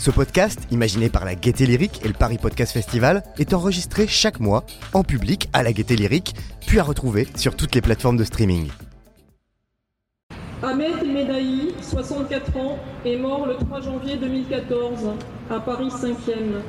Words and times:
Ce 0.00 0.10
podcast, 0.10 0.66
imaginé 0.70 1.10
par 1.10 1.26
la 1.26 1.34
Gaieté 1.34 1.66
Lyrique 1.66 2.00
et 2.02 2.08
le 2.08 2.14
Paris 2.14 2.38
Podcast 2.40 2.72
Festival, 2.72 3.22
est 3.38 3.52
enregistré 3.52 4.06
chaque 4.06 4.40
mois 4.40 4.64
en 4.94 5.02
public 5.02 5.50
à 5.52 5.62
la 5.62 5.74
Gaieté 5.74 5.94
Lyrique, 5.94 6.34
puis 6.66 6.78
à 6.78 6.84
retrouver 6.84 7.28
sur 7.34 7.54
toutes 7.54 7.74
les 7.74 7.82
plateformes 7.82 8.16
de 8.16 8.24
streaming. 8.24 8.70
Ahmed 10.62 11.06
Medaï, 11.06 11.74
64 11.82 12.56
ans, 12.56 12.78
est 13.04 13.18
mort 13.18 13.44
le 13.46 13.56
3 13.56 13.82
janvier 13.82 14.16
2014 14.16 15.10
à 15.50 15.60
Paris 15.60 15.88
5e. 15.88 16.62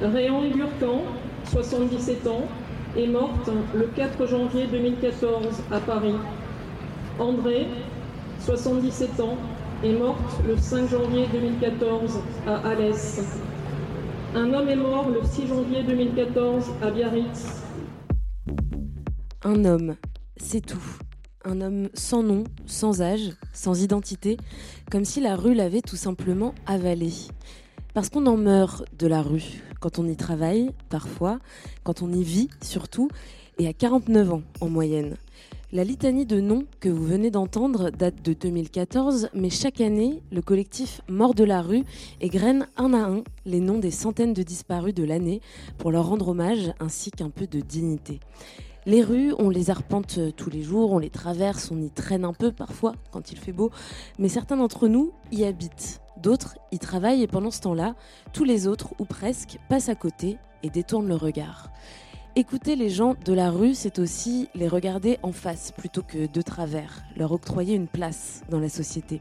Réan 0.00 0.48
Gurkan, 0.48 1.02
77 1.50 2.28
ans, 2.28 2.46
est 2.96 3.08
morte 3.08 3.50
le 3.74 3.86
4 3.86 4.24
janvier 4.28 4.68
2014 4.68 5.64
à 5.72 5.80
Paris. 5.80 6.14
André, 7.18 7.66
77 8.38 9.18
ans, 9.18 9.36
est 9.84 9.92
morte 9.92 10.44
le 10.46 10.56
5 10.56 10.88
janvier 10.88 11.26
2014 11.32 12.20
à 12.46 12.68
Alès. 12.68 13.20
Un 14.34 14.54
homme 14.54 14.68
est 14.68 14.76
mort 14.76 15.08
le 15.10 15.20
6 15.24 15.48
janvier 15.48 15.82
2014 15.82 16.66
à 16.82 16.90
Biarritz. 16.90 17.62
Un 19.42 19.64
homme, 19.64 19.96
c'est 20.36 20.64
tout. 20.64 20.84
Un 21.44 21.60
homme 21.60 21.88
sans 21.94 22.22
nom, 22.22 22.44
sans 22.66 23.02
âge, 23.02 23.32
sans 23.52 23.82
identité, 23.82 24.36
comme 24.90 25.04
si 25.04 25.20
la 25.20 25.34
rue 25.34 25.54
l'avait 25.54 25.80
tout 25.80 25.96
simplement 25.96 26.54
avalé. 26.66 27.10
Parce 27.92 28.08
qu'on 28.08 28.26
en 28.26 28.36
meurt 28.36 28.84
de 28.96 29.08
la 29.08 29.20
rue, 29.20 29.62
quand 29.80 29.98
on 29.98 30.06
y 30.06 30.16
travaille, 30.16 30.70
parfois, 30.90 31.40
quand 31.82 32.02
on 32.02 32.12
y 32.12 32.22
vit 32.22 32.48
surtout, 32.62 33.08
et 33.58 33.66
à 33.66 33.72
49 33.72 34.32
ans 34.32 34.42
en 34.60 34.68
moyenne. 34.68 35.16
La 35.74 35.84
litanie 35.84 36.26
de 36.26 36.38
noms 36.38 36.66
que 36.80 36.90
vous 36.90 37.04
venez 37.04 37.30
d'entendre 37.30 37.88
date 37.88 38.22
de 38.22 38.34
2014, 38.34 39.30
mais 39.32 39.48
chaque 39.48 39.80
année, 39.80 40.22
le 40.30 40.42
collectif 40.42 41.00
Mort 41.08 41.32
de 41.34 41.44
la 41.44 41.62
rue 41.62 41.84
égrène 42.20 42.68
un 42.76 42.92
à 42.92 43.08
un 43.08 43.24
les 43.46 43.60
noms 43.60 43.78
des 43.78 43.90
centaines 43.90 44.34
de 44.34 44.42
disparus 44.42 44.92
de 44.92 45.02
l'année 45.02 45.40
pour 45.78 45.90
leur 45.90 46.08
rendre 46.08 46.28
hommage 46.28 46.74
ainsi 46.78 47.10
qu'un 47.10 47.30
peu 47.30 47.46
de 47.46 47.60
dignité. 47.60 48.20
Les 48.84 49.02
rues, 49.02 49.32
on 49.38 49.48
les 49.48 49.70
arpente 49.70 50.18
tous 50.36 50.50
les 50.50 50.62
jours, 50.62 50.92
on 50.92 50.98
les 50.98 51.08
traverse, 51.08 51.70
on 51.70 51.80
y 51.80 51.88
traîne 51.88 52.26
un 52.26 52.34
peu 52.34 52.52
parfois 52.52 52.94
quand 53.10 53.32
il 53.32 53.38
fait 53.38 53.52
beau, 53.52 53.70
mais 54.18 54.28
certains 54.28 54.58
d'entre 54.58 54.88
nous 54.88 55.12
y 55.30 55.44
habitent. 55.44 56.00
D'autres 56.20 56.58
y 56.70 56.78
travaillent 56.78 57.22
et 57.22 57.28
pendant 57.28 57.50
ce 57.50 57.60
temps-là, 57.60 57.94
tous 58.34 58.44
les 58.44 58.66
autres, 58.66 58.92
ou 58.98 59.04
presque, 59.04 59.58
passent 59.68 59.88
à 59.88 59.94
côté 59.94 60.36
et 60.62 60.68
détournent 60.68 61.08
le 61.08 61.16
regard. 61.16 61.70
Écouter 62.34 62.76
les 62.76 62.88
gens 62.88 63.14
de 63.26 63.34
la 63.34 63.50
rue, 63.50 63.74
c'est 63.74 63.98
aussi 63.98 64.48
les 64.54 64.66
regarder 64.66 65.18
en 65.22 65.32
face 65.32 65.70
plutôt 65.70 66.00
que 66.00 66.26
de 66.26 66.40
travers, 66.40 67.02
leur 67.14 67.30
octroyer 67.32 67.74
une 67.74 67.88
place 67.88 68.42
dans 68.48 68.58
la 68.58 68.70
société. 68.70 69.20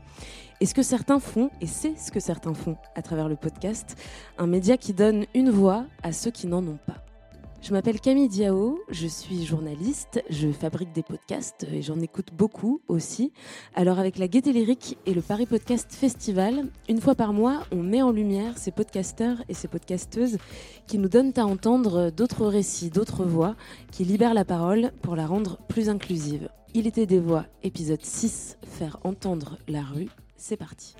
Et 0.62 0.66
ce 0.66 0.74
que 0.74 0.82
certains 0.82 1.20
font, 1.20 1.50
et 1.60 1.68
c'est 1.68 1.98
ce 1.98 2.10
que 2.10 2.22
certains 2.22 2.54
font 2.54 2.78
à 2.96 3.02
travers 3.02 3.28
le 3.28 3.36
podcast, 3.36 3.98
un 4.38 4.48
média 4.48 4.78
qui 4.78 4.94
donne 4.94 5.26
une 5.36 5.50
voix 5.50 5.84
à 6.04 6.14
ceux 6.14 6.32
qui 6.32 6.48
n'en 6.48 6.66
ont 6.66 6.80
pas. 6.88 7.04
Je 7.62 7.74
m'appelle 7.74 8.00
Camille 8.02 8.28
Diao, 8.28 8.80
je 8.90 9.06
suis 9.06 9.46
journaliste, 9.46 10.24
je 10.32 10.52
fabrique 10.52 10.94
des 10.94 11.04
podcasts 11.04 11.68
et 11.72 11.84
j'en 11.84 12.00
écoute 12.00 12.30
beaucoup 12.34 12.82
aussi. 12.88 13.32
Alors 13.76 14.00
avec 14.00 14.18
la 14.18 14.28
Gaieté 14.28 14.52
Lyrique 14.52 14.98
et 15.06 15.14
le 15.14 15.22
Paris 15.22 15.46
Podcast 15.46 15.94
Festival, 15.94 16.66
une 16.90 17.00
fois 17.00 17.14
par 17.14 17.34
mois, 17.34 17.62
on 17.72 17.84
met 17.84 18.02
en 18.02 18.12
lumière 18.12 18.58
ces 18.58 18.72
podcasteurs 18.72 19.44
et 19.48 19.54
ces 19.54 19.68
podcasteuses 19.68 20.40
qui 20.88 20.98
nous 20.98 21.08
donnent 21.08 21.34
à 21.38 21.46
entendre 21.46 22.10
d'autres 22.10 22.48
récits, 22.48 22.90
d'autres 22.90 23.26
voix, 23.26 23.56
qui 23.92 24.06
libèrent 24.06 24.34
la 24.34 24.46
parole 24.46 24.92
pour 25.04 25.16
la 25.16 25.28
rendre 25.28 25.60
plus 25.68 25.88
inclusive. 25.88 26.50
Il 26.74 26.88
était 26.88 27.06
des 27.06 27.20
voix, 27.20 27.46
épisode 27.62 28.04
6, 28.04 28.58
faire 28.64 28.98
entendre 29.04 29.60
la 29.68 29.84
rue. 29.84 30.10
C'est 30.36 30.58
parti. 30.58 30.96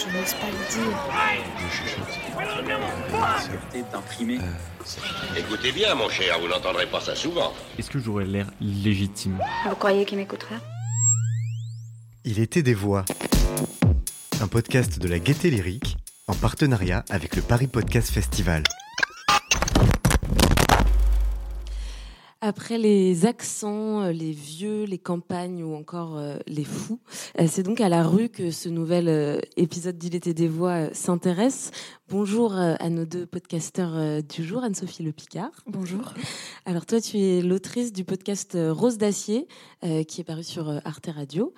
Je 0.00 0.06
n'ose 0.16 0.32
pas 0.34 0.46
le 0.46 0.56
dire. 0.72 0.96
Écoutez 5.36 5.72
bien, 5.72 5.94
mon 5.94 6.08
cher, 6.08 6.40
vous 6.40 6.48
n'entendrez 6.48 6.86
pas 6.86 7.00
ça 7.00 7.14
souvent. 7.14 7.52
Est-ce 7.78 7.90
que 7.90 7.98
j'aurais 7.98 8.24
l'air 8.24 8.46
légitime? 8.62 9.38
Vous 9.68 9.76
croyez 9.76 10.06
qu'il 10.06 10.16
m'écoutera? 10.16 10.54
Il 12.24 12.38
était 12.38 12.62
des 12.62 12.72
voix. 12.72 13.04
Un 14.40 14.48
podcast 14.48 14.98
de 14.98 15.08
la 15.08 15.18
Gaieté 15.18 15.50
Lyrique 15.50 15.98
en 16.28 16.34
partenariat 16.34 17.04
avec 17.10 17.36
le 17.36 17.42
Paris 17.42 17.66
Podcast 17.66 18.10
Festival. 18.10 18.62
Après 22.42 22.78
les 22.78 23.26
accents, 23.26 24.00
euh, 24.00 24.12
les 24.12 24.32
vieux, 24.32 24.84
les 24.84 24.96
campagnes 24.96 25.62
ou 25.62 25.74
encore 25.74 26.16
euh, 26.16 26.38
les 26.46 26.64
fous, 26.64 26.98
euh, 27.38 27.44
c'est 27.46 27.62
donc 27.62 27.82
à 27.82 27.90
la 27.90 28.02
rue 28.02 28.30
que 28.30 28.50
ce 28.50 28.70
nouvel 28.70 29.42
épisode 29.58 29.98
d'Il 29.98 30.14
était 30.14 30.32
des 30.32 30.48
voix 30.48 30.92
s'intéresse. 30.94 31.70
Bonjour 32.10 32.56
euh, 32.56 32.74
à 32.80 32.90
nos 32.90 33.04
deux 33.04 33.24
podcasteurs 33.24 33.92
euh, 33.94 34.20
du 34.20 34.42
jour, 34.42 34.64
Anne-Sophie 34.64 35.04
Le 35.04 35.12
Picard. 35.12 35.52
Bonjour. 35.68 36.12
Alors 36.66 36.84
toi, 36.84 37.00
tu 37.00 37.18
es 37.18 37.40
l'autrice 37.40 37.92
du 37.92 38.04
podcast 38.04 38.56
euh, 38.56 38.72
Rose 38.72 38.98
d'acier, 38.98 39.46
euh, 39.84 40.02
qui 40.02 40.20
est 40.20 40.24
paru 40.24 40.42
sur 40.42 40.68
Arte 40.84 41.08
Radio. 41.14 41.54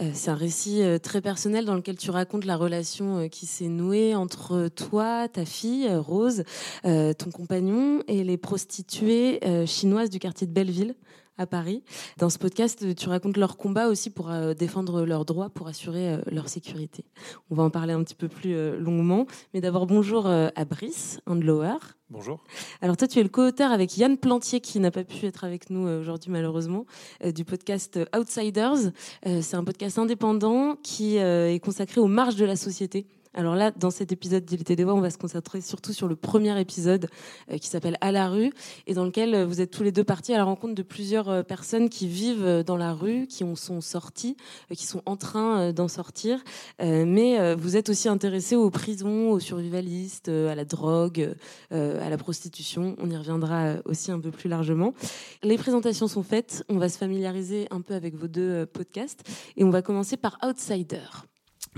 Euh, 0.00 0.10
c'est 0.14 0.30
un 0.30 0.36
récit 0.36 0.80
très 1.02 1.20
personnel 1.20 1.64
dans 1.64 1.74
lequel 1.74 1.96
tu 1.96 2.12
racontes 2.12 2.44
la 2.44 2.56
relation 2.56 3.28
qui 3.28 3.46
s'est 3.46 3.66
nouée 3.66 4.14
entre 4.14 4.68
toi, 4.68 5.26
ta 5.26 5.44
fille 5.44 5.92
Rose, 5.92 6.44
euh, 6.84 7.12
ton 7.12 7.32
compagnon 7.32 8.00
et 8.06 8.22
les 8.22 8.36
prostituées 8.36 9.40
chinoises 9.66 10.10
du 10.10 10.20
quartier 10.20 10.46
de 10.46 10.52
Belleville 10.52 10.94
à 11.38 11.46
Paris. 11.46 11.82
Dans 12.18 12.30
ce 12.30 12.38
podcast, 12.38 12.94
tu 12.94 13.08
racontes 13.08 13.36
leur 13.36 13.56
combat 13.56 13.88
aussi 13.88 14.10
pour 14.10 14.30
euh, 14.30 14.54
défendre 14.54 15.04
leurs 15.04 15.24
droits, 15.24 15.50
pour 15.50 15.68
assurer 15.68 16.14
euh, 16.14 16.20
leur 16.30 16.48
sécurité. 16.48 17.04
On 17.50 17.54
va 17.54 17.62
en 17.62 17.70
parler 17.70 17.92
un 17.92 18.02
petit 18.02 18.14
peu 18.14 18.28
plus 18.28 18.54
euh, 18.54 18.78
longuement. 18.78 19.26
Mais 19.52 19.60
d'abord, 19.60 19.86
bonjour 19.86 20.26
à 20.26 20.64
Brice, 20.64 21.20
un 21.26 21.36
de 21.36 21.44
Lower. 21.44 21.76
Bonjour. 22.10 22.42
Alors 22.80 22.96
toi, 22.96 23.08
tu 23.08 23.18
es 23.18 23.22
le 23.22 23.28
co-auteur 23.28 23.72
avec 23.72 23.96
Yann 23.98 24.16
Plantier, 24.16 24.60
qui 24.60 24.78
n'a 24.80 24.90
pas 24.90 25.04
pu 25.04 25.26
être 25.26 25.44
avec 25.44 25.70
nous 25.70 25.86
aujourd'hui 25.86 26.30
malheureusement, 26.30 26.86
du 27.24 27.44
podcast 27.44 27.98
Outsiders. 28.16 28.92
C'est 29.24 29.54
un 29.54 29.64
podcast 29.64 29.98
indépendant 29.98 30.76
qui 30.76 31.16
est 31.16 31.62
consacré 31.64 32.00
aux 32.00 32.06
marges 32.06 32.36
de 32.36 32.44
la 32.44 32.56
société. 32.56 33.06
Alors 33.36 33.54
là, 33.54 33.70
dans 33.70 33.90
cet 33.90 34.12
épisode 34.12 34.46
d'Il 34.46 34.62
était 34.62 34.76
des 34.76 34.84
voix, 34.84 34.94
on 34.94 35.02
va 35.02 35.10
se 35.10 35.18
concentrer 35.18 35.60
surtout 35.60 35.92
sur 35.92 36.08
le 36.08 36.16
premier 36.16 36.58
épisode 36.58 37.10
euh, 37.50 37.58
qui 37.58 37.68
s'appelle 37.68 37.98
À 38.00 38.10
la 38.10 38.30
rue 38.30 38.50
et 38.86 38.94
dans 38.94 39.04
lequel 39.04 39.34
euh, 39.34 39.44
vous 39.44 39.60
êtes 39.60 39.70
tous 39.70 39.82
les 39.82 39.92
deux 39.92 40.04
partis 40.04 40.32
à 40.32 40.38
la 40.38 40.44
rencontre 40.44 40.74
de 40.74 40.82
plusieurs 40.82 41.28
euh, 41.28 41.42
personnes 41.42 41.90
qui 41.90 42.08
vivent 42.08 42.64
dans 42.66 42.78
la 42.78 42.94
rue, 42.94 43.26
qui 43.26 43.44
en 43.44 43.54
sont 43.54 43.82
sorties, 43.82 44.38
qui 44.74 44.86
sont 44.86 45.02
en 45.04 45.16
train 45.16 45.72
d'en 45.72 45.88
sortir. 45.88 46.42
Mais 46.80 47.54
vous 47.54 47.76
êtes 47.76 47.88
aussi 47.88 48.08
intéressés 48.08 48.56
aux 48.56 48.70
prisons, 48.70 49.30
aux 49.30 49.40
survivalistes, 49.40 50.28
à 50.28 50.54
la 50.54 50.64
drogue, 50.64 51.34
à 51.70 52.08
la 52.08 52.16
prostitution. 52.16 52.96
On 52.98 53.10
y 53.10 53.16
reviendra 53.16 53.74
aussi 53.84 54.10
un 54.10 54.20
peu 54.20 54.30
plus 54.30 54.48
largement. 54.48 54.94
Les 55.42 55.58
présentations 55.58 56.08
sont 56.08 56.22
faites. 56.22 56.64
On 56.68 56.78
va 56.78 56.88
se 56.88 56.98
familiariser 56.98 57.66
un 57.70 57.80
peu 57.80 57.94
avec 57.94 58.14
vos 58.14 58.28
deux 58.28 58.66
podcasts 58.66 59.22
et 59.56 59.64
on 59.64 59.70
va 59.70 59.82
commencer 59.82 60.16
par 60.16 60.38
Outsider. 60.42 61.02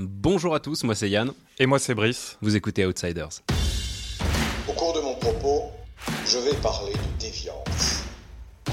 Bonjour 0.00 0.54
à 0.54 0.60
tous, 0.60 0.84
moi 0.84 0.94
c'est 0.94 1.10
Yann. 1.10 1.32
Et 1.58 1.66
moi 1.66 1.80
c'est 1.80 1.92
Brice. 1.92 2.38
Vous 2.40 2.54
écoutez 2.54 2.86
Outsiders. 2.86 3.30
Au 4.68 4.72
cours 4.72 4.94
de 4.94 5.00
mon 5.00 5.16
propos, 5.16 5.72
je 6.24 6.38
vais 6.38 6.54
parler 6.62 6.92
de 6.92 7.20
déviance. 7.20 8.04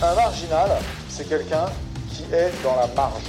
Un 0.03 0.13
marginal, 0.13 0.69
c'est 1.09 1.27
quelqu'un 1.27 1.65
qui 2.11 2.31
est 2.31 2.51
dans 2.63 2.75
la 2.75 2.85
marge. 2.93 3.23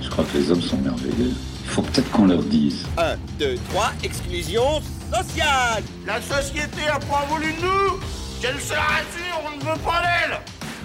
Je 0.00 0.08
crois 0.08 0.24
que 0.24 0.38
les 0.38 0.50
hommes 0.50 0.62
sont 0.62 0.78
merveilleux. 0.78 1.34
Il 1.64 1.68
faut 1.68 1.82
peut-être 1.82 2.10
qu'on 2.12 2.28
leur 2.28 2.42
dise. 2.44 2.86
1, 2.96 3.16
2, 3.38 3.56
3, 3.72 3.92
exclusion 4.04 4.80
sociale 5.12 5.82
La 6.06 6.22
société 6.22 6.88
a 6.90 6.98
pas 6.98 7.26
voulu 7.28 7.52
de 7.52 7.60
nous 7.60 8.00
Qu'elle 8.40 8.58
se 8.58 8.72
la 8.72 8.80
rassure, 8.80 9.42
on 9.44 9.56
ne 9.58 9.60
veut 9.60 9.80
pas 9.84 10.00
d'elle 10.00 10.38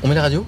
On 0.03 0.09
met 0.09 0.15
la 0.15 0.23
radio? 0.23 0.45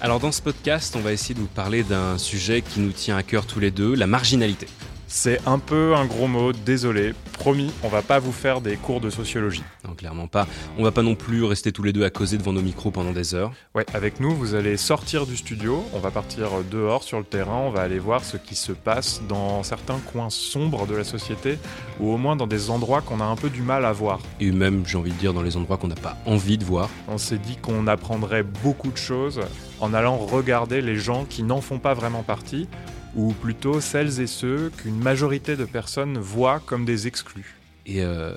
Alors 0.00 0.20
dans 0.20 0.30
ce 0.30 0.40
podcast, 0.40 0.94
on 0.96 1.00
va 1.00 1.12
essayer 1.12 1.34
de 1.34 1.40
vous 1.40 1.46
parler 1.46 1.82
d'un 1.82 2.18
sujet 2.18 2.62
qui 2.62 2.78
nous 2.78 2.92
tient 2.92 3.16
à 3.16 3.24
cœur 3.24 3.46
tous 3.46 3.58
les 3.58 3.72
deux, 3.72 3.96
la 3.96 4.06
marginalité. 4.06 4.68
C'est 5.10 5.40
un 5.46 5.58
peu 5.58 5.94
un 5.94 6.04
gros 6.04 6.28
mot, 6.28 6.52
désolé. 6.52 7.14
Promis, 7.32 7.72
on 7.82 7.88
va 7.88 8.02
pas 8.02 8.18
vous 8.18 8.30
faire 8.30 8.60
des 8.60 8.76
cours 8.76 9.00
de 9.00 9.08
sociologie. 9.08 9.62
Non, 9.86 9.94
clairement 9.94 10.26
pas. 10.26 10.46
On 10.76 10.84
va 10.84 10.92
pas 10.92 11.02
non 11.02 11.14
plus 11.14 11.44
rester 11.44 11.72
tous 11.72 11.82
les 11.82 11.94
deux 11.94 12.04
à 12.04 12.10
causer 12.10 12.36
devant 12.36 12.52
nos 12.52 12.60
micros 12.60 12.90
pendant 12.90 13.12
des 13.12 13.34
heures. 13.34 13.52
Ouais, 13.74 13.86
avec 13.94 14.20
nous, 14.20 14.36
vous 14.36 14.54
allez 14.54 14.76
sortir 14.76 15.24
du 15.24 15.34
studio, 15.34 15.82
on 15.94 15.98
va 15.98 16.10
partir 16.10 16.50
dehors 16.70 17.04
sur 17.04 17.16
le 17.16 17.24
terrain, 17.24 17.56
on 17.56 17.70
va 17.70 17.80
aller 17.80 17.98
voir 17.98 18.22
ce 18.22 18.36
qui 18.36 18.54
se 18.54 18.72
passe 18.72 19.22
dans 19.26 19.62
certains 19.62 19.98
coins 20.12 20.28
sombres 20.28 20.86
de 20.86 20.94
la 20.94 21.04
société, 21.04 21.58
ou 22.00 22.12
au 22.12 22.18
moins 22.18 22.36
dans 22.36 22.46
des 22.46 22.68
endroits 22.68 23.00
qu'on 23.00 23.22
a 23.22 23.24
un 23.24 23.36
peu 23.36 23.48
du 23.48 23.62
mal 23.62 23.86
à 23.86 23.92
voir. 23.92 24.20
Et 24.40 24.52
même, 24.52 24.84
j'ai 24.86 24.98
envie 24.98 25.12
de 25.12 25.18
dire, 25.18 25.32
dans 25.32 25.42
les 25.42 25.56
endroits 25.56 25.78
qu'on 25.78 25.88
n'a 25.88 25.94
pas 25.94 26.18
envie 26.26 26.58
de 26.58 26.64
voir. 26.64 26.90
On 27.08 27.16
s'est 27.16 27.38
dit 27.38 27.56
qu'on 27.56 27.86
apprendrait 27.86 28.42
beaucoup 28.42 28.90
de 28.90 28.98
choses 28.98 29.40
en 29.80 29.94
allant 29.94 30.18
regarder 30.18 30.82
les 30.82 30.96
gens 30.96 31.24
qui 31.24 31.44
n'en 31.44 31.62
font 31.62 31.78
pas 31.78 31.94
vraiment 31.94 32.22
partie, 32.22 32.68
ou 33.16 33.32
plutôt 33.32 33.80
celles 33.80 34.20
et 34.20 34.26
ceux 34.26 34.70
qu'une 34.70 34.98
majorité 34.98 35.56
de 35.56 35.64
personnes 35.64 36.18
voient 36.18 36.60
comme 36.60 36.84
des 36.84 37.06
exclus. 37.06 37.56
Et 37.86 38.02
euh, 38.02 38.36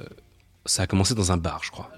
ça 0.65 0.83
a 0.83 0.87
commencé 0.87 1.13
dans 1.13 1.31
un 1.31 1.37
bar, 1.37 1.61
je 1.63 1.71
crois. 1.71 1.89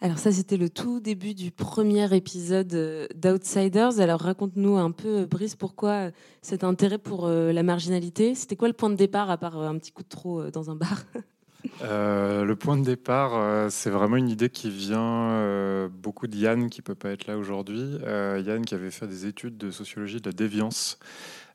Alors 0.00 0.18
ça, 0.18 0.32
c'était 0.32 0.56
le 0.56 0.68
tout 0.68 1.00
début 1.00 1.34
du 1.34 1.50
premier 1.50 2.14
épisode 2.14 2.74
euh, 2.74 3.06
d'Outsiders. 3.14 4.00
Alors 4.00 4.20
raconte-nous 4.20 4.76
un 4.76 4.90
peu, 4.90 5.20
euh, 5.20 5.26
Brice, 5.26 5.56
pourquoi 5.56 6.10
cet 6.42 6.64
intérêt 6.64 6.98
pour 6.98 7.28
la 7.28 7.62
marginalité 7.62 8.34
C'était 8.34 8.56
quoi 8.56 8.68
le 8.68 8.74
point 8.74 8.90
de 8.90 8.96
départ, 8.96 9.30
à 9.30 9.38
part 9.38 9.56
un 9.58 9.78
petit 9.78 9.92
coup 9.92 10.02
de 10.02 10.08
trop 10.08 10.50
dans 10.50 10.70
un 10.70 10.76
bar? 10.76 11.04
Euh, 11.82 12.44
le 12.44 12.56
point 12.56 12.76
de 12.76 12.84
départ, 12.84 13.32
euh, 13.34 13.68
c'est 13.70 13.90
vraiment 13.90 14.16
une 14.16 14.28
idée 14.28 14.48
qui 14.48 14.70
vient 14.70 15.30
euh, 15.30 15.88
beaucoup 15.88 16.26
de 16.26 16.36
Yann, 16.36 16.70
qui 16.70 16.82
peut 16.82 16.94
pas 16.94 17.10
être 17.10 17.26
là 17.26 17.36
aujourd'hui. 17.36 17.98
Yann 18.04 18.64
qui 18.64 18.74
avait 18.74 18.90
fait 18.90 19.06
des 19.06 19.26
études 19.26 19.56
de 19.56 19.70
sociologie 19.70 20.20
de 20.20 20.28
la 20.28 20.32
déviance 20.32 20.98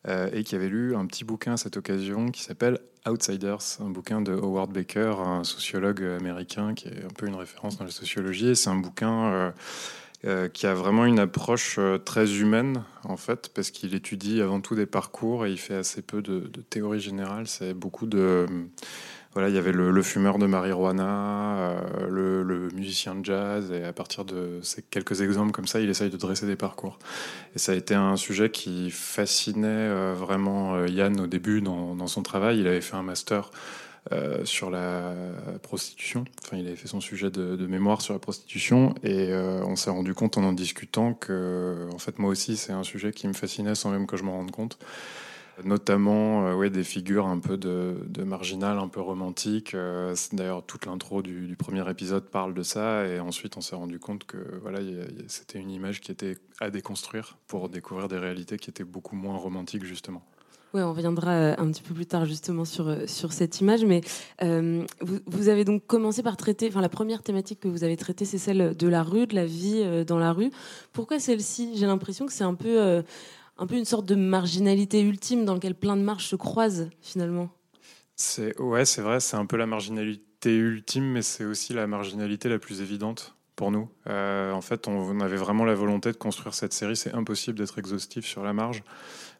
et 0.07 0.43
qui 0.43 0.55
avait 0.55 0.69
lu 0.69 0.95
un 0.95 1.05
petit 1.05 1.25
bouquin 1.25 1.53
à 1.53 1.57
cette 1.57 1.75
occasion 1.75 2.31
qui 2.31 2.41
s'appelle 2.41 2.79
Outsiders, 3.05 3.59
un 3.81 3.89
bouquin 3.89 4.21
de 4.21 4.31
Howard 4.31 4.71
Baker, 4.71 5.15
un 5.19 5.43
sociologue 5.43 6.01
américain 6.01 6.73
qui 6.73 6.87
est 6.87 7.03
un 7.03 7.13
peu 7.15 7.27
une 7.27 7.35
référence 7.35 7.77
dans 7.77 7.83
la 7.83 7.91
sociologie. 7.91 8.49
Et 8.49 8.55
c'est 8.55 8.69
un 8.69 8.77
bouquin 8.77 9.53
qui 10.53 10.67
a 10.67 10.73
vraiment 10.73 11.05
une 11.05 11.19
approche 11.19 11.79
très 12.05 12.39
humaine, 12.39 12.83
en 13.03 13.17
fait, 13.17 13.51
parce 13.53 13.71
qu'il 13.71 13.93
étudie 13.93 14.41
avant 14.41 14.61
tout 14.61 14.75
des 14.75 14.85
parcours 14.85 15.45
et 15.45 15.51
il 15.51 15.59
fait 15.59 15.75
assez 15.75 16.01
peu 16.01 16.21
de, 16.21 16.39
de 16.39 16.61
théorie 16.61 17.01
générale. 17.01 17.47
C'est 17.47 17.73
beaucoup 17.73 18.05
de 18.05 18.47
voilà, 19.33 19.49
il 19.49 19.55
y 19.55 19.59
avait 19.59 19.71
le, 19.71 20.01
fumeur 20.01 20.39
de 20.39 20.47
marijuana, 20.47 21.57
euh, 21.59 22.43
le, 22.43 22.69
musicien 22.73 23.13
de 23.13 23.23
jazz, 23.23 23.71
et 23.71 23.83
à 23.83 23.93
partir 23.93 24.25
de 24.25 24.59
ces 24.63 24.81
quelques 24.81 25.21
exemples 25.21 25.51
comme 25.51 25.67
ça, 25.67 25.79
il 25.79 25.89
essaye 25.89 26.09
de 26.09 26.17
dresser 26.17 26.47
des 26.47 26.55
parcours. 26.55 26.97
Et 27.55 27.59
ça 27.59 27.73
a 27.73 27.75
été 27.75 27.93
un 27.93 28.15
sujet 28.15 28.49
qui 28.49 28.89
fascinait 28.89 29.67
euh, 29.67 30.15
vraiment 30.17 30.75
euh, 30.75 30.87
Yann 30.87 31.19
au 31.19 31.27
début 31.27 31.61
dans, 31.61 32.07
son 32.07 32.23
travail. 32.23 32.59
Il 32.59 32.67
avait 32.67 32.81
fait 32.81 32.95
un 32.95 33.03
master 33.03 33.51
sur 34.43 34.71
la 34.71 35.13
prostitution. 35.61 36.25
Enfin, 36.43 36.57
il 36.57 36.65
avait 36.65 36.75
fait 36.75 36.87
son 36.87 36.99
sujet 36.99 37.29
de, 37.29 37.55
de 37.55 37.67
mémoire 37.67 38.01
sur 38.01 38.15
la 38.15 38.19
prostitution, 38.19 38.95
et 39.03 39.31
on 39.31 39.75
s'est 39.75 39.91
rendu 39.91 40.15
compte 40.15 40.37
en 40.37 40.43
en 40.43 40.53
discutant 40.53 41.13
que, 41.13 41.87
en 41.93 41.99
fait, 41.99 42.17
moi 42.17 42.31
aussi, 42.31 42.57
c'est 42.57 42.71
un 42.71 42.81
sujet 42.81 43.11
qui 43.11 43.27
me 43.27 43.33
fascinait 43.33 43.75
sans 43.75 43.91
même 43.91 44.07
que 44.07 44.17
je 44.17 44.23
m'en 44.23 44.31
rende 44.31 44.49
compte 44.49 44.79
notamment 45.63 46.47
euh, 46.47 46.55
ouais, 46.55 46.69
des 46.69 46.83
figures 46.83 47.27
un 47.27 47.39
peu 47.39 47.57
de, 47.57 47.97
de 48.07 48.23
marginal, 48.23 48.77
un 48.77 48.87
peu 48.87 49.01
romantiques. 49.01 49.73
Euh, 49.73 50.15
d'ailleurs, 50.33 50.65
toute 50.65 50.85
l'intro 50.85 51.21
du, 51.21 51.55
premier 51.57 51.87
épisode 51.89 52.25
parle 52.25 52.53
de 52.53 52.63
ça, 52.63 53.05
et 53.05 53.19
ensuite 53.19 53.57
on 53.57 53.61
s'est 53.61 53.75
rendu 53.75 53.99
compte 53.99 54.23
que 54.23 54.37
voilà, 54.61 54.79
c'était 55.27 55.59
une 55.59 55.71
image 55.71 55.99
qui 55.99 56.11
était 56.11 56.37
à 56.59 56.69
déconstruire 56.69 57.37
pour 57.47 57.69
découvrir 57.69 58.07
des 58.07 58.17
réalités 58.17 58.57
qui 58.57 58.69
étaient 58.69 58.83
beaucoup 58.83 59.15
moins 59.15 59.37
romantiques 59.37 59.83
justement. 59.83 60.23
Oui, 60.73 60.81
on 60.81 60.93
reviendra 60.93 61.31
euh, 61.31 61.55
un 61.57 61.71
petit 61.71 61.81
peu 61.81 61.93
plus 61.93 62.05
tard 62.05 62.25
justement 62.25 62.63
sur, 62.63 62.95
sur 63.07 63.33
cette 63.33 63.59
image, 63.59 63.83
mais 63.83 64.01
vous, 64.41 65.19
vous, 65.25 65.49
avez 65.49 65.65
donc 65.65 65.85
commencé 65.87 66.21
par 66.23 66.37
traiter, 66.37 66.67
enfin 66.69 66.81
la 66.81 66.89
première 66.89 67.23
thématique 67.23 67.59
que 67.59 67.67
vous 67.67 67.83
avez 67.83 67.97
traitée, 67.97 68.25
c'est 68.25 68.37
celle 68.37 68.77
de 68.77 68.87
la 68.87 69.03
rue, 69.03 69.27
de 69.27 69.35
la 69.35 69.45
vie 69.45 70.05
dans 70.05 70.19
la 70.19 70.31
rue. 70.31 70.51
Pourquoi 70.93 71.19
celle-ci? 71.19 71.71
J'ai 71.75 71.87
l'impression 71.87 72.25
que 72.25 72.33
c'est 72.33 72.43
un 72.43 72.55
peu 72.55 73.03
un 73.59 73.67
peu 73.67 73.75
une 73.75 73.85
sorte 73.85 74.05
de 74.05 74.15
marginalité 74.15 75.01
ultime 75.01 75.45
dans 75.45 75.53
laquelle 75.53 75.75
plein 75.75 75.97
de 75.97 76.01
marches 76.01 76.27
se 76.27 76.35
croisent 76.35 76.89
finalement. 77.01 77.49
C'est 78.15 78.59
ouais, 78.59 78.85
c'est 78.85 79.01
vrai, 79.01 79.19
c'est 79.19 79.37
un 79.37 79.45
peu 79.45 79.57
la 79.57 79.65
marginalité 79.65 80.55
ultime, 80.55 81.05
mais 81.05 81.21
c'est 81.21 81.45
aussi 81.45 81.73
la 81.73 81.87
marginalité 81.87 82.49
la 82.49 82.59
plus 82.59 82.81
évidente 82.81 83.35
pour 83.55 83.71
nous. 83.71 83.89
Euh, 84.07 84.53
en 84.53 84.61
fait, 84.61 84.87
on 84.87 85.19
avait 85.19 85.35
vraiment 85.35 85.65
la 85.65 85.75
volonté 85.75 86.11
de 86.11 86.17
construire 86.17 86.53
cette 86.53 86.71
série. 86.71 86.95
C'est 86.95 87.13
impossible 87.13 87.57
d'être 87.57 87.77
exhaustif 87.77 88.25
sur 88.25 88.41
la 88.41 88.53
marge, 88.53 88.83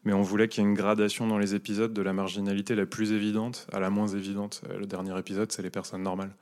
mais 0.04 0.12
on 0.12 0.20
voulait 0.20 0.46
qu'il 0.48 0.62
y 0.62 0.66
ait 0.66 0.68
une 0.68 0.76
gradation 0.76 1.26
dans 1.26 1.38
les 1.38 1.54
épisodes 1.54 1.92
de 1.92 2.02
la 2.02 2.12
marginalité 2.12 2.74
la 2.74 2.84
plus 2.84 3.12
évidente 3.12 3.66
à 3.72 3.80
la 3.80 3.88
moins 3.88 4.08
évidente. 4.08 4.60
Euh, 4.68 4.78
le 4.78 4.86
dernier 4.86 5.18
épisode, 5.18 5.50
c'est 5.50 5.62
les 5.62 5.70
personnes 5.70 6.02
normales. 6.02 6.32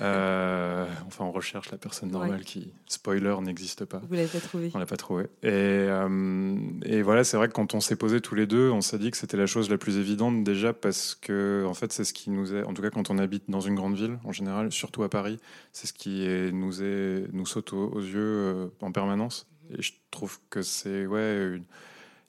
Euh, 0.00 0.86
enfin, 1.06 1.24
on 1.24 1.32
recherche 1.32 1.70
la 1.70 1.78
personne 1.78 2.10
normale 2.10 2.44
qui, 2.44 2.72
spoiler, 2.86 3.34
n'existe 3.42 3.84
pas. 3.84 4.00
Vous 4.08 4.14
l'avez 4.14 4.28
pas 4.28 4.40
trouvé. 4.40 4.70
On 4.74 4.78
l'a 4.78 4.86
pas 4.86 4.96
trouvé. 4.96 5.24
Et, 5.42 5.48
euh, 5.52 6.56
et 6.84 7.02
voilà, 7.02 7.24
c'est 7.24 7.36
vrai 7.36 7.48
que 7.48 7.52
quand 7.52 7.74
on 7.74 7.80
s'est 7.80 7.96
posé 7.96 8.20
tous 8.20 8.34
les 8.34 8.46
deux, 8.46 8.70
on 8.70 8.80
s'est 8.80 8.98
dit 8.98 9.10
que 9.10 9.16
c'était 9.16 9.36
la 9.36 9.46
chose 9.46 9.70
la 9.70 9.78
plus 9.78 9.98
évidente 9.98 10.44
déjà 10.44 10.72
parce 10.72 11.14
que, 11.14 11.64
en 11.66 11.74
fait, 11.74 11.92
c'est 11.92 12.04
ce 12.04 12.12
qui 12.12 12.30
nous 12.30 12.54
est, 12.54 12.64
en 12.64 12.74
tout 12.74 12.82
cas 12.82 12.90
quand 12.90 13.10
on 13.10 13.18
habite 13.18 13.44
dans 13.48 13.60
une 13.60 13.74
grande 13.74 13.96
ville 13.96 14.18
en 14.24 14.32
général, 14.32 14.72
surtout 14.72 15.02
à 15.02 15.08
Paris, 15.08 15.38
c'est 15.72 15.86
ce 15.86 15.92
qui 15.92 16.26
est, 16.26 16.52
nous 16.52 16.82
est, 16.82 17.26
nous 17.32 17.46
saute 17.46 17.72
aux, 17.72 18.00
yeux 18.00 18.16
euh, 18.16 18.66
en 18.80 18.92
permanence. 18.92 19.46
Et 19.70 19.82
je 19.82 19.92
trouve 20.10 20.38
que 20.50 20.62
c'est, 20.62 21.06
ouais, 21.06 21.60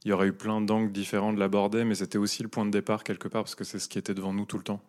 il 0.06 0.10
y 0.10 0.12
aurait 0.12 0.28
eu 0.28 0.34
plein 0.34 0.62
d'angles 0.62 0.92
différents 0.92 1.34
de 1.34 1.40
l'aborder, 1.40 1.84
mais 1.84 1.96
c'était 1.96 2.18
aussi 2.18 2.44
le 2.44 2.50
point 2.50 2.66
de 2.66 2.72
départ 2.72 3.04
quelque 3.04 3.28
part 3.28 3.44
parce 3.44 3.56
que 3.56 3.64
c'est 3.64 3.80
ce 3.80 3.90
qui 3.90 3.98
était 3.98 4.14
devant 4.14 4.34
nous 4.34 4.46
tout 4.46 4.58
le 4.58 4.64
temps. 4.64 4.82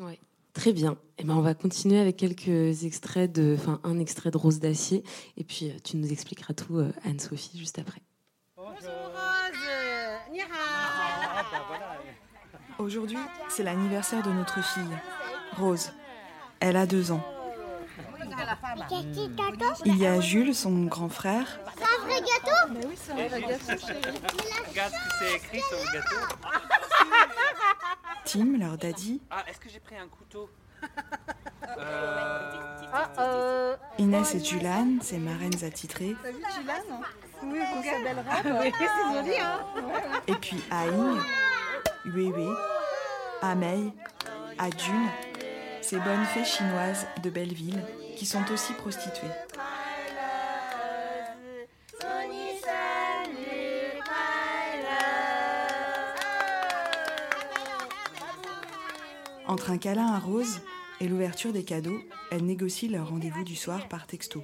Ouais. 0.00 0.18
Très 0.52 0.72
bien. 0.72 0.96
Eh 1.18 1.24
ben, 1.24 1.34
on 1.34 1.40
va 1.40 1.54
continuer 1.54 1.98
avec 1.98 2.16
quelques 2.16 2.84
extraits 2.84 3.32
de, 3.32 3.56
enfin, 3.58 3.80
un 3.84 3.98
extrait 3.98 4.30
de 4.30 4.36
Rose 4.36 4.58
d'acier, 4.60 5.02
et 5.36 5.44
puis 5.44 5.70
euh, 5.70 5.78
tu 5.82 5.96
nous 5.96 6.12
expliqueras 6.12 6.52
tout, 6.52 6.76
euh, 6.78 6.92
Anne-Sophie, 7.04 7.58
juste 7.58 7.78
après. 7.78 8.00
Aujourd'hui, 12.78 13.18
c'est 13.48 13.62
l'anniversaire 13.62 14.22
de 14.22 14.30
notre 14.30 14.62
fille, 14.62 14.98
Rose. 15.56 15.92
Elle 16.60 16.76
a 16.76 16.86
deux 16.86 17.12
ans. 17.12 17.24
Il 19.84 19.96
y 19.96 20.06
a 20.06 20.20
Jules, 20.20 20.54
son 20.54 20.84
grand 20.84 21.08
frère. 21.08 21.60
C'est 21.76 21.84
un 21.84 22.04
vrai 22.04 22.20
gâteau? 22.20 22.72
Mais 22.72 22.86
oui, 22.86 22.94
c'est 22.96 23.12
un 23.12 23.28
vrai 23.28 23.40
gâteau. 23.40 23.86
Regarde 24.68 24.92
ce 24.92 24.98
que 24.98 25.14
c'est 25.18 25.36
écrit 25.36 25.60
sur 25.60 25.78
le 25.78 25.92
gâteau. 25.92 26.16
Tim, 28.32 28.56
leur 28.58 28.78
daddy. 28.78 29.20
Ah, 29.30 29.44
est-ce 29.46 29.58
que 29.60 29.68
j'ai 29.68 29.78
pris 29.78 29.96
un 29.96 30.08
couteau? 30.08 30.48
Euh... 33.18 33.76
Inès 33.98 34.34
et 34.34 34.44
Julan, 34.44 34.98
ses 35.00 35.16
marraines 35.18 35.64
attitrées. 35.64 36.14
T'as 36.22 36.30
vu 36.30 36.42
Julan 36.60 37.00
Oui, 37.44 37.58
on 37.74 37.82
sa 37.82 37.98
belle 38.02 38.18
robe. 38.18 38.60
oui, 38.60 38.72
c'est 38.78 39.14
joli, 39.14 39.40
hein? 39.40 39.60
Et 40.26 40.34
puis 40.34 40.62
Aïng, 40.70 41.18
Uewe, 42.04 42.54
Amei, 43.40 43.92
Adjun, 44.58 45.08
ces 45.80 45.98
bonnes 45.98 46.24
fées 46.26 46.44
chinoises 46.44 47.06
de 47.22 47.30
Belleville 47.30 47.82
qui 48.16 48.26
sont 48.26 48.44
aussi 48.52 48.74
prostituées. 48.74 49.28
Entre 59.52 59.70
un 59.70 59.76
câlin 59.76 60.06
à 60.06 60.18
Rose 60.18 60.60
et 60.98 61.06
l'ouverture 61.06 61.52
des 61.52 61.62
cadeaux, 61.62 61.98
elles 62.30 62.42
négocient 62.42 62.90
leur 62.90 63.10
rendez-vous 63.10 63.44
du 63.44 63.54
soir 63.54 63.86
par 63.86 64.06
texto. 64.06 64.42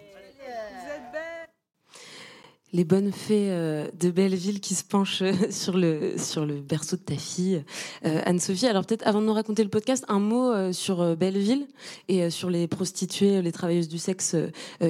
Les 2.74 2.84
bonnes 2.84 3.10
fées 3.10 3.50
euh, 3.50 3.88
de 3.98 4.10
Belleville 4.10 4.60
qui 4.60 4.74
se 4.74 4.84
penchent 4.84 5.22
sur 5.50 5.78
le, 5.78 6.18
sur 6.18 6.44
le 6.44 6.60
berceau 6.60 6.96
de 6.96 7.00
ta 7.00 7.16
fille, 7.16 7.64
euh, 8.04 8.20
Anne-Sophie. 8.26 8.66
Alors 8.66 8.84
peut-être 8.84 9.06
avant 9.06 9.22
de 9.22 9.26
nous 9.26 9.32
raconter 9.32 9.64
le 9.64 9.70
podcast, 9.70 10.04
un 10.08 10.20
mot 10.20 10.52
euh, 10.52 10.74
sur 10.74 11.16
Belleville 11.16 11.68
et 12.08 12.28
sur 12.28 12.50
les 12.50 12.68
prostituées, 12.68 13.40
les 13.40 13.52
travailleuses 13.52 13.88
du 13.88 13.96
sexe 13.96 14.36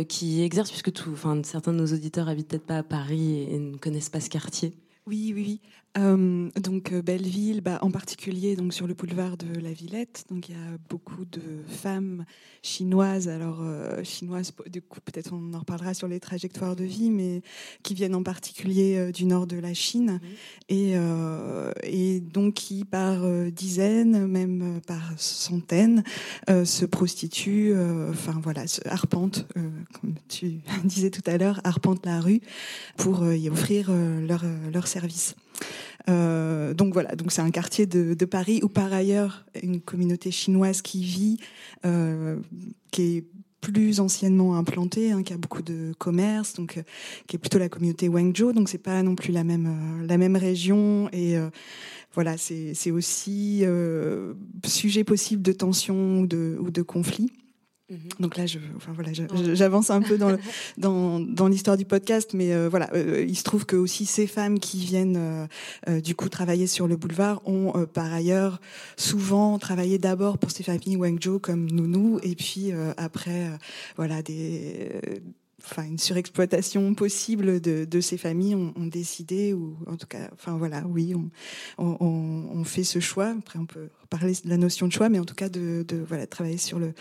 qui 0.09 0.43
exercent, 0.43 0.71
puisque 0.71 0.93
tout, 0.93 1.11
enfin, 1.13 1.41
certains 1.45 1.73
de 1.73 1.79
nos 1.79 1.95
auditeurs 1.95 2.29
habitent 2.29 2.49
peut-être 2.49 2.67
pas 2.67 2.79
à 2.79 2.83
Paris 2.83 3.47
et 3.53 3.57
ne 3.57 3.77
connaissent 3.77 4.11
pas 4.11 4.21
ce 4.21 4.31
quartier. 4.31 4.75
Oui, 5.07 5.33
oui, 5.33 5.45
oui. 5.47 5.61
Euh, 5.97 6.50
donc 6.61 6.92
euh, 6.92 7.02
Belleville, 7.02 7.61
bah, 7.61 7.78
en 7.80 7.90
particulier 7.90 8.57
donc 8.57 8.75
sur 8.75 8.87
le 8.87 8.95
boulevard 8.95 9.37
de 9.37 9.59
la 9.59 9.73
Villette, 9.73 10.25
donc 10.30 10.49
il 10.49 10.54
y 10.54 10.59
a 10.59 10.78
beaucoup 10.88 11.25
de 11.25 11.40
femmes 11.66 12.25
chinoises. 12.62 13.28
Alors 13.28 13.61
euh, 13.62 14.04
chinoises, 14.04 14.52
du 14.66 14.83
coup 14.83 15.00
peut-être 15.00 15.33
on 15.33 15.54
en 15.54 15.61
reparlera 15.61 15.95
sur 15.95 16.07
les 16.07 16.21
trajectoires 16.21 16.76
de 16.76 16.85
vie, 16.85 17.11
mais 17.11 17.42
qui 17.83 17.95
viennent 17.95 18.14
en 18.14 18.23
particulier 18.23 19.12
du 19.12 19.25
nord 19.25 19.47
de 19.47 19.57
la 19.57 19.75
Chine 19.75 20.21
et, 20.68 20.95
et 21.83 22.21
donc 22.21 22.54
qui 22.54 22.85
par 22.85 23.26
dizaines, 23.50 24.26
même 24.26 24.80
par 24.87 25.12
centaines, 25.16 26.02
se 26.49 26.85
prostituent. 26.85 27.75
Enfin 28.11 28.38
voilà, 28.42 28.64
arpentent, 28.85 29.47
comme 30.00 30.14
tu 30.28 30.61
disais 30.85 31.11
tout 31.11 31.23
à 31.26 31.38
l'heure, 31.38 31.61
arpentent 31.64 32.07
la 32.07 32.21
rue 32.21 32.40
pour 32.97 33.33
y 33.33 33.49
offrir 33.49 33.90
leur 33.92 34.45
leur 34.73 34.87
service. 34.87 35.35
Euh, 36.09 36.75
donc 36.75 36.93
voilà, 36.93 37.15
donc 37.17 37.33
c'est 37.33 37.43
un 37.43 37.50
quartier 37.50 37.87
de, 37.87 38.25
Paris 38.25 38.61
où 38.62 38.69
par 38.69 38.93
ailleurs 38.93 39.47
une 39.62 39.81
communauté 39.81 40.31
chinoise 40.31 40.83
qui 40.83 41.03
vit, 41.03 41.38
euh, 41.85 42.37
qui 42.91 43.17
est 43.17 43.25
plus 43.61 44.00
anciennement 44.00 44.57
implantée, 44.57 45.12
hein, 45.12 45.23
qui 45.23 45.33
a 45.33 45.37
beaucoup 45.37 45.62
de 45.62 45.93
commerce, 45.99 46.55
donc 46.55 46.83
qui 47.27 47.37
est 47.37 47.38
plutôt 47.38 47.59
la 47.59 47.69
communauté 47.69 48.09
Wangzhou, 48.09 48.53
donc 48.53 48.69
c'est 48.69 48.79
pas 48.79 49.03
non 49.03 49.17
plus 49.17 49.33
la 49.33 49.45
même 49.45 50.07
la 50.07 50.17
même 50.17 50.37
région 50.37 51.09
et 51.12 51.37
voilà, 52.15 52.37
c'est 52.37 52.91
aussi 52.91 53.61
euh, 53.62 54.35
sujet 54.65 55.05
possible 55.05 55.41
de 55.41 55.53
tension 55.53 56.21
ou 56.21 56.27
de, 56.27 56.57
ou 56.61 56.73
de 56.73 56.83
conflit. 56.83 57.31
Mhm. 57.90 57.99
Donc 58.21 58.37
là, 58.37 58.47
je, 58.47 58.59
enfin 58.76 58.92
voilà, 58.92 59.12
j'avance 59.54 59.90
un 59.90 60.02
peu 60.02 60.18
dans, 60.18 60.37
dans, 60.76 61.21
dans 61.21 61.49
l'histoire 61.49 61.76
du 61.76 61.87
podcast, 61.87 62.35
mais 62.35 62.52
euh, 62.52 62.68
voilà, 62.68 62.90
euh, 62.95 63.25
il 63.26 63.37
se 63.37 63.45
trouve 63.45 63.64
que 63.64 63.76
aussi 63.76 64.04
ces 64.04 64.26
femmes 64.26 64.59
qui 64.59 64.78
viennent 64.78 65.49
du 65.87 66.14
coup 66.14 66.28
travailler 66.28 66.66
sur 66.66 66.87
le 66.87 66.97
boulevard 66.97 67.40
ont 67.47 67.87
par 67.87 68.12
ailleurs 68.12 68.61
souvent 68.97 69.59
travaillé 69.59 69.99
d'abord 69.99 70.38
pour 70.38 70.50
ces 70.50 70.62
familles 70.62 70.97
Wangzhou 70.97 71.38
comme 71.38 71.71
Nounou, 71.71 72.18
et 72.23 72.35
puis 72.35 72.73
après, 72.97 73.50
voilà, 73.97 74.23
des 74.23 75.00
enfin 75.65 75.85
une 75.85 75.99
surexploitation 75.99 76.95
possible 76.95 77.61
de, 77.61 78.00
ces 78.00 78.17
familles 78.17 78.55
ont, 78.55 78.87
décidé 78.87 79.53
ou 79.53 79.77
en 79.87 79.97
tout 79.97 80.07
cas 80.07 80.31
enfin 80.33 80.57
voilà 80.57 80.85
oui 80.87 81.15
on, 81.79 82.65
fait 82.65 82.85
ce 82.85 83.00
choix. 83.00 83.35
Après 83.38 83.59
on 83.59 83.67
peut 83.67 83.88
parler 84.11 84.33
de 84.33 84.49
la 84.49 84.57
notion 84.57 84.87
de 84.87 84.93
choix 84.93 85.09
mais 85.09 85.19
en 85.19 85.25
tout 85.25 85.35
cas 85.35 85.49
de, 85.49 85.85
voilà 86.07 86.27
travailler 86.27 86.59
sur 86.59 86.79
le 86.79 86.93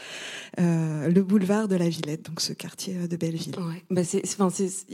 euh, 0.60 1.08
le 1.10 1.24
boulevard 1.24 1.68
de 1.68 1.76
la 1.76 1.88
Villette 1.88 2.26
donc 2.26 2.42
ce 2.42 2.54
quartier 2.54 3.08
de 3.08 3.16
Belleville. 3.16 3.56
Ouais. 3.60 3.84
bah 3.90 4.04
c'est, 4.04 4.22
enfin 4.40 4.50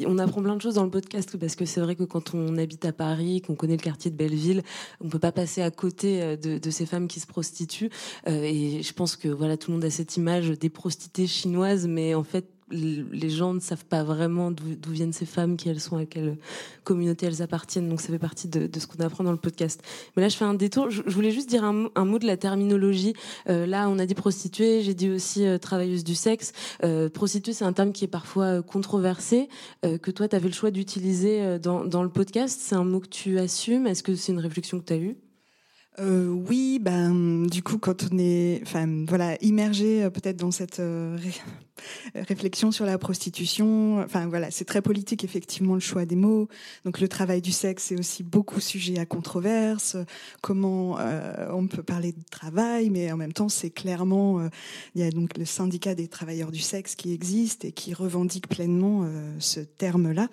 on 0.05 0.17
apprend 0.17 0.41
plein 0.41 0.55
de 0.55 0.61
choses 0.61 0.75
dans 0.75 0.83
le 0.83 0.89
podcast 0.89 1.37
parce 1.37 1.55
que 1.55 1.65
c'est 1.65 1.81
vrai 1.81 1.95
que 1.95 2.03
quand 2.03 2.33
on 2.33 2.57
habite 2.57 2.85
à 2.85 2.93
Paris 2.93 3.41
qu'on 3.41 3.55
connaît 3.55 3.77
le 3.77 3.81
quartier 3.81 4.11
de 4.11 4.15
Belleville 4.15 4.63
on 4.99 5.09
peut 5.09 5.19
pas 5.19 5.31
passer 5.31 5.61
à 5.61 5.71
côté 5.71 6.21
euh, 6.21 6.35
de, 6.35 6.57
de 6.57 6.69
ces 6.69 6.85
femmes 6.85 7.07
qui 7.07 7.19
se 7.19 7.27
prostituent. 7.27 7.89
Euh, 8.27 8.43
et 8.43 8.83
je 8.83 8.93
pense 8.93 9.15
que 9.15 9.27
voilà 9.27 9.57
tout 9.57 9.71
le 9.71 9.75
monde 9.75 9.85
a 9.85 9.89
cette 9.89 10.17
image 10.17 10.49
des 10.49 10.69
prostituées 10.69 11.27
chinoises 11.27 11.87
mais 11.87 12.13
en 12.13 12.23
fait 12.23 12.47
les 12.73 13.29
gens 13.29 13.53
ne 13.53 13.59
savent 13.59 13.85
pas 13.85 14.03
vraiment 14.03 14.51
d'où 14.51 14.91
viennent 14.91 15.13
ces 15.13 15.25
femmes, 15.25 15.57
qui 15.57 15.69
elles 15.69 15.79
sont, 15.79 15.97
à 15.97 16.05
quelle 16.05 16.37
communauté 16.83 17.25
elles 17.25 17.41
appartiennent. 17.41 17.89
Donc 17.89 18.01
ça 18.01 18.07
fait 18.07 18.19
partie 18.19 18.47
de, 18.47 18.69
ce 18.77 18.87
qu'on 18.87 19.03
apprend 19.03 19.23
dans 19.23 19.31
le 19.31 19.37
podcast. 19.37 19.81
Mais 20.15 20.23
là, 20.23 20.29
je 20.29 20.35
fais 20.35 20.45
un 20.45 20.53
détour. 20.53 20.89
Je, 20.89 21.01
voulais 21.07 21.31
juste 21.31 21.49
dire 21.49 21.63
un, 21.63 22.05
mot 22.05 22.19
de 22.19 22.25
la 22.25 22.37
terminologie. 22.37 23.13
Euh, 23.49 23.65
là, 23.65 23.89
on 23.89 23.99
a 23.99 24.05
dit 24.05 24.15
prostituée, 24.15 24.81
j'ai 24.81 24.93
dit 24.93 25.09
aussi 25.09 25.45
euh, 25.45 25.57
travailleuse 25.57 26.03
du 26.03 26.15
sexe. 26.15 26.53
Euh, 26.83 27.09
prostituée, 27.09 27.53
c'est 27.53 27.65
un 27.65 27.73
terme 27.73 27.91
qui 27.91 28.05
est 28.05 28.09
parfois 28.09 28.61
controversé, 28.61 29.49
que 29.83 30.11
toi, 30.11 30.27
tu 30.27 30.35
avais 30.35 30.47
le 30.47 30.53
choix 30.53 30.71
d'utiliser 30.71 31.59
dans, 31.59 32.03
le 32.03 32.09
podcast. 32.09 32.59
C'est 32.61 32.75
un 32.75 32.83
mot 32.83 32.99
que 32.99 33.07
tu 33.07 33.39
assumes? 33.39 33.87
Est-ce 33.87 34.03
que 34.03 34.15
c'est 34.15 34.31
une 34.31 34.39
réflexion 34.39 34.79
que 34.79 34.85
tu 34.85 34.93
as 34.93 34.97
eue 34.97 35.17
oui, 35.99 36.79
ben 36.81 37.45
du 37.45 37.61
coup, 37.61 37.77
quand 37.77 38.07
on 38.11 38.17
est, 38.17 38.61
enfin 38.63 39.05
voilà, 39.07 39.37
immergé 39.43 40.09
peut-être 40.09 40.37
dans 40.37 40.49
cette 40.49 40.81
réflexion 42.15 42.71
sur 42.71 42.85
la 42.85 42.97
prostitution, 42.97 43.99
enfin 43.99 44.27
voilà, 44.27 44.51
c'est 44.51 44.65
très 44.65 44.81
politique 44.81 45.23
effectivement 45.23 45.73
le 45.73 45.79
choix 45.79 46.05
des 46.05 46.15
mots. 46.15 46.47
Donc 46.85 46.99
le 46.99 47.07
travail 47.07 47.41
du 47.41 47.51
sexe 47.51 47.91
est 47.91 47.99
aussi 47.99 48.23
beaucoup 48.23 48.59
sujet 48.59 48.99
à 48.99 49.05
controverse. 49.05 49.97
Comment 50.41 50.97
on 51.51 51.67
peut 51.67 51.83
parler 51.83 52.11
de 52.11 52.23
travail, 52.29 52.89
mais 52.89 53.11
en 53.11 53.17
même 53.17 53.33
temps, 53.33 53.49
c'est 53.49 53.69
clairement, 53.69 54.47
il 54.95 55.01
y 55.01 55.03
a 55.03 55.09
donc 55.09 55.37
le 55.37 55.45
syndicat 55.45 55.95
des 55.95 56.07
travailleurs 56.07 56.51
du 56.51 56.59
sexe 56.59 56.95
qui 56.95 57.13
existe 57.13 57.65
et 57.65 57.71
qui 57.71 57.93
revendique 57.93 58.47
pleinement 58.47 59.07
ce 59.39 59.59
terme-là. 59.59 60.27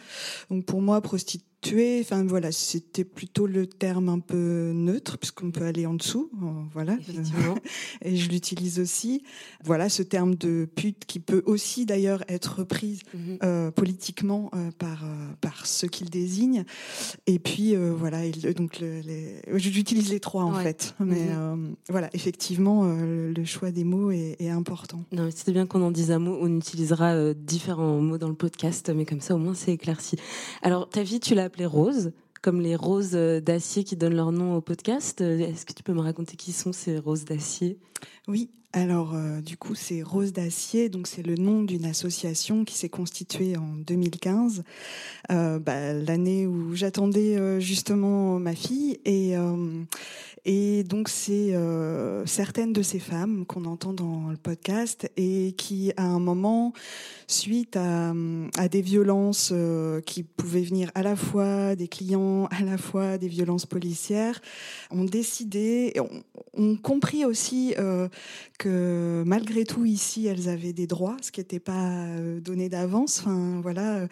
Donc 0.51 0.65
pour 0.65 0.83
moi, 0.83 1.01
prostitution 1.01 1.51
tuer. 1.61 2.01
Enfin 2.01 2.25
voilà, 2.25 2.53
c'était 2.53 3.05
plutôt 3.05 3.47
le 3.47 3.67
terme 3.67 4.09
un 4.09 4.19
peu 4.19 4.73
neutre 4.75 5.19
puisqu'on 5.19 5.51
peut 5.51 5.65
aller 5.65 5.87
en 5.87 5.95
dessous. 5.95 6.31
Euh, 6.43 6.47
voilà. 6.73 6.97
Et 8.03 8.17
je 8.17 8.31
l'utilise 8.31 8.81
aussi. 8.81 9.23
Voilà, 9.65 9.89
ce 9.89 10.03
terme 10.03 10.35
de 10.35 10.69
pute 10.75 11.05
qui 11.07 11.21
peut 11.31 11.43
aussi 11.47 11.87
d'ailleurs 11.87 12.25
être 12.29 12.59
repris 12.61 13.01
mhm. 13.15 13.39
euh, 13.43 13.71
politiquement 13.71 14.51
euh, 14.55 14.71
par 14.79 15.05
par 15.41 15.67
ceux 15.67 15.89
qu'il 15.89 16.11
désigne. 16.11 16.65
Et 17.27 17.39
puis 17.39 17.75
voilà, 17.77 18.19
donc 18.57 18.81
les... 18.81 19.41
j'utilise 19.55 20.11
les 20.11 20.21
trois 20.21 20.45
en 20.45 20.55
fait. 20.55 20.95
Mais 21.01 21.27
mhm. 21.35 21.77
voilà, 21.89 22.11
effectivement, 22.13 22.85
le 22.85 23.45
choix 23.45 23.71
des 23.71 23.85
mots 23.85 24.11
est, 24.11 24.37
est 24.39 24.51
important. 24.51 25.05
C'était 25.35 25.53
bien 25.53 25.67
qu'on 25.67 25.83
en 25.83 25.91
dise 25.91 26.11
un 26.11 26.19
mot. 26.19 26.39
On 26.41 26.57
utilisera 26.57 27.35
différents 27.35 28.01
mots 28.01 28.19
dans 28.19 28.29
le 28.29 28.35
podcast, 28.35 28.91
mais 28.95 29.05
comme 29.05 29.21
ça 29.21 29.35
au 29.35 29.39
moins 29.39 29.55
c'est 29.55 29.73
éclairci. 29.73 30.17
Alors 30.63 30.89
ta 30.89 31.03
vie, 31.03 31.21
tu 31.21 31.35
l'as 31.35 31.45
appelée 31.45 31.67
Rose, 31.67 32.13
comme 32.43 32.61
les 32.61 32.77
roses 32.77 33.13
d'acier 33.13 33.85
qui 33.85 33.97
donnent 33.97 34.17
leur 34.17 34.33
nom 34.33 34.57
au 34.57 34.61
podcast. 34.61 35.21
Est-ce 35.21 35.65
que 35.65 35.73
tu 35.73 35.83
peux 35.83 35.95
me 35.95 36.01
raconter 36.01 36.37
qui 36.37 36.53
sont 36.53 36.73
ces 36.73 36.99
roses 36.99 37.25
d'acier? 37.25 37.79
Oui, 38.29 38.51
alors 38.73 39.15
euh, 39.15 39.41
du 39.41 39.57
coup 39.57 39.75
c'est 39.75 40.01
Rose 40.01 40.33
d'acier, 40.33 40.89
donc 40.89 41.09
c'est 41.09 41.27
le 41.27 41.35
nom 41.35 41.65
d'une 41.65 41.85
association 41.87 42.65
qui 42.65 42.79
s'est 42.79 42.89
constituée 42.89 43.57
en 43.57 43.75
2015, 43.85 44.63
euh, 45.33 45.59
bah, 45.59 45.93
l'année 45.93 46.47
où 46.47 46.77
j'attendais 46.77 47.37
euh, 47.37 47.59
justement 47.59 48.39
ma 48.39 48.55
fille. 48.55 49.01
Et 50.47 50.85
donc 50.85 51.09
c'est 51.09 51.55
certaines 52.25 52.73
de 52.73 52.83
ces 52.83 52.99
femmes 52.99 53.45
qu'on 53.45 53.67
entend 53.67 53.93
dans 53.93 54.31
le 54.31 54.37
podcast 54.37 55.11
et 55.17 55.53
qui 55.57 55.93
à 55.97 56.05
un 56.05 56.19
moment, 56.19 56.73
suite 57.27 57.77
à, 57.77 58.13
des 58.71 58.81
violences 58.81 59.53
qui 60.07 60.23
pouvaient 60.23 60.63
venir 60.63 60.91
à 60.95 61.03
la 61.03 61.15
fois 61.15 61.77
des 61.77 61.89
clients, 61.89 62.47
à 62.47 62.63
la 62.63 62.79
fois 62.79 63.19
des 63.19 63.29
violences 63.29 63.67
policières, 63.67 64.41
ont 64.91 65.05
décidé, 65.05 65.93
ont, 66.01 66.23
ont 66.55 66.77
compris 66.77 67.25
aussi 67.25 67.75
que 68.61 69.25
malgré 69.27 69.65
tout 69.65 69.85
ici 69.85 70.27
elles 70.27 70.49
avaient 70.49 70.75
des 70.75 70.87
droits, 70.87 71.17
ce 71.23 71.33
qui 71.33 71.41
n'était 71.41 71.59
pas 71.59 71.91
euh, 71.91 72.41
donné 72.41 72.69
d'avance. 72.69 73.21
Enfin 73.21 73.61
voilà, 73.63 74.07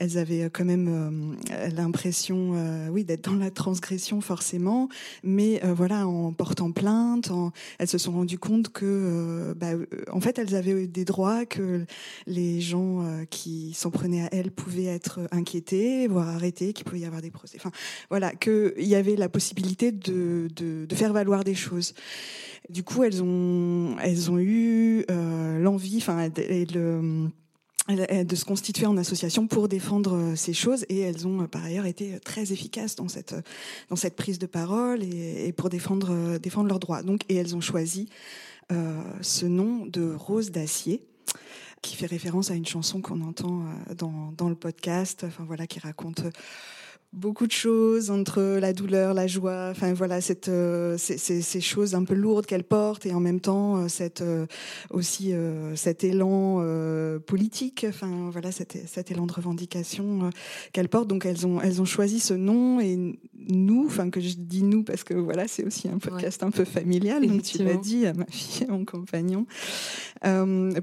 elles 0.00 0.18
avaient 0.18 0.48
quand 0.50 0.64
même 0.64 1.36
l'impression, 1.76 2.54
oui, 2.90 3.04
d'être 3.04 3.30
dans 3.30 3.36
la 3.36 3.50
transgression 3.50 4.20
forcément, 4.20 4.88
mais 5.22 5.60
euh, 5.64 5.74
voilà, 5.74 6.06
en 6.06 6.32
portant 6.32 6.72
plainte, 6.72 7.30
elles 7.78 7.88
se 7.88 7.98
sont 7.98 8.12
rendues 8.12 8.38
compte 8.38 8.70
que, 8.70 8.84
euh, 8.84 9.54
bah, 9.54 9.72
euh, 9.72 9.86
en 10.12 10.20
fait, 10.20 10.38
elles 10.38 10.54
avaient 10.54 10.86
des 10.86 11.04
droits, 11.04 11.44
que 11.46 11.84
les 12.26 12.60
gens 12.60 13.04
qui 13.30 13.72
s'en 13.74 13.90
prenaient 13.90 14.22
à 14.22 14.28
elles 14.32 14.50
pouvaient 14.50 14.84
être 14.84 15.20
inquiétés, 15.30 16.08
voire 16.08 16.28
arrêtés, 16.28 16.72
qu'il 16.72 16.84
pouvait 16.84 17.00
y 17.00 17.04
avoir 17.04 17.22
des 17.22 17.30
procès. 17.30 17.56
Enfin, 17.58 17.70
voilà, 18.08 18.32
qu'il 18.34 18.72
y 18.78 18.94
avait 18.94 19.16
la 19.16 19.28
possibilité 19.28 19.92
de, 19.92 20.48
de, 20.54 20.94
faire 20.94 21.12
valoir 21.12 21.44
des 21.44 21.54
choses. 21.54 21.94
Du 22.68 22.82
coup, 22.82 23.02
elles 23.04 23.22
ont, 23.22 23.89
elles 24.02 24.30
ont 24.30 24.38
eu 24.38 25.04
l'envie, 25.08 25.98
enfin, 25.98 26.28
de 27.88 28.36
se 28.36 28.44
constituer 28.44 28.86
en 28.86 28.96
association 28.96 29.46
pour 29.46 29.68
défendre 29.68 30.14
euh, 30.14 30.36
ces 30.36 30.52
choses 30.52 30.84
et 30.88 31.00
elles 31.00 31.26
ont 31.26 31.42
euh, 31.42 31.46
par 31.46 31.64
ailleurs 31.64 31.86
été 31.86 32.18
très 32.20 32.52
efficaces 32.52 32.94
dans 32.96 33.08
cette 33.08 34.16
prise 34.16 34.38
de 34.38 34.46
parole 34.46 35.02
et, 35.02 35.52
pour 35.52 35.70
défendre 35.70 36.10
euh, 36.10 36.38
défendre 36.38 36.68
leurs 36.68 36.78
droits. 36.78 37.02
Donc 37.02 37.22
et 37.28 37.36
elles 37.36 37.56
ont 37.56 37.60
choisi 37.60 38.08
ce 39.20 39.46
nom 39.46 39.84
de 39.84 40.14
Rose 40.14 40.52
d'acier 40.52 41.02
qui 41.82 41.96
fait 41.96 42.06
référence 42.06 42.52
à 42.52 42.54
une 42.54 42.66
chanson 42.66 43.00
qu'on 43.00 43.20
entend 43.22 43.64
dans, 43.96 44.32
dans 44.36 44.48
le 44.48 44.54
podcast, 44.54 45.24
enfin 45.26 45.42
voilà, 45.44 45.66
qui 45.66 45.80
raconte 45.80 46.22
beaucoup 47.12 47.48
de 47.48 47.52
choses 47.52 48.10
entre 48.10 48.40
la 48.40 48.72
douleur, 48.72 49.14
la 49.14 49.26
joie, 49.26 49.68
enfin 49.70 49.92
voilà 49.92 50.20
cette 50.20 50.48
euh, 50.48 50.96
ces, 50.96 51.18
ces, 51.18 51.60
choses 51.60 51.96
un 51.96 52.04
peu 52.04 52.14
lourdes 52.14 52.46
qu'elle 52.46 52.62
porte 52.62 53.04
et 53.04 53.12
en 53.12 53.18
même 53.18 53.40
temps 53.40 53.78
euh, 53.78 53.88
cette 53.88 54.20
euh, 54.20 54.46
aussi 54.90 55.32
cet 55.74 56.04
élan 56.04 56.64
politique, 57.26 57.86
enfin 57.88 58.30
voilà 58.30 58.52
cet, 58.52 58.78
cet 58.86 59.10
élan 59.10 59.26
de 59.26 59.32
revendication 59.32 60.30
qu'elle 60.72 60.88
porte. 60.88 61.08
Donc 61.08 61.26
elles 61.26 61.46
ont 61.46 61.60
elles 61.60 61.80
ont 61.82 61.84
choisi 61.84 62.20
ce 62.20 62.34
nom 62.34 62.80
et 62.80 63.18
nous, 63.48 63.86
enfin 63.86 64.10
que 64.10 64.20
je 64.20 64.34
dis 64.36 64.62
nous 64.62 64.84
parce 64.84 65.02
que 65.02 65.14
voilà 65.14 65.48
c'est 65.48 65.64
aussi 65.64 65.88
un 65.88 65.98
podcast 65.98 66.42
un 66.42 66.50
peu 66.50 66.64
familial. 66.64 67.26
Donc 67.26 67.42
tu 67.42 67.58
l'as 67.58 67.76
dit 67.76 68.06
à 68.06 68.12
ma 68.12 68.26
fille, 68.26 68.66
à 68.68 68.72
mon 68.72 68.84
compagnon, 68.84 69.46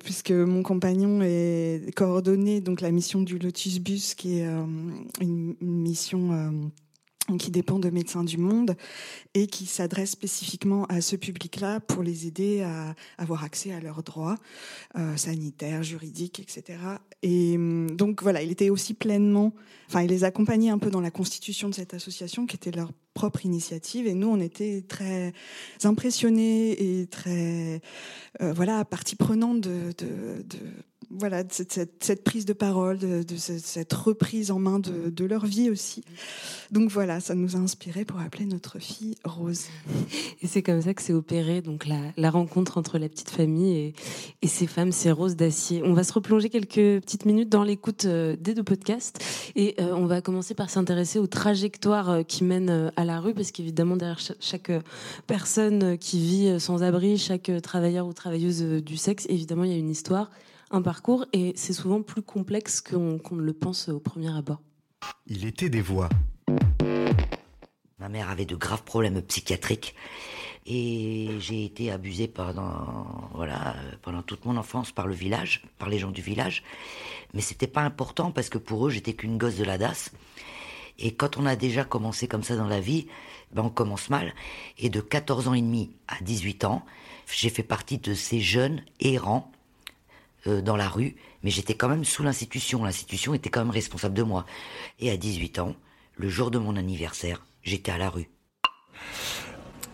puisque 0.04 0.32
mon 0.32 0.64
compagnon 0.64 1.22
est 1.22 1.94
coordonné 1.96 2.60
donc 2.60 2.82
la 2.82 2.92
mission 2.92 3.22
du 3.22 3.40
Lotus 3.40 3.80
Bus 3.80 4.14
qui 4.14 4.40
est 4.40 4.48
une 5.22 5.56
mission 5.62 6.17
euh, 6.32 6.70
qui 7.38 7.52
dépend 7.52 7.80
de 7.80 7.90
Médecins 7.90 8.24
du 8.24 8.38
Monde 8.38 8.76
et 9.34 9.48
qui 9.48 9.66
s'adresse 9.66 10.12
spécifiquement 10.12 10.86
à 10.86 11.02
ce 11.02 11.18
public-là 11.18 11.82
pour 11.82 12.02
les 12.02 12.26
aider 12.26 12.62
à 12.62 12.96
avoir 13.18 13.44
accès 13.44 13.74
à 13.74 13.82
leurs 13.82 14.02
droits 14.02 14.36
euh, 14.98 15.18
sanitaires, 15.18 15.84
juridiques, 15.84 16.40
etc. 16.40 16.80
Et 17.24 17.56
hum, 17.56 17.92
donc 17.92 18.24
voilà, 18.24 18.42
il 18.42 18.52
était 18.52 18.70
aussi 18.70 18.94
pleinement, 18.94 19.54
enfin, 19.90 20.04
il 20.04 20.10
les 20.10 20.24
accompagnait 20.24 20.70
un 20.70 20.78
peu 20.78 20.90
dans 20.90 21.02
la 21.02 21.12
constitution 21.12 21.68
de 21.68 21.76
cette 21.76 21.94
association 21.94 22.46
qui 22.46 22.56
était 22.56 22.72
leur 22.72 22.92
propre 23.14 23.46
initiative 23.46 24.06
et 24.06 24.14
nous 24.14 24.28
on 24.28 24.40
était 24.40 24.84
très 24.88 25.34
impressionnés 25.84 27.00
et 27.00 27.08
très 27.08 27.82
euh, 28.42 28.54
voilà 28.54 28.86
partie 28.86 29.16
prenante 29.16 29.60
de 29.60 29.92
voilà, 31.10 31.44
cette, 31.50 32.24
prise 32.24 32.46
de 32.46 32.54
parole, 32.54 33.00
de, 33.00 33.24
cette 33.38 33.94
reprise 33.94 34.52
en 34.52 34.60
main 34.60 34.80
de, 34.80 35.26
leur 35.26 35.46
vie 35.46 35.70
aussi. 35.70 36.04
Donc 36.72 36.90
voilà, 36.90 37.20
ça 37.20 37.34
nous 37.34 37.56
a 37.56 37.60
inspiré 37.60 38.06
pour 38.06 38.20
appeler 38.20 38.46
notre 38.46 38.80
fille 38.80 39.16
Rose. 39.24 39.66
Et 40.42 40.48
c'est 40.48 40.62
comme 40.62 40.82
ça 40.82 40.94
que 40.94 41.02
s'est 41.02 41.14
opérée 41.14 41.62
donc 41.62 41.86
la, 41.88 42.30
rencontre 42.30 42.78
entre 42.78 42.98
la 42.98 43.08
petite 43.08 43.30
famille 43.30 43.94
et, 44.42 44.48
ces 44.48 44.68
femmes, 44.68 44.92
ces 44.92 45.12
roses 45.12 45.36
d'acier. 45.36 45.82
On 45.84 45.94
va 45.94 46.04
se 46.04 46.14
replonger 46.14 46.50
quelques 46.50 47.02
petites 47.02 47.26
minutes 47.26 47.50
dans 47.50 47.64
l'écoute 47.64 48.06
euh, 48.06 48.36
des 48.40 48.54
deux 48.54 48.64
podcasts 48.64 49.24
et 49.56 49.76
euh, 49.80 49.94
on 49.94 50.06
va 50.06 50.22
commencer 50.22 50.54
par 50.54 50.70
s'intéresser 50.70 51.20
aux 51.20 51.28
trajectoires 51.28 52.10
euh, 52.10 52.24
qui 52.24 52.44
mènent 52.44 52.92
à 52.96 53.06
la 53.06 53.20
rue 53.20 53.34
parce 53.34 53.52
qu'évidemment 53.52 53.96
derrière 53.96 54.20
chaque, 54.40 54.72
personne 55.26 55.98
qui 55.98 56.20
vit 56.20 56.60
sans 56.60 56.84
abri, 56.84 57.18
chaque 57.18 57.52
travailleur 57.62 58.08
ou 58.08 58.14
travailleuse 58.14 58.62
du 58.62 58.98
sexe, 58.98 59.26
évidemment 59.30 59.64
il 59.64 59.72
y 59.72 59.76
a 59.76 59.78
une 59.78 59.90
histoire 59.90 60.30
un 60.72 60.82
parcours 60.82 61.26
et 61.34 61.54
c'est 61.56 61.74
souvent 61.74 62.02
plus 62.02 62.22
complexe 62.22 62.82
qu'on 62.82 63.20
qu 63.20 63.36
ne 63.36 63.42
le 63.42 63.54
pense 63.54 63.90
au 63.90 64.00
premier 64.00 64.36
abord. 64.36 64.62
Il 65.28 65.46
était 65.46 65.70
des 65.70 65.82
voix. 65.82 66.10
Ma 68.00 68.10
mère 68.10 68.30
avait 68.30 68.46
de 68.46 68.56
graves 68.56 68.84
problèmes 68.84 69.22
psychiatriques 69.22 69.96
et 70.66 71.30
j'ai 71.40 71.66
été 71.66 71.92
abusée 71.92 72.28
pendant 72.28 73.30
voilà 73.34 73.76
pendant 74.02 74.22
toute 74.22 74.46
mon 74.46 74.58
enfance 74.58 74.92
par 74.92 75.08
le 75.08 75.14
village, 75.14 75.64
par 75.80 75.90
les 75.90 76.00
gens 76.00 76.12
du 76.12 76.22
village. 76.22 76.64
Mais 77.34 77.42
c'était 77.42 77.68
pas 77.68 77.82
important 77.82 78.32
parce 78.32 78.50
que 78.50 78.58
pour 78.58 78.88
eux 78.88 78.90
j'étais 78.90 79.14
qu'une 79.14 79.38
gosse 79.38 79.56
de 79.56 79.64
la 79.64 79.78
DAS. 79.78 80.12
Et 81.00 81.14
quand 81.14 81.38
on 81.38 81.46
a 81.46 81.56
déjà 81.56 81.84
commencé 81.84 82.28
comme 82.28 82.44
ça 82.44 82.56
dans 82.56 82.68
la 82.68 82.80
vie, 82.80 83.08
ben 83.52 83.64
on 83.64 83.70
commence 83.70 84.10
mal. 84.10 84.34
Et 84.78 84.90
de 84.90 85.00
14 85.00 85.48
ans 85.48 85.54
et 85.54 85.62
demi 85.62 85.92
à 86.08 86.16
18 86.24 86.66
ans, 86.66 86.84
j'ai 87.32 87.50
fait 87.50 87.64
partie 87.64 88.00
de 88.00 88.14
ces 88.16 88.40
jeunes 88.40 88.82
errants 89.00 89.52
euh, 90.46 90.62
dans 90.62 90.76
la 90.76 90.88
rue, 90.88 91.16
mais 91.44 91.50
j'étais 91.50 91.74
quand 91.74 91.90
même 91.90 92.06
sous 92.06 92.24
l'institution. 92.24 92.84
L'institution 92.84 93.34
était 93.34 93.50
quand 93.50 93.62
même 93.62 93.70
responsable 93.70 94.14
de 94.14 94.24
moi. 94.24 94.46
Et 95.00 95.10
à 95.10 95.18
18 95.18 95.60
ans, 95.60 95.76
le 96.16 96.30
jour 96.30 96.52
de 96.52 96.60
mon 96.60 96.76
anniversaire, 96.76 97.46
j'étais 97.64 97.92
à 97.92 97.98
la 97.98 98.10
rue. 98.10 98.30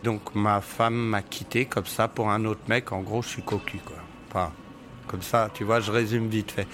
Donc 0.04 0.36
ma 0.36 0.60
femme 0.60 0.96
m'a 0.96 1.22
quitté 1.22 1.66
comme 1.66 1.86
ça 1.86 2.08
pour 2.08 2.30
un 2.30 2.46
autre 2.46 2.62
mec. 2.68 2.92
En 2.92 3.02
gros, 3.02 3.22
je 3.22 3.30
suis 3.30 3.44
cocu, 3.44 3.78
quoi. 3.78 3.96
Enfin, 4.30 4.52
comme 5.08 5.22
ça, 5.22 5.50
tu 5.54 5.64
vois, 5.64 5.80
je 5.80 5.92
résume 5.92 6.28
vite 6.28 6.52
fait. 6.52 6.68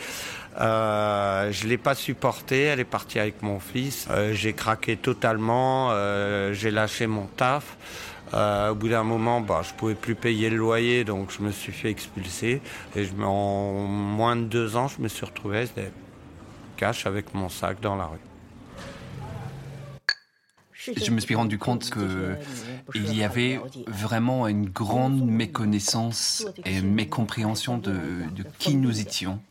Euh, 0.59 1.51
je 1.51 1.67
l'ai 1.67 1.77
pas 1.77 1.95
supporté. 1.95 2.63
Elle 2.63 2.79
est 2.79 2.85
partie 2.85 3.19
avec 3.19 3.41
mon 3.41 3.59
fils. 3.59 4.07
Euh, 4.09 4.33
j'ai 4.33 4.53
craqué 4.53 4.97
totalement. 4.97 5.89
Euh, 5.91 6.53
j'ai 6.53 6.71
lâché 6.71 7.07
mon 7.07 7.25
taf. 7.25 7.77
Euh, 8.33 8.71
au 8.71 8.75
bout 8.75 8.89
d'un 8.89 9.03
moment, 9.03 9.41
bah, 9.41 9.62
je 9.63 9.74
pouvais 9.74 9.95
plus 9.95 10.15
payer 10.15 10.50
le 10.50 10.57
loyer, 10.57 11.03
donc 11.03 11.31
je 11.31 11.41
me 11.41 11.51
suis 11.51 11.71
fait 11.71 11.89
expulser. 11.89 12.62
Et 12.95 13.05
je, 13.05 13.13
en 13.21 13.86
moins 13.86 14.36
de 14.36 14.43
deux 14.43 14.75
ans, 14.75 14.88
je 14.88 15.01
me 15.01 15.07
suis 15.07 15.25
retrouvé 15.25 15.65
cash 16.77 17.05
avec 17.05 17.33
mon 17.33 17.50
sac 17.50 17.81
dans 17.81 17.95
la 17.95 18.05
rue. 18.05 18.19
Je 20.95 21.12
me 21.12 21.19
suis 21.19 21.36
rendu 21.36 21.57
compte 21.57 21.89
que 21.89 22.36
il 22.95 23.13
y 23.13 23.24
avait 23.24 23.59
vraiment 23.88 24.48
une 24.48 24.69
grande 24.69 25.21
méconnaissance 25.25 26.45
et 26.65 26.81
mécompréhension 26.81 27.77
de 27.77 27.93
qui 28.59 28.75
nous 28.75 29.01
étions. 29.01 29.41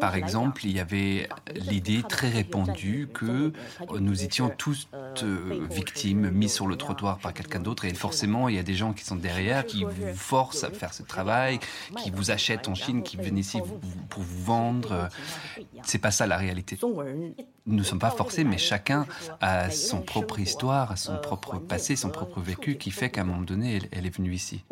Par 0.00 0.14
exemple, 0.14 0.64
il 0.64 0.72
y 0.72 0.80
avait 0.80 1.28
l'idée 1.54 2.02
très 2.08 2.28
répandue 2.28 3.08
que 3.12 3.52
nous 3.98 4.22
étions 4.22 4.50
tous 4.56 4.88
euh, 5.22 5.66
victimes, 5.70 6.30
mis 6.30 6.48
sur 6.48 6.66
le 6.66 6.76
trottoir 6.76 7.18
par 7.18 7.34
quelqu'un 7.34 7.60
d'autre, 7.60 7.84
et 7.84 7.94
forcément, 7.94 8.48
il 8.48 8.56
y 8.56 8.58
a 8.58 8.62
des 8.62 8.74
gens 8.74 8.92
qui 8.92 9.04
sont 9.04 9.16
derrière, 9.16 9.66
qui 9.66 9.84
vous 9.84 10.14
forcent 10.14 10.64
à 10.64 10.70
faire 10.70 10.94
ce 10.94 11.02
travail, 11.02 11.58
qui 12.02 12.10
vous 12.10 12.30
achètent 12.30 12.68
en 12.68 12.74
Chine, 12.74 13.02
qui 13.02 13.16
viennent 13.16 13.38
ici 13.38 13.60
pour 14.08 14.22
vous 14.22 14.44
vendre. 14.44 15.08
C'est 15.82 15.98
pas 15.98 16.10
ça 16.10 16.26
la 16.26 16.36
réalité. 16.36 16.78
Nous 17.66 17.76
ne 17.76 17.82
sommes 17.82 17.98
pas 17.98 18.10
forcés, 18.10 18.44
mais 18.44 18.58
chacun 18.58 19.06
a 19.40 19.70
son 19.70 20.00
propre 20.00 20.40
histoire, 20.40 20.96
son 20.98 21.16
propre 21.18 21.58
passé, 21.58 21.96
son 21.96 22.10
propre 22.10 22.40
vécu, 22.40 22.76
qui 22.76 22.90
fait 22.90 23.10
qu'à 23.10 23.20
un 23.22 23.24
moment 23.24 23.42
donné, 23.42 23.80
elle, 23.92 24.06
est 24.06 24.16
venue 24.16 24.32
ici. 24.32 24.64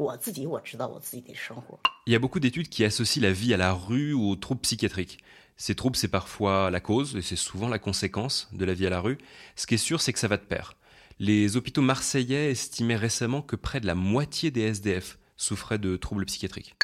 Il 2.06 2.12
y 2.12 2.16
a 2.16 2.18
beaucoup 2.18 2.40
d'études 2.40 2.68
qui 2.68 2.84
associent 2.84 3.22
la 3.22 3.32
vie 3.32 3.52
à 3.52 3.56
la 3.56 3.72
rue 3.72 4.14
ou 4.14 4.30
aux 4.30 4.36
troubles 4.36 4.60
psychiatriques. 4.78 5.18
Ces 5.56 5.74
troubles, 5.74 5.96
c'est 5.96 6.06
parfois 6.06 6.70
la 6.70 6.78
cause 6.78 7.16
et 7.16 7.22
c'est 7.22 7.34
souvent 7.34 7.68
la 7.68 7.80
conséquence 7.80 8.48
de 8.52 8.64
la 8.64 8.74
vie 8.74 8.86
à 8.86 8.90
la 8.90 9.00
rue. 9.00 9.18
Ce 9.56 9.66
qui 9.66 9.74
est 9.74 9.78
sûr, 9.78 10.00
c'est 10.00 10.12
que 10.12 10.20
ça 10.20 10.28
va 10.28 10.36
de 10.36 10.42
pair. 10.42 10.74
Les 11.18 11.56
hôpitaux 11.56 11.82
marseillais 11.82 12.52
estimaient 12.52 12.94
récemment 12.94 13.42
que 13.42 13.56
près 13.56 13.80
de 13.80 13.86
la 13.88 13.96
moitié 13.96 14.52
des 14.52 14.60
SDF 14.60 15.18
souffraient 15.36 15.78
de 15.78 15.96
troubles 15.96 16.26
psychiatriques. 16.26 16.76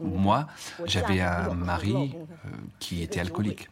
Moi, 0.00 0.46
j'avais 0.86 1.20
un 1.20 1.52
mari 1.52 2.14
euh, 2.14 2.48
qui 2.78 3.02
était 3.02 3.20
alcoolique. 3.20 3.68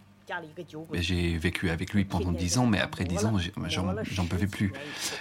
J'ai 0.93 1.39
vécu 1.39 1.71
avec 1.71 1.95
lui 1.95 2.05
pendant 2.05 2.33
dix 2.33 2.59
ans, 2.59 2.67
mais 2.67 2.81
après 2.81 3.05
dix 3.05 3.25
ans, 3.25 3.39
j'en 3.67 4.27
pouvais 4.27 4.47
plus. 4.47 4.75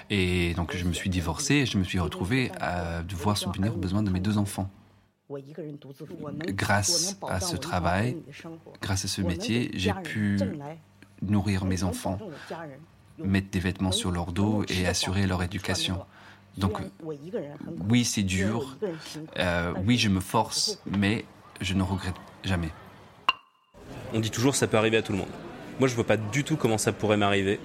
Et 0.10 0.54
donc, 0.56 0.76
je 0.76 0.84
me 0.84 0.92
suis 0.92 1.10
divorcé 1.10 1.56
et 1.56 1.66
je 1.66 1.78
me 1.78 1.86
suis 1.86 2.00
retrouvé 2.00 2.52
à 2.60 3.04
devoir 3.04 3.38
subvenir 3.38 3.74
aux 3.76 3.80
besoins 3.80 4.04
de 4.04 4.10
mes 4.10 4.20
deux 4.20 4.38
enfants. 4.38 4.70
Grâce 6.48 7.18
à 7.28 7.40
ce 7.40 7.56
travail, 7.56 8.18
grâce 8.82 9.06
à 9.06 9.08
ce 9.08 9.22
métier, 9.22 9.72
j'ai 9.74 9.94
pu 9.94 10.40
nourrir 11.22 11.66
mes 11.66 11.84
enfants, 11.84 12.20
mettre 13.18 13.50
des 13.50 13.60
vêtements 13.60 13.92
sur 13.92 14.12
leur 14.12 14.32
dos 14.32 14.64
et 14.70 14.88
assurer 14.88 15.28
leur 15.28 15.44
éducation. 15.44 16.00
Donc, 16.58 16.78
oui, 17.90 18.06
c'est 18.06 18.24
dur. 18.24 18.78
Euh, 19.40 19.74
oui, 19.86 19.98
je 19.98 20.10
me 20.10 20.20
force, 20.20 20.80
mais 20.86 21.26
je 21.62 21.74
ne 21.74 21.84
regrette 21.84 22.16
jamais. 22.44 22.70
On 24.14 24.20
dit 24.20 24.30
toujours 24.30 24.56
ça 24.56 24.68
peut 24.68 24.78
arriver 24.78 24.98
à 24.98 25.02
tout 25.02 25.12
le 25.12 25.18
monde. 25.18 25.30
Moi, 25.80 25.88
je 25.88 25.96
vois 25.96 26.06
pas 26.06 26.18
du 26.18 26.44
tout 26.44 26.56
comment 26.56 26.78
ça 26.78 26.92
pourrait 26.92 27.18
m'arriver. 27.18 27.60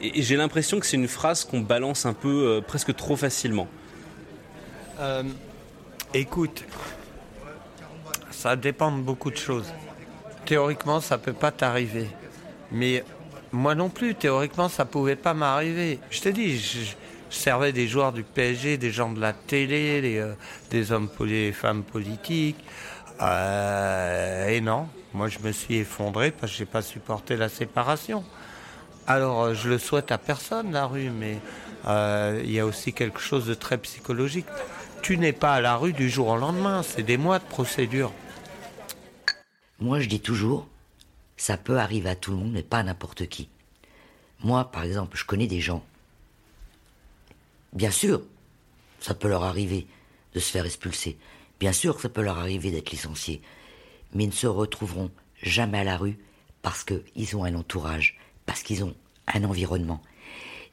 Et, 0.00 0.22
j'ai 0.22 0.36
l'impression 0.36 0.80
que 0.80 0.86
c'est 0.86 0.96
une 0.96 1.08
phrase 1.08 1.44
qu'on 1.44 1.60
balance 1.60 2.06
un 2.06 2.12
peu 2.12 2.46
euh, 2.46 2.60
presque 2.60 2.94
trop 2.96 3.16
facilement. 3.16 3.68
Euh, 4.98 5.22
écoute, 6.14 6.64
ça 8.30 8.56
dépend 8.56 8.92
de 8.92 9.02
beaucoup 9.02 9.30
de 9.30 9.36
choses. 9.36 9.72
Théoriquement, 10.46 11.00
ça 11.00 11.18
peut 11.18 11.32
pas 11.32 11.50
t'arriver. 11.50 12.08
Mais 12.72 13.04
moi 13.52 13.74
non 13.74 13.88
plus, 13.88 14.14
théoriquement, 14.14 14.68
ça 14.68 14.84
pouvait 14.84 15.16
pas 15.16 15.34
m'arriver. 15.34 15.98
Je 16.10 16.20
te 16.20 16.28
dis, 16.28 16.58
je, 16.58 16.78
je, 16.80 16.94
servais 17.30 17.72
des 17.72 17.88
joueurs 17.88 18.12
du 18.12 18.22
PSG, 18.22 18.78
des 18.78 18.90
gens 18.90 19.12
de 19.12 19.20
la 19.20 19.32
télé, 19.32 20.00
des, 20.00 20.18
euh, 20.18 20.34
des 20.70 20.92
hommes, 20.92 21.08
des 21.20 21.52
femmes 21.52 21.82
politiques. 21.82 22.64
Euh, 23.20 24.48
et 24.48 24.60
non, 24.60 24.88
moi 25.12 25.28
je 25.28 25.40
me 25.40 25.52
suis 25.52 25.76
effondré 25.76 26.30
parce 26.30 26.52
que 26.52 26.58
j'ai 26.58 26.64
pas 26.64 26.82
supporté 26.82 27.36
la 27.36 27.48
séparation. 27.48 28.24
Alors 29.06 29.42
euh, 29.42 29.54
je 29.54 29.68
le 29.68 29.78
souhaite 29.78 30.12
à 30.12 30.18
personne 30.18 30.72
la 30.72 30.86
rue, 30.86 31.10
mais 31.10 31.38
il 32.44 32.50
y 32.50 32.60
a 32.60 32.66
aussi 32.66 32.92
quelque 32.92 33.20
chose 33.20 33.46
de 33.46 33.54
très 33.54 33.78
psychologique. 33.78 34.46
Tu 35.08 35.16
n'es 35.16 35.32
pas 35.32 35.54
à 35.54 35.60
la 35.62 35.78
rue 35.78 35.94
du 35.94 36.10
jour 36.10 36.28
au 36.28 36.36
lendemain, 36.36 36.82
c'est 36.82 37.02
des 37.02 37.16
mois 37.16 37.38
de 37.38 37.44
procédure. 37.44 38.12
Moi 39.80 40.00
je 40.00 40.06
dis 40.06 40.20
toujours, 40.20 40.68
ça 41.38 41.56
peut 41.56 41.78
arriver 41.78 42.10
à 42.10 42.14
tout 42.14 42.30
le 42.30 42.36
monde, 42.36 42.52
mais 42.52 42.62
pas 42.62 42.80
à 42.80 42.82
n'importe 42.82 43.26
qui. 43.26 43.48
Moi 44.40 44.70
par 44.70 44.82
exemple, 44.82 45.16
je 45.16 45.24
connais 45.24 45.46
des 45.46 45.62
gens. 45.62 45.82
Bien 47.72 47.90
sûr, 47.90 48.20
ça 49.00 49.14
peut 49.14 49.28
leur 49.28 49.44
arriver 49.44 49.86
de 50.34 50.40
se 50.40 50.50
faire 50.50 50.66
expulser. 50.66 51.16
Bien 51.58 51.72
sûr, 51.72 51.98
ça 52.02 52.10
peut 52.10 52.20
leur 52.20 52.36
arriver 52.36 52.70
d'être 52.70 52.90
licenciés, 52.90 53.40
mais 54.12 54.24
ils 54.24 54.28
ne 54.28 54.32
se 54.32 54.46
retrouveront 54.46 55.10
jamais 55.42 55.78
à 55.78 55.84
la 55.84 55.96
rue 55.96 56.18
parce 56.60 56.84
qu'ils 56.84 57.34
ont 57.34 57.44
un 57.44 57.54
entourage, 57.54 58.18
parce 58.44 58.62
qu'ils 58.62 58.84
ont 58.84 58.94
un 59.26 59.44
environnement. 59.44 60.02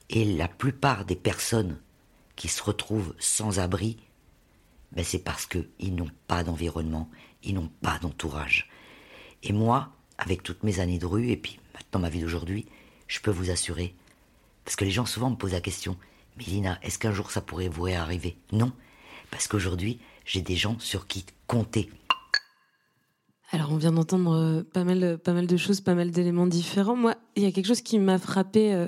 Et 0.09 0.25
la 0.25 0.49
plupart 0.49 1.05
des 1.05 1.15
personnes 1.15 1.79
qui 2.35 2.49
se 2.49 2.61
retrouvent 2.61 3.13
sans 3.17 3.59
abri, 3.59 3.95
ben 4.91 5.03
c'est 5.03 5.23
parce 5.23 5.45
qu'ils 5.45 5.95
n'ont 5.95 6.11
pas 6.27 6.43
d'environnement, 6.43 7.09
ils 7.43 7.53
n'ont 7.53 7.71
pas 7.81 7.99
d'entourage. 7.99 8.69
Et 9.43 9.53
moi, 9.53 9.89
avec 10.17 10.43
toutes 10.43 10.63
mes 10.63 10.79
années 10.79 10.99
de 10.99 11.05
rue, 11.05 11.29
et 11.29 11.37
puis 11.37 11.59
maintenant 11.73 11.99
ma 11.99 12.09
vie 12.09 12.21
d'aujourd'hui, 12.21 12.65
je 13.07 13.19
peux 13.19 13.31
vous 13.31 13.51
assurer, 13.51 13.93
parce 14.63 14.75
que 14.75 14.85
les 14.85 14.91
gens 14.91 15.05
souvent 15.05 15.29
me 15.29 15.35
posent 15.35 15.53
la 15.53 15.61
question, 15.61 15.97
mais 16.37 16.45
Lina, 16.45 16.79
est-ce 16.81 16.99
qu'un 16.99 17.11
jour 17.11 17.31
ça 17.31 17.41
pourrait 17.41 17.69
vous 17.69 17.87
arriver 17.87 18.37
Non, 18.51 18.71
parce 19.31 19.47
qu'aujourd'hui, 19.47 19.99
j'ai 20.25 20.41
des 20.41 20.55
gens 20.55 20.79
sur 20.79 21.07
qui 21.07 21.25
compter. 21.47 21.89
Alors, 23.51 23.71
on 23.71 23.77
vient 23.77 23.91
d'entendre 23.91 24.35
euh, 24.35 24.63
pas 24.63 24.83
mal, 24.83 25.17
pas 25.19 25.33
mal 25.33 25.45
de 25.45 25.57
choses, 25.57 25.79
pas 25.79 25.93
mal 25.93 26.09
d'éléments 26.09 26.47
différents. 26.47 26.95
Moi, 26.95 27.15
il 27.35 27.43
y 27.43 27.45
a 27.45 27.51
quelque 27.51 27.67
chose 27.67 27.81
qui 27.81 27.99
m'a 27.99 28.17
frappé 28.17 28.73
euh, 28.73 28.87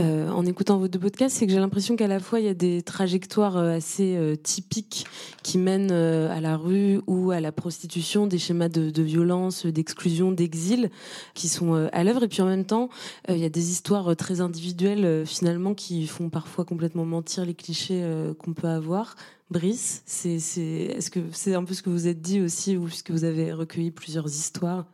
euh, 0.00 0.28
en 0.30 0.44
écoutant 0.44 0.78
vos 0.78 0.88
deux 0.88 0.98
podcasts, 0.98 1.36
c'est 1.36 1.46
que 1.46 1.52
j'ai 1.52 1.58
l'impression 1.58 1.94
qu'à 1.94 2.08
la 2.08 2.18
fois 2.18 2.40
il 2.40 2.46
y 2.46 2.48
a 2.48 2.54
des 2.54 2.82
trajectoires 2.82 3.56
euh, 3.56 3.76
assez 3.76 4.16
euh, 4.16 4.34
typiques 4.34 5.06
qui 5.42 5.58
mènent 5.58 5.92
euh, 5.92 6.34
à 6.34 6.40
la 6.40 6.56
rue 6.56 7.00
ou 7.06 7.30
à 7.30 7.40
la 7.40 7.52
prostitution, 7.52 8.26
des 8.26 8.38
schémas 8.38 8.68
de, 8.68 8.90
de 8.90 9.02
violence, 9.02 9.66
d'exclusion, 9.66 10.32
d'exil 10.32 10.90
qui 11.34 11.48
sont 11.48 11.88
à 11.92 12.04
l'œuvre, 12.04 12.24
et 12.24 12.28
puis 12.28 12.42
en 12.42 12.46
même 12.46 12.64
temps, 12.64 12.88
il 13.28 13.38
y 13.38 13.44
a 13.44 13.48
des 13.48 13.70
histoires 13.70 14.16
très 14.16 14.40
individuelles 14.40 15.24
finalement 15.26 15.74
qui 15.74 16.06
font 16.06 16.28
parfois 16.28 16.64
complètement 16.64 17.04
mentir 17.04 17.44
les 17.44 17.54
clichés 17.54 18.04
qu'on 18.38 18.52
peut 18.52 18.68
avoir. 18.68 19.16
Brice, 19.52 20.02
c'est, 20.06 20.36
est-ce 20.36 21.10
que 21.10 21.20
c'est 21.32 21.54
un 21.54 21.64
peu 21.64 21.74
ce 21.74 21.82
que 21.82 21.90
vous 21.90 22.08
êtes 22.08 22.20
dit 22.20 22.40
aussi, 22.40 22.76
ou 22.76 22.86
puisque 22.86 23.10
vous 23.10 23.24
avez 23.24 23.52
recueilli 23.52 23.90
plusieurs 23.90 24.26
histoires? 24.26 24.86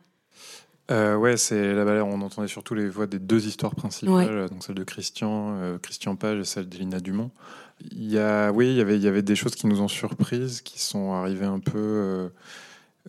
Euh, 0.91 1.15
ouais, 1.15 1.37
c'est 1.37 1.73
là-bas, 1.73 2.03
on 2.03 2.21
entendait 2.21 2.47
surtout 2.47 2.75
les 2.75 2.89
voix 2.89 3.07
des 3.07 3.19
deux 3.19 3.47
histoires 3.47 3.75
principales, 3.75 4.49
donc 4.49 4.63
celle 4.63 4.75
de 4.75 4.83
Christian, 4.83 5.55
euh, 5.57 5.77
Christian 5.77 6.15
Page 6.15 6.39
et 6.39 6.45
celle 6.45 6.67
d'Elina 6.67 6.99
Dumont. 6.99 7.31
Il 7.91 8.11
y 8.11 8.17
a, 8.17 8.51
oui, 8.51 8.71
il 8.71 8.75
y 8.75 8.81
avait, 8.81 8.97
il 8.97 9.03
y 9.03 9.07
avait 9.07 9.21
des 9.21 9.35
choses 9.35 9.55
qui 9.55 9.67
nous 9.67 9.81
ont 9.81 9.87
surprises, 9.87 10.61
qui 10.61 10.79
sont 10.79 11.13
arrivées 11.13 11.45
un 11.45 11.59
peu 11.59 12.31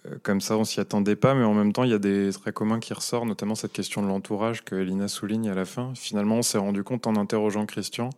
euh, 0.07 0.17
comme 0.23 0.41
ça, 0.41 0.57
on 0.57 0.65
s'y 0.65 0.81
attendait 0.81 1.17
pas, 1.17 1.35
mais 1.35 1.45
en 1.45 1.55
même 1.55 1.73
temps, 1.73 1.85
il 1.85 1.91
y 1.91 1.95
a 1.95 1.99
des 1.99 2.31
traits 2.33 2.55
communs 2.55 2.81
qui 2.81 2.95
ressortent, 2.95 3.27
notamment 3.27 3.55
cette 3.55 3.73
question 3.73 4.03
de 4.03 4.07
l'entourage 4.07 4.65
que 4.65 4.75
Elina 4.75 5.09
souligne 5.09 5.51
à 5.51 5.55
la 5.55 5.65
fin. 5.65 5.93
Finalement, 5.95 6.37
on 6.37 6.43
s'est 6.43 6.59
rendu 6.59 6.83
compte 6.83 7.07
en 7.07 7.17
interrogeant 7.17 7.67
Christian. 7.67 8.11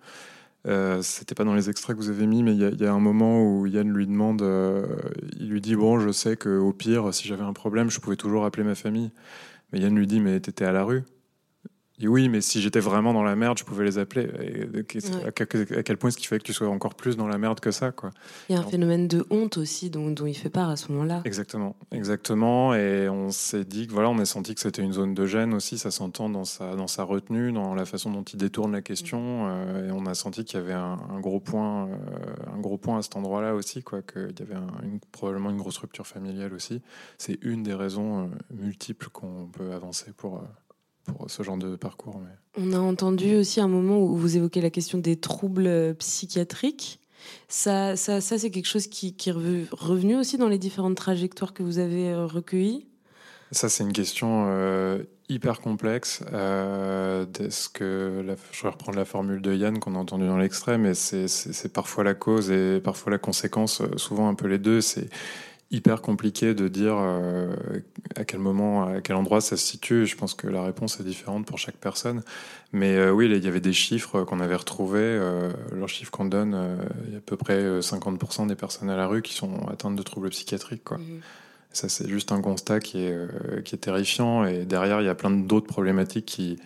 Euh, 0.66 1.02
c'était 1.02 1.34
pas 1.34 1.44
dans 1.44 1.54
les 1.54 1.70
extraits 1.70 1.96
que 1.96 2.02
vous 2.02 2.10
avez 2.10 2.26
mis, 2.26 2.42
mais 2.42 2.54
il 2.54 2.80
y, 2.80 2.86
a 2.86 2.92
un 2.92 3.00
moment 3.00 3.44
où 3.44 3.66
Yann 3.66 3.92
lui 3.92 4.06
demande, 4.06 4.42
il 5.38 5.48
lui 5.48 5.60
dit 5.60 5.74
bon, 5.74 5.98
je 5.98 6.10
sais 6.12 6.36
que 6.36 6.58
au 6.58 6.72
pire, 6.72 7.12
si 7.12 7.26
j'avais 7.26 7.42
un 7.42 7.52
problème, 7.52 7.90
je 7.90 8.00
pouvais 8.00 8.16
toujours 8.16 8.44
appeler 8.44 8.64
ma 8.64 8.74
famille. 8.74 9.10
Mais 9.72 9.80
Yann 9.80 9.94
lui 9.96 10.06
dit, 10.06 10.20
mais 10.20 10.38
t'étais 10.40 10.64
à 10.64 10.72
la 10.72 10.84
rue 10.84 11.04
oui, 12.08 12.28
mais 12.28 12.40
si 12.40 12.60
j'étais 12.60 12.80
vraiment 12.80 13.12
dans 13.12 13.22
la 13.22 13.36
merde, 13.36 13.58
je 13.58 13.64
pouvais 13.64 13.84
les 13.84 13.98
appeler. 13.98 14.28
à, 15.26 15.32
quel 15.32 15.96
point 15.96 16.08
est-ce 16.08 16.16
qu'il 16.16 16.28
fallait 16.28 16.40
que 16.40 16.44
tu 16.44 16.52
sois 16.52 16.68
encore 16.68 16.94
plus 16.94 17.16
dans 17.16 17.28
la 17.28 17.38
merde 17.38 17.60
que 17.60 17.70
ça 17.70 17.92
quoi 17.92 18.10
Il 18.48 18.54
y 18.54 18.58
a 18.58 18.60
un 18.60 18.64
phénomène 18.64 19.08
de 19.08 19.26
honte 19.30 19.56
aussi 19.58 19.90
dont, 19.90 20.10
dont 20.10 20.26
il 20.26 20.34
fait 20.34 20.50
part 20.50 20.70
à 20.70 20.76
ce 20.76 20.90
moment-là. 20.92 21.22
Exactement, 21.24 21.76
exactement. 21.90 22.74
Et 22.74 23.08
on 23.08 23.30
s'est 23.30 23.64
dit 23.64 23.86
que 23.86 23.92
voilà, 23.92 24.10
on 24.10 24.18
a 24.18 24.24
senti 24.24 24.54
que 24.54 24.60
c'était 24.60 24.82
une 24.82 24.92
zone 24.92 25.14
de 25.14 25.26
gêne 25.26 25.54
aussi. 25.54 25.78
Ça 25.78 25.90
s'entend 25.90 26.28
dans 26.28 26.44
sa, 26.44 26.74
dans 26.76 26.86
sa 26.86 27.04
retenue, 27.04 27.52
dans 27.52 27.74
la 27.74 27.84
façon 27.84 28.10
dont 28.10 28.22
il 28.22 28.36
détourne 28.36 28.72
la 28.72 28.82
question. 28.82 29.48
Euh, 29.48 29.88
et 29.88 29.92
on 29.92 30.06
a 30.06 30.14
senti 30.14 30.44
qu'il 30.44 30.58
y 30.58 30.62
avait 30.62 30.72
un, 30.72 31.20
gros 31.20 31.40
point, 31.40 31.88
euh, 31.88 31.96
un 32.54 32.58
gros 32.58 32.78
point 32.78 32.98
à 32.98 33.02
cet 33.02 33.16
endroit-là 33.16 33.54
aussi, 33.54 33.82
quoi. 33.82 34.02
Qu'il 34.02 34.34
y 34.38 34.42
avait 34.42 34.60
une, 34.82 35.00
probablement 35.12 35.50
une 35.50 35.58
grosse 35.58 35.78
rupture 35.78 36.06
familiale 36.06 36.54
aussi. 36.54 36.82
C'est 37.18 37.38
une 37.42 37.62
des 37.62 37.74
raisons 37.74 38.24
euh, 38.24 38.26
multiples 38.50 39.08
qu'on 39.10 39.48
peut 39.52 39.72
avancer 39.72 40.12
pour 40.16 40.42
pour 41.04 41.30
ce 41.30 41.42
genre 41.42 41.56
de 41.56 41.76
parcours. 41.76 42.20
On 42.56 42.72
a 42.72 42.78
entendu 42.78 43.36
aussi 43.36 43.60
un 43.60 43.68
moment 43.68 44.00
où 44.00 44.16
vous 44.16 44.36
évoquez 44.36 44.60
la 44.60 44.70
question 44.70 44.98
des 44.98 45.16
troubles 45.16 45.66
euh, 45.66 45.94
psychiatriques. 45.94 47.00
Ça, 47.48 47.96
ça, 47.96 48.20
ça 48.20 48.38
c'est 48.38 48.50
quelque 48.50 48.66
chose 48.66 48.86
qui, 48.86 49.14
qui, 49.14 49.30
est 49.30 49.32
revenu 49.32 50.16
aussi 50.16 50.38
dans 50.38 50.48
les 50.48 50.58
différentes 50.58 50.96
trajectoires 50.96 51.52
que 51.52 51.62
vous 51.62 51.78
avez 51.78 52.10
euh, 52.10 52.26
recueillies? 52.26 52.86
Ça, 53.50 53.68
c'est 53.68 53.84
une 53.84 53.92
question 53.92 54.46
euh, 54.48 55.02
hyper 55.28 55.60
complexe. 55.60 56.24
Euh, 56.32 57.26
que 57.74 58.24
je 58.52 58.62
vais 58.62 58.68
reprendre 58.68 58.96
la 58.96 59.04
formule 59.04 59.42
de 59.42 59.54
Yann 59.54 59.78
qu'on 59.78 59.94
a 59.94 59.98
entendue 59.98 60.26
dans 60.26 60.38
l'extrait, 60.38 60.78
mais 60.78 60.94
c'est 60.94 61.72
parfois 61.72 62.02
la 62.02 62.14
cause 62.14 62.50
et 62.50 62.80
parfois 62.80 63.12
la 63.12 63.18
conséquence, 63.18 63.82
souvent 63.96 64.28
un 64.28 64.34
peu 64.34 64.46
les 64.46 64.58
deux. 64.58 64.80
C'est 64.80 65.10
hyper 65.72 66.02
compliqué 66.02 66.54
de 66.54 66.68
dire 66.68 66.96
euh, 66.98 67.56
à 68.14 68.24
quel 68.24 68.38
moment, 68.40 68.84
à 68.84 69.00
quel 69.00 69.16
endroit 69.16 69.40
ça 69.40 69.56
se 69.56 69.66
situe. 69.66 70.06
Je 70.06 70.16
pense 70.16 70.34
que 70.34 70.46
la 70.46 70.62
réponse 70.62 71.00
est 71.00 71.02
différente 71.02 71.46
pour 71.46 71.58
chaque 71.58 71.76
personne. 71.76 72.22
Mais 72.72 72.94
euh, 72.96 73.10
oui, 73.10 73.28
il 73.30 73.44
y 73.44 73.48
avait 73.48 73.60
des 73.60 73.72
chiffres 73.72 74.22
qu'on 74.22 74.40
avait 74.40 74.54
retrouvés. 74.54 75.00
Euh, 75.00 75.50
leurs 75.72 75.88
chiffres 75.88 76.10
qu'on 76.10 76.26
donne, 76.26 76.56
il 77.06 77.12
y 77.12 77.14
a 77.14 77.18
à 77.18 77.22
peu 77.22 77.36
près 77.36 77.80
50% 77.80 78.46
des 78.46 78.54
personnes 78.54 78.90
à 78.90 78.96
la 78.96 79.06
rue 79.06 79.22
qui 79.22 79.32
sont 79.32 79.66
atteintes 79.68 79.96
de 79.96 80.02
troubles 80.02 80.28
psychiatriques. 80.28 80.84
Quoi. 80.84 80.98
Mmh. 80.98 81.20
Ça, 81.72 81.88
c'est 81.88 82.06
juste 82.06 82.32
un 82.32 82.42
constat 82.42 82.80
qui 82.80 83.04
est, 83.04 83.64
qui 83.64 83.74
est 83.74 83.78
terrifiant. 83.78 84.44
Et 84.44 84.66
derrière, 84.66 85.00
il 85.00 85.06
y 85.06 85.10
a 85.10 85.14
plein 85.14 85.30
d'autres 85.30 85.68
problématiques 85.68 86.26
qui, 86.26 86.58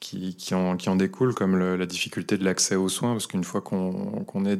qui, 0.00 0.34
qui, 0.34 0.54
en, 0.54 0.78
qui 0.78 0.88
en 0.88 0.96
découlent, 0.96 1.34
comme 1.34 1.58
la 1.58 1.86
difficulté 1.86 2.38
de 2.38 2.44
l'accès 2.44 2.74
aux 2.74 2.88
soins, 2.88 3.12
parce 3.12 3.26
qu'une 3.26 3.44
fois 3.44 3.60
qu'on 3.60 4.44
est... 4.46 4.58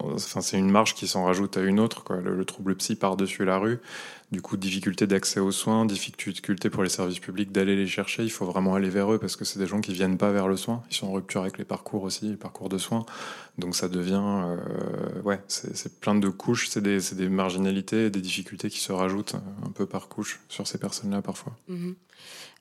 Enfin, 0.00 0.40
c'est 0.40 0.58
une 0.58 0.70
marge 0.70 0.94
qui 0.94 1.06
s'en 1.06 1.24
rajoute 1.24 1.58
à 1.58 1.62
une 1.62 1.78
autre, 1.78 2.04
quoi. 2.04 2.16
Le, 2.16 2.44
trouble 2.46 2.74
psy 2.76 2.96
par-dessus 2.96 3.44
la 3.44 3.58
rue. 3.58 3.80
Du 4.32 4.40
coup, 4.40 4.56
difficulté 4.56 5.06
d'accès 5.06 5.40
aux 5.40 5.52
soins, 5.52 5.84
difficulté 5.84 6.70
pour 6.70 6.82
les 6.82 6.88
services 6.88 7.18
publics 7.18 7.52
d'aller 7.52 7.76
les 7.76 7.86
chercher. 7.86 8.24
Il 8.24 8.30
faut 8.30 8.46
vraiment 8.46 8.74
aller 8.74 8.88
vers 8.88 9.12
eux, 9.12 9.18
parce 9.18 9.36
que 9.36 9.44
c'est 9.44 9.58
des 9.58 9.66
gens 9.66 9.82
qui 9.82 9.92
viennent 9.92 10.16
pas 10.16 10.32
vers 10.32 10.48
le 10.48 10.56
soin. 10.56 10.82
Ils 10.90 10.96
sont 10.96 11.08
en 11.08 11.12
rupture 11.12 11.42
avec 11.42 11.58
les 11.58 11.64
parcours 11.64 12.02
aussi, 12.02 12.30
les 12.30 12.36
parcours 12.36 12.70
de 12.70 12.78
soins. 12.78 13.04
Donc 13.58 13.76
ça 13.76 13.88
devient... 13.88 14.22
Euh, 14.24 15.20
ouais, 15.22 15.40
c'est 15.48 16.00
plein 16.00 16.14
de 16.14 16.28
couches, 16.30 16.68
c'est 16.70 16.82
des, 16.82 16.98
des, 17.12 17.28
marginalités, 17.28 18.08
des 18.08 18.20
difficultés 18.22 18.70
qui 18.70 18.80
se 18.80 18.92
rajoutent 18.92 19.34
un 19.34 19.70
peu 19.70 19.84
par 19.84 20.08
couche 20.08 20.40
sur 20.48 20.66
ces 20.66 20.78
personnes-là, 20.78 21.20
parfois. 21.20 21.52
Mm-hmm. 21.70 21.94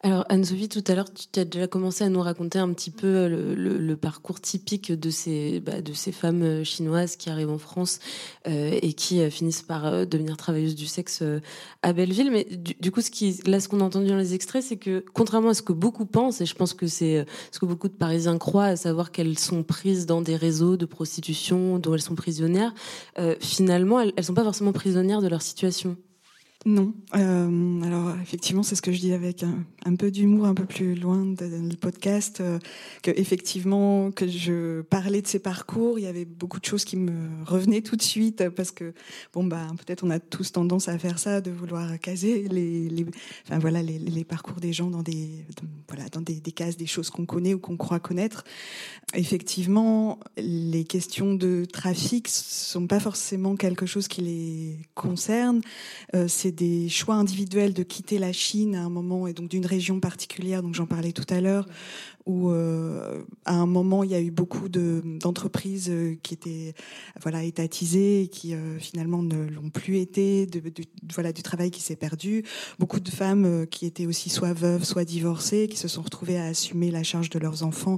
Alors 0.04 0.26
Anne-Sophie, 0.30 0.70
tout 0.70 0.84
à 0.88 0.94
l'heure, 0.94 1.10
tu 1.12 1.40
as 1.40 1.46
déjà 1.46 1.66
commencé 1.66 2.04
à 2.04 2.10
nous 2.10 2.22
raconter 2.22 2.60
un 2.60 2.72
petit 2.72 2.92
peu 2.92 3.08
euh, 3.08 3.56
le, 3.56 3.98
parcours 3.98 4.40
typique 4.40 4.92
de 4.92 5.10
ces, 5.10 5.60
bah, 5.60 5.74
femmes 6.12 6.44
euh, 6.44 6.64
chinoises 6.64 7.16
qui 7.16 7.32
arrivent 7.32 7.50
en 7.50 7.58
France 7.58 7.98
euh, 8.48 8.78
et 8.80 8.94
qui 8.94 9.28
finissent 9.32 9.64
par 9.64 10.06
devenir 10.06 10.38
travailleuses 10.38 10.76
du 10.76 10.86
sexe 10.86 11.24
à 11.82 11.94
Belleville. 11.94 12.30
Mais 12.30 12.46
du, 12.46 12.92
coup, 12.92 13.02
là, 13.48 13.60
ce 13.60 13.68
qu'on 13.68 13.82
a 13.82 13.84
entendu 13.84 14.08
dans 14.08 14.18
les 14.18 14.36
extraits, 14.36 14.64
c'est 14.64 14.78
que 14.78 15.04
contrairement 15.14 15.50
à 15.50 15.54
ce 15.56 15.64
que 15.64 15.74
beaucoup 15.74 16.06
pensent, 16.06 16.42
et 16.42 16.46
je 16.46 16.54
pense 16.54 16.76
que 16.76 16.86
c'est 16.86 17.26
ce 17.52 17.58
que 17.58 17.66
beaucoup 17.66 17.88
de 17.88 17.94
Parisiens 17.94 18.38
croient, 18.38 18.66
à 18.66 18.76
savoir 18.76 19.12
qu'elles 19.12 19.40
sont 19.40 19.64
prises 19.64 20.06
dans 20.06 20.22
des 20.22 20.36
réseaux 20.36 20.78
de 20.78 20.86
prostitution 20.86 21.80
dont 21.80 21.96
elles 21.96 22.02
sont 22.02 22.16
prisonnières, 22.16 22.74
finalement, 23.40 24.00
elles 24.00 24.14
ne 24.16 24.22
sont 24.22 24.36
pas 24.36 24.44
forcément 24.44 24.74
prisonnières 24.74 25.24
de 25.24 25.28
leur 25.28 25.42
situation. 25.42 25.98
Non. 26.68 26.94
Euh, 27.16 27.82
alors 27.84 28.14
effectivement, 28.22 28.62
c'est 28.62 28.76
ce 28.76 28.82
que 28.82 28.92
je 28.92 29.00
dis 29.00 29.14
avec 29.14 29.42
un, 29.86 29.96
peu 29.96 30.12
d'humour 30.12 30.48
un 30.48 30.54
peu 30.54 30.66
plus 30.66 30.96
loin 30.96 31.26
du 31.26 31.78
podcast, 31.78 32.42
euh, 32.42 32.60
que 33.04 33.12
effectivement 33.12 34.12
que 34.12 34.28
je 34.28 34.82
parlais 34.82 35.22
de 35.22 35.28
ces 35.28 35.40
parcours, 35.40 35.98
il 35.98 36.02
y 36.04 36.08
avait 36.08 36.26
beaucoup 36.26 36.60
de 36.60 36.66
choses 36.66 36.84
qui 36.84 36.98
me 36.98 37.46
revenaient 37.46 37.80
tout 37.80 37.96
de 37.96 38.02
suite 38.02 38.50
parce 38.50 38.72
que 38.72 38.94
bon 39.32 39.46
bah 39.46 39.66
peut-être 39.78 40.04
on 40.04 40.10
a 40.10 40.20
tous 40.20 40.52
tendance 40.52 40.90
à 40.90 40.98
faire 40.98 41.20
ça, 41.20 41.40
de 41.40 41.52
vouloir 41.52 41.98
caser 42.02 42.50
les, 42.50 43.06
enfin 43.48 43.60
voilà 43.60 43.82
les, 43.82 44.26
parcours 44.26 44.60
des 44.60 44.74
gens 44.74 44.90
dans 44.90 45.04
des 45.04 45.46
voilà 45.88 46.10
dans 46.10 46.20
des, 46.20 46.42
des, 46.42 46.52
cases, 46.52 46.76
des 46.76 46.86
choses 46.86 47.10
qu'on 47.10 47.26
connaît 47.26 47.54
ou 47.54 47.60
qu'on 47.60 47.78
croit 47.78 48.02
connaître. 48.02 48.44
Effectivement, 49.14 50.20
les 50.36 50.84
questions 50.84 51.34
de 51.34 51.64
trafic 51.64 52.28
sont 52.28 52.88
pas 52.88 53.00
forcément 53.00 53.56
quelque 53.56 53.86
chose 53.86 54.10
qui 54.10 54.20
les 54.20 54.80
concerne. 54.96 55.62
Euh, 56.14 56.28
c'est 56.28 56.57
des 56.58 56.90
choix 56.90 57.16
individuels 57.16 57.74
de 57.74 57.84
quitter 57.84 58.18
la 58.18 58.34
Chine 58.34 58.76
à 58.76 58.82
un 58.82 58.90
moment 58.90 59.28
et 59.28 59.34
donc 59.34 59.48
d'une 59.50 59.66
région 59.66 60.00
particulière, 60.00 60.64
donc 60.64 60.74
j'en 60.74 60.88
parlais 60.88 61.12
tout 61.12 61.26
à 61.30 61.40
l'heure, 61.40 61.68
où 62.28 62.52
euh, 62.52 63.24
à 63.46 63.56
un 63.56 63.66
moment 63.66 64.04
il 64.04 64.12
y 64.12 64.16
a 64.16 64.22
eu 64.22 64.32
beaucoup 64.32 64.68
d'entreprises 64.70 65.90
euh, 65.90 66.16
qui 66.22 66.34
étaient 66.34 66.74
voilà 67.22 67.44
étatisées 67.44 68.24
et 68.24 68.28
qui 68.28 68.54
euh, 68.54 68.78
finalement 68.80 69.24
ne 69.24 69.48
l'ont 69.50 69.70
plus 69.70 69.98
été, 69.98 70.46
de, 70.46 70.62
voilà 71.14 71.32
du 71.32 71.42
travail 71.42 71.72
qui 71.72 71.82
s'est 71.82 71.96
perdu, 71.96 72.44
beaucoup 72.80 73.00
de 73.00 73.10
femmes 73.10 73.66
qui 73.68 73.86
étaient 73.86 74.06
aussi 74.06 74.30
soit 74.30 74.54
veuves, 74.54 74.84
soit 74.84 75.06
divorcées, 75.06 75.68
qui 75.70 75.78
se 75.78 75.88
sont 75.88 76.02
retrouvées 76.02 76.38
à 76.38 76.46
assumer 76.46 76.92
la 76.92 77.04
charge 77.04 77.30
de 77.30 77.40
leurs 77.40 77.64
enfants 77.64 77.98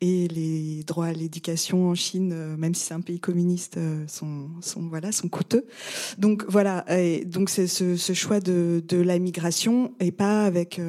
et 0.00 0.28
les 0.28 0.84
droits 0.84 1.06
à 1.06 1.12
l'éducation 1.12 1.88
en 1.88 1.94
Chine, 1.94 2.56
même 2.56 2.74
si 2.74 2.84
c'est 2.84 2.94
un 2.94 3.00
pays 3.00 3.20
communiste, 3.20 3.78
sont, 4.06 4.48
sont 4.60 4.82
voilà 4.88 5.12
sont 5.12 5.28
coûteux. 5.28 5.64
Donc 6.18 6.44
voilà, 6.48 6.84
donc 7.24 7.48
c'est 7.48 7.66
ce, 7.66 7.96
ce, 7.96 8.12
choix 8.12 8.40
de, 8.40 8.82
de 8.86 8.98
la 8.98 9.18
migration 9.18 9.94
et 10.00 10.12
pas 10.12 10.44
avec 10.44 10.80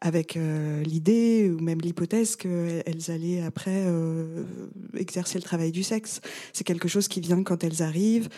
avec 0.00 0.38
l'idée 0.84 1.50
ou 1.50 1.60
même 1.60 1.80
l'hypothèse 1.80 1.95
hypothèse 1.96 2.36
qu'elles 2.36 3.10
allaient 3.10 3.40
après 3.40 3.84
euh, 3.86 4.44
exercer 4.98 5.38
le 5.38 5.42
travail 5.42 5.72
du 5.72 5.82
sexe. 5.82 6.20
C'est 6.52 6.64
quelque 6.64 6.88
chose 6.88 7.08
qui 7.08 7.20
vient 7.20 7.42
quand 7.42 7.64
elles 7.64 7.82
arrivent, 7.82 8.28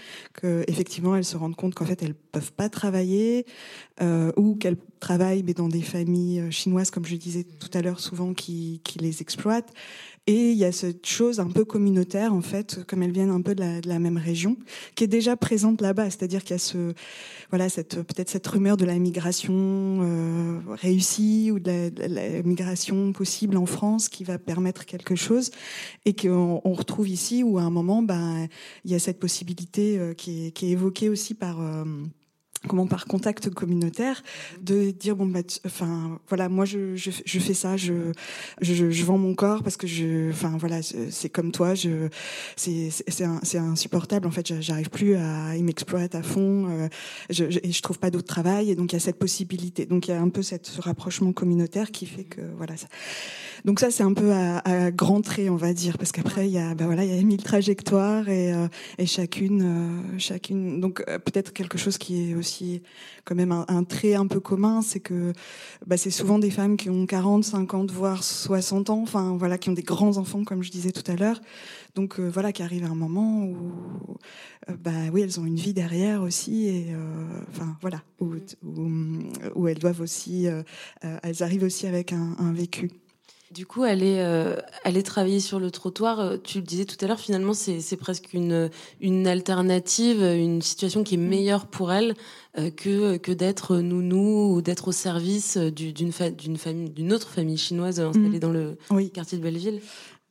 qu'effectivement 0.40 1.16
elles 1.16 1.25
se 1.25 1.37
rendent 1.37 1.57
compte 1.57 1.75
qu'en 1.75 1.85
fait 1.85 2.01
elles 2.03 2.14
peuvent 2.14 2.53
pas 2.53 2.68
travailler 2.68 3.47
euh, 4.01 4.31
ou 4.37 4.55
qu'elles 4.55 4.77
travaillent 5.01 5.42
mais 5.42 5.55
dans 5.55 5.68
des 5.68 5.83
familles 5.83 6.40
euh, 6.40 6.51
chinoises, 6.51 6.92
comme 6.92 7.05
je 7.05 7.16
disais 7.16 7.44
tout 7.44 7.71
à 7.75 7.83
l'heure, 7.83 7.99
souvent 7.99 8.33
qui, 8.33 8.81
qui 8.85 9.01
les 9.01 9.23
exploitent. 9.23 9.73
Et 10.28 10.50
il 10.50 10.58
y 10.58 10.66
a 10.66 10.72
cette 10.72 11.06
chose 11.06 11.40
un 11.40 11.46
peu 11.46 11.64
communautaire, 11.64 12.34
en 12.34 12.42
fait, 12.42 12.84
comme 12.86 13.02
elles 13.02 13.12
viennent 13.12 13.30
un 13.30 13.40
peu 13.40 13.54
de 13.54 13.60
la, 13.60 13.80
de 13.80 13.88
la 13.88 13.98
même 13.98 14.18
région, 14.18 14.58
qui 14.94 15.04
est 15.04 15.08
déjà 15.08 15.38
présente 15.38 15.80
là-bas. 15.80 16.10
C'est-à-dire 16.10 16.42
qu'il 16.42 16.50
y 16.50 16.54
a 16.54 16.58
ce, 16.58 16.92
voilà, 17.48 17.70
cette, 17.70 18.02
peut-être 18.02 18.28
cette 18.28 18.46
rumeur 18.46 18.76
de 18.76 18.84
la 18.84 18.98
migration 18.98 19.54
euh, 19.54 20.60
réussie 20.68 21.50
ou 21.50 21.58
de 21.58 21.90
la, 21.96 22.42
migration 22.42 23.14
possible 23.14 23.56
en 23.56 23.64
France 23.64 24.10
qui 24.10 24.22
va 24.22 24.38
permettre 24.38 24.84
quelque 24.84 25.16
chose 25.16 25.50
et 26.04 26.14
qu'on 26.14 26.60
on 26.62 26.72
retrouve 26.74 27.08
ici 27.08 27.42
où 27.42 27.56
à 27.56 27.62
un 27.62 27.70
moment, 27.70 28.02
ben, 28.02 28.48
il 28.84 28.90
y 28.90 28.94
a 28.94 28.98
cette 28.98 29.20
possibilité 29.20 29.98
euh, 29.98 30.12
qui, 30.12 30.48
est, 30.48 30.50
qui 30.50 30.66
est 30.66 30.70
évoquée 30.72 31.08
aussi 31.08 31.32
par, 31.32 31.62
euh, 31.62 31.84
comment 32.66 32.87
par 32.87 33.07
contact 33.07 33.51
communautaire 33.51 34.23
de 34.61 34.90
dire 34.90 35.14
bon 35.14 35.27
bah 35.27 35.40
enfin 35.64 36.18
voilà 36.29 36.49
moi 36.49 36.64
je, 36.64 36.97
je, 36.97 37.11
je 37.25 37.38
fais 37.38 37.55
ça 37.55 37.77
je, 37.77 38.12
je, 38.61 38.90
je 38.90 39.05
vends 39.05 39.18
mon 39.18 39.35
corps 39.35 39.62
parce 39.62 39.77
que 39.77 39.87
je 39.87 40.31
enfin 40.31 40.57
voilà 40.59 40.81
c'est 40.83 41.29
comme 41.29 41.53
toi 41.53 41.75
je 41.75 42.09
c'est 42.57 42.88
c'est 42.90 43.59
insupportable 43.59 44.27
en 44.27 44.31
fait 44.31 44.61
j'arrive 44.61 44.90
plus 44.90 45.14
à 45.14 45.57
il 45.57 45.64
m'exploite 45.64 46.14
à 46.14 46.23
fond 46.23 46.66
euh, 46.68 46.88
je, 47.31 47.51
je, 47.51 47.59
et 47.62 47.71
je 47.71 47.83
trouve 47.83 47.99
pas 47.99 48.11
d'autre 48.11 48.27
travail 48.27 48.71
et 48.71 48.75
donc 48.75 48.92
il 48.92 48.97
y 48.97 48.97
a 48.97 49.01
cette 49.01 49.18
possibilité 49.18 49.87
donc 49.87 50.09
il 50.09 50.11
y 50.11 50.14
a 50.14 50.21
un 50.21 50.29
peu 50.29 50.42
cette, 50.42 50.66
ce 50.66 50.81
rapprochement 50.81 51.33
communautaire 51.33 51.90
qui 51.90 52.07
fait 52.07 52.25
que 52.25 52.40
voilà 52.57 52.77
ça. 52.77 52.88
donc 53.64 53.79
ça 53.79 53.90
c'est 53.90 54.03
un 54.03 54.14
peu 54.14 54.33
à, 54.33 54.59
à 54.59 54.90
grands 54.90 55.23
traits 55.23 55.51
on 55.51 55.57
va 55.57 55.73
dire 55.73 55.97
parce 55.99 56.12
qu'après 56.12 56.47
il 56.47 56.53
y 56.53 56.59
a 56.59 56.75
bah 56.75 56.87
voilà 56.87 57.05
il 57.05 57.14
y 57.14 57.18
a 57.18 57.23
mille 57.23 57.42
trajectoires 57.42 58.29
et, 58.29 58.53
euh, 58.53 58.66
et 58.99 59.07
chacune 59.07 59.62
euh, 59.62 60.18
chacune 60.18 60.81
donc 60.81 61.05
peut-être 61.05 61.53
quelque 61.53 61.79
chose 61.79 61.99
qui 61.99 62.31
est 62.31 62.35
aussi 62.35 62.47
quand 63.24 63.34
même 63.34 63.52
un, 63.52 63.84
trait 63.84 64.14
un 64.14 64.26
peu 64.26 64.40
commun, 64.40 64.82
c'est 64.82 65.00
que 65.00 65.32
bah, 65.87 65.96
c'est 65.96 66.11
souvent 66.11 66.38
des 66.38 66.50
femmes 66.50 66.76
qui 66.76 66.90
ont 66.90 67.06
40, 67.06 67.44
50, 67.44 67.90
voire 67.90 68.24
60 68.24 68.90
ans, 68.90 69.02
enfin 69.02 69.37
voilà, 69.38 69.58
qui 69.58 69.68
ont 69.70 69.74
des 69.74 69.82
grands 69.82 70.16
enfants, 70.16 70.44
comme 70.44 70.62
je 70.62 70.70
disais 70.70 70.92
tout 70.92 71.08
à 71.11 71.16
l'heure. 71.16 71.40
Donc 71.94 72.20
euh, 72.20 72.28
voilà, 72.28 72.52
qui 72.52 72.62
arrivent 72.62 72.84
à 72.84 72.88
un 72.88 72.94
moment 72.94 73.44
où, 73.44 73.56
euh, 74.68 74.76
bah 74.82 74.90
oui, 75.12 75.22
elles 75.22 75.40
ont 75.40 75.44
une 75.44 75.56
vie 75.56 75.74
derrière 75.74 76.22
aussi, 76.22 76.66
et 76.66 76.87
euh, 76.90 77.40
enfin 77.50 77.76
voilà, 77.80 78.02
où, 78.20 78.34
elles 79.68 79.78
doivent 79.78 80.00
aussi, 80.00 80.46
elles 81.02 81.42
arrivent 81.42 81.64
aussi 81.64 81.87
avec 81.87 82.12
un 82.12 82.52
vécu. 82.52 82.90
Du 83.50 83.64
coup, 83.64 83.82
aller, 83.82 84.16
euh, 84.18 84.56
aller 84.84 85.02
travailler 85.02 85.40
sur 85.40 85.58
le 85.58 85.70
trottoir, 85.70 86.20
euh, 86.20 86.37
tu 86.42 86.58
le 86.58 86.64
disais 86.64 86.84
tout 86.84 87.02
à 87.02 87.08
l'heure, 87.08 87.18
finalement, 87.18 87.54
c'est 87.54 87.96
presque 87.96 88.34
une, 88.34 88.68
une 89.00 89.26
alternative, 89.26 90.22
une 90.22 90.61
situation 90.61 91.02
qui 91.02 91.14
est 91.14 91.18
meilleure 91.18 91.66
pour 91.66 91.90
elle 91.90 92.14
euh, 92.58 92.70
que, 92.70 93.16
que 93.16 93.32
d'être 93.32 93.78
nounou 93.78 94.54
ou 94.54 94.61
d'être 94.61 94.88
au 94.88 94.92
service 94.92 95.56
d'une 95.56 96.12
famille, 96.12 96.90
d'une 96.90 97.12
autre 97.12 97.30
famille 97.30 97.56
chinoise 97.56 98.00
installée 98.00 98.37
mm. 98.37 98.40
dans 98.40 98.52
le 98.52 98.76
quartier 99.08 99.38
de 99.38 99.42
Belleville. 99.42 99.80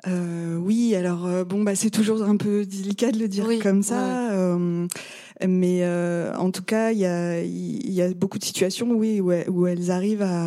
Euh, 0.06 0.58
oui, 0.58 0.96
alors 0.96 1.26
euh, 1.26 1.44
bon, 1.44 1.64
bah 1.64 1.76
c'est 1.76 1.90
toujours 1.90 2.22
un 2.22 2.38
peu 2.38 2.66
délicat 2.66 3.12
de 3.12 3.18
le 3.18 3.28
dire 3.28 3.48
comme 3.64 3.82
ça, 3.82 4.32
euh, 4.32 4.37
mais 4.58 5.80
euh, 5.84 6.36
en 6.36 6.52
tout 6.52 6.64
cas, 6.64 6.92
il 6.92 7.00
y 7.00 8.02
a, 8.02 8.14
beaucoup 8.14 8.38
de 8.40 8.44
situations, 8.44 8.92
où, 8.92 9.66
elles 9.68 9.92
arrivent 9.92 10.24
à, 10.24 10.46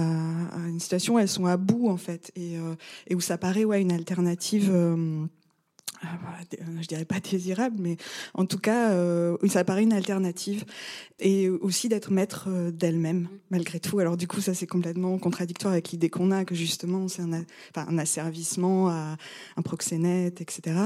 une 0.69 0.81
situation 0.81 1.15
où 1.15 1.19
elles 1.19 1.29
sont 1.29 1.47
à 1.47 1.57
bout 1.57 1.89
en 1.89 1.97
fait, 1.97 2.33
et, 2.37 2.55
et 3.09 3.15
où 3.15 3.21
ça 3.21 3.39
paraît 3.39 3.65
une 3.81 3.93
alternative 3.93 4.71
je 6.81 6.87
dirais 6.87 7.05
pas 7.05 7.21
désirable, 7.21 7.77
mais 7.79 7.97
en 8.35 8.47
tout 8.47 8.59
cas, 8.59 8.93
euh, 8.93 9.37
ça 9.49 9.65
paraît 9.65 9.83
une 9.83 9.93
alternative. 9.93 10.65
Et 11.23 11.51
aussi 11.51 11.91
d'être 11.91 12.11
maître 12.11 12.47
euh, 12.49 12.71
d'elle-même, 12.71 13.29
malgré 13.51 13.79
tout. 13.79 13.99
Alors 13.99 14.17
du 14.17 14.27
coup, 14.27 14.41
ça 14.41 14.55
c'est 14.55 14.67
complètement 14.67 15.19
contradictoire 15.19 15.73
avec 15.73 15.91
l'idée 15.91 16.09
qu'on 16.09 16.31
a 16.31 16.47
que 16.47 16.55
justement 16.55 17.09
c'est 17.09 17.21
un, 17.21 17.45
enfin, 17.75 17.87
un 17.89 17.99
asservissement 17.99 18.89
à 18.89 19.17
un 19.57 19.63
proxénète, 19.63 20.41
etc. 20.41 20.77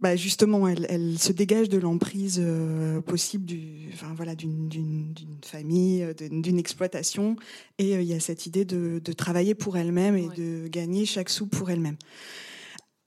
Bah, 0.00 0.16
justement, 0.16 0.68
elle, 0.68 0.86
elle 0.90 1.18
se 1.18 1.32
dégage 1.32 1.70
de 1.70 1.78
l'emprise 1.78 2.38
euh, 2.42 3.00
possible 3.00 3.46
du, 3.46 3.88
enfin 3.94 4.12
voilà, 4.14 4.34
d'une 4.34 5.14
famille, 5.42 6.06
d'une 6.18 6.58
exploitation. 6.58 7.36
Et 7.78 7.92
il 7.92 8.04
y 8.04 8.14
a 8.14 8.20
cette 8.20 8.44
idée 8.44 8.66
de, 8.66 9.00
de 9.02 9.12
travailler 9.12 9.54
pour 9.54 9.78
elle-même 9.78 10.16
et 10.16 10.28
de 10.36 10.68
gagner 10.68 11.06
chaque 11.06 11.30
sou 11.30 11.46
pour 11.46 11.70
elle-même. 11.70 11.96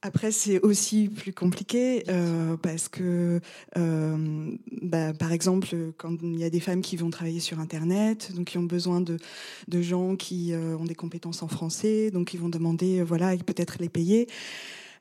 Après, 0.03 0.31
c'est 0.31 0.59
aussi 0.61 1.09
plus 1.09 1.33
compliqué 1.33 2.03
euh, 2.07 2.55
parce 2.55 2.87
que, 2.87 3.41
euh, 3.77 4.51
bah, 4.83 5.11
par 5.13 5.31
exemple, 5.31 5.75
quand 5.97 6.17
il 6.21 6.37
y 6.37 6.43
a 6.43 6.51
des 6.51 6.59
femmes 6.59 6.81
qui 6.81 6.97
vont 6.97 7.09
travailler 7.09 7.39
sur 7.39 7.59
Internet, 7.59 8.31
donc 8.35 8.45
qui 8.45 8.59
ont 8.59 8.63
besoin 8.63 9.01
de, 9.01 9.17
de 9.67 9.81
gens 9.81 10.15
qui 10.15 10.53
euh, 10.53 10.77
ont 10.77 10.85
des 10.85 10.93
compétences 10.93 11.41
en 11.41 11.47
français, 11.47 12.11
donc 12.11 12.35
ils 12.35 12.39
vont 12.39 12.49
demander, 12.49 13.01
voilà, 13.01 13.35
peut-être 13.37 13.77
les 13.79 13.89
payer 13.89 14.27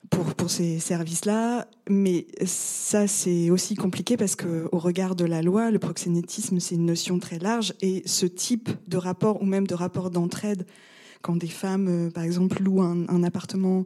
pour, 0.09 0.35
pour 0.35 0.49
ces 0.49 0.79
services-là. 0.79 1.69
Mais 1.91 2.27
ça, 2.47 3.07
c'est 3.07 3.51
aussi 3.51 3.75
compliqué 3.75 4.17
parce 4.17 4.35
que, 4.35 4.67
au 4.73 4.79
regard 4.79 5.15
de 5.15 5.27
la 5.27 5.43
loi, 5.43 5.71
le 5.71 5.79
proxénétisme, 5.79 6.59
c'est 6.59 6.75
une 6.75 6.87
notion 6.87 7.19
très 7.19 7.39
large 7.39 7.75
et 7.83 8.03
ce 8.07 8.25
type 8.25 8.71
de 8.89 8.97
rapport 8.97 9.43
ou 9.43 9.45
même 9.45 9.67
de 9.67 9.75
rapport 9.75 10.11
d'entraide 10.11 10.67
quand 11.23 11.37
des 11.37 11.49
femmes, 11.49 12.13
par 12.15 12.23
exemple, 12.23 12.63
louent 12.63 12.83
un, 12.83 13.25
appartement 13.25 13.85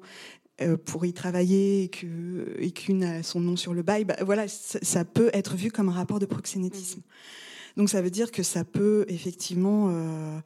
pour 0.84 1.06
y 1.06 1.12
travailler 1.12 1.90
et 2.58 2.70
qu'une 2.70 3.04
a 3.04 3.22
son 3.22 3.40
nom 3.40 3.56
sur 3.56 3.74
le 3.74 3.82
bail, 3.82 4.04
bah, 4.04 4.16
voilà, 4.22 4.46
ça, 4.48 5.04
peut 5.04 5.30
être 5.32 5.56
vu 5.56 5.70
comme 5.70 5.88
un 5.88 5.92
rapport 5.92 6.18
de 6.18 6.26
proxénétisme. 6.26 7.02
Donc 7.76 7.88
ça 7.88 8.02
veut 8.02 8.10
dire 8.10 8.30
que 8.30 8.42
ça 8.42 8.64
peut 8.64 9.04
effectivement, 9.08 9.88
euh, 9.90 10.38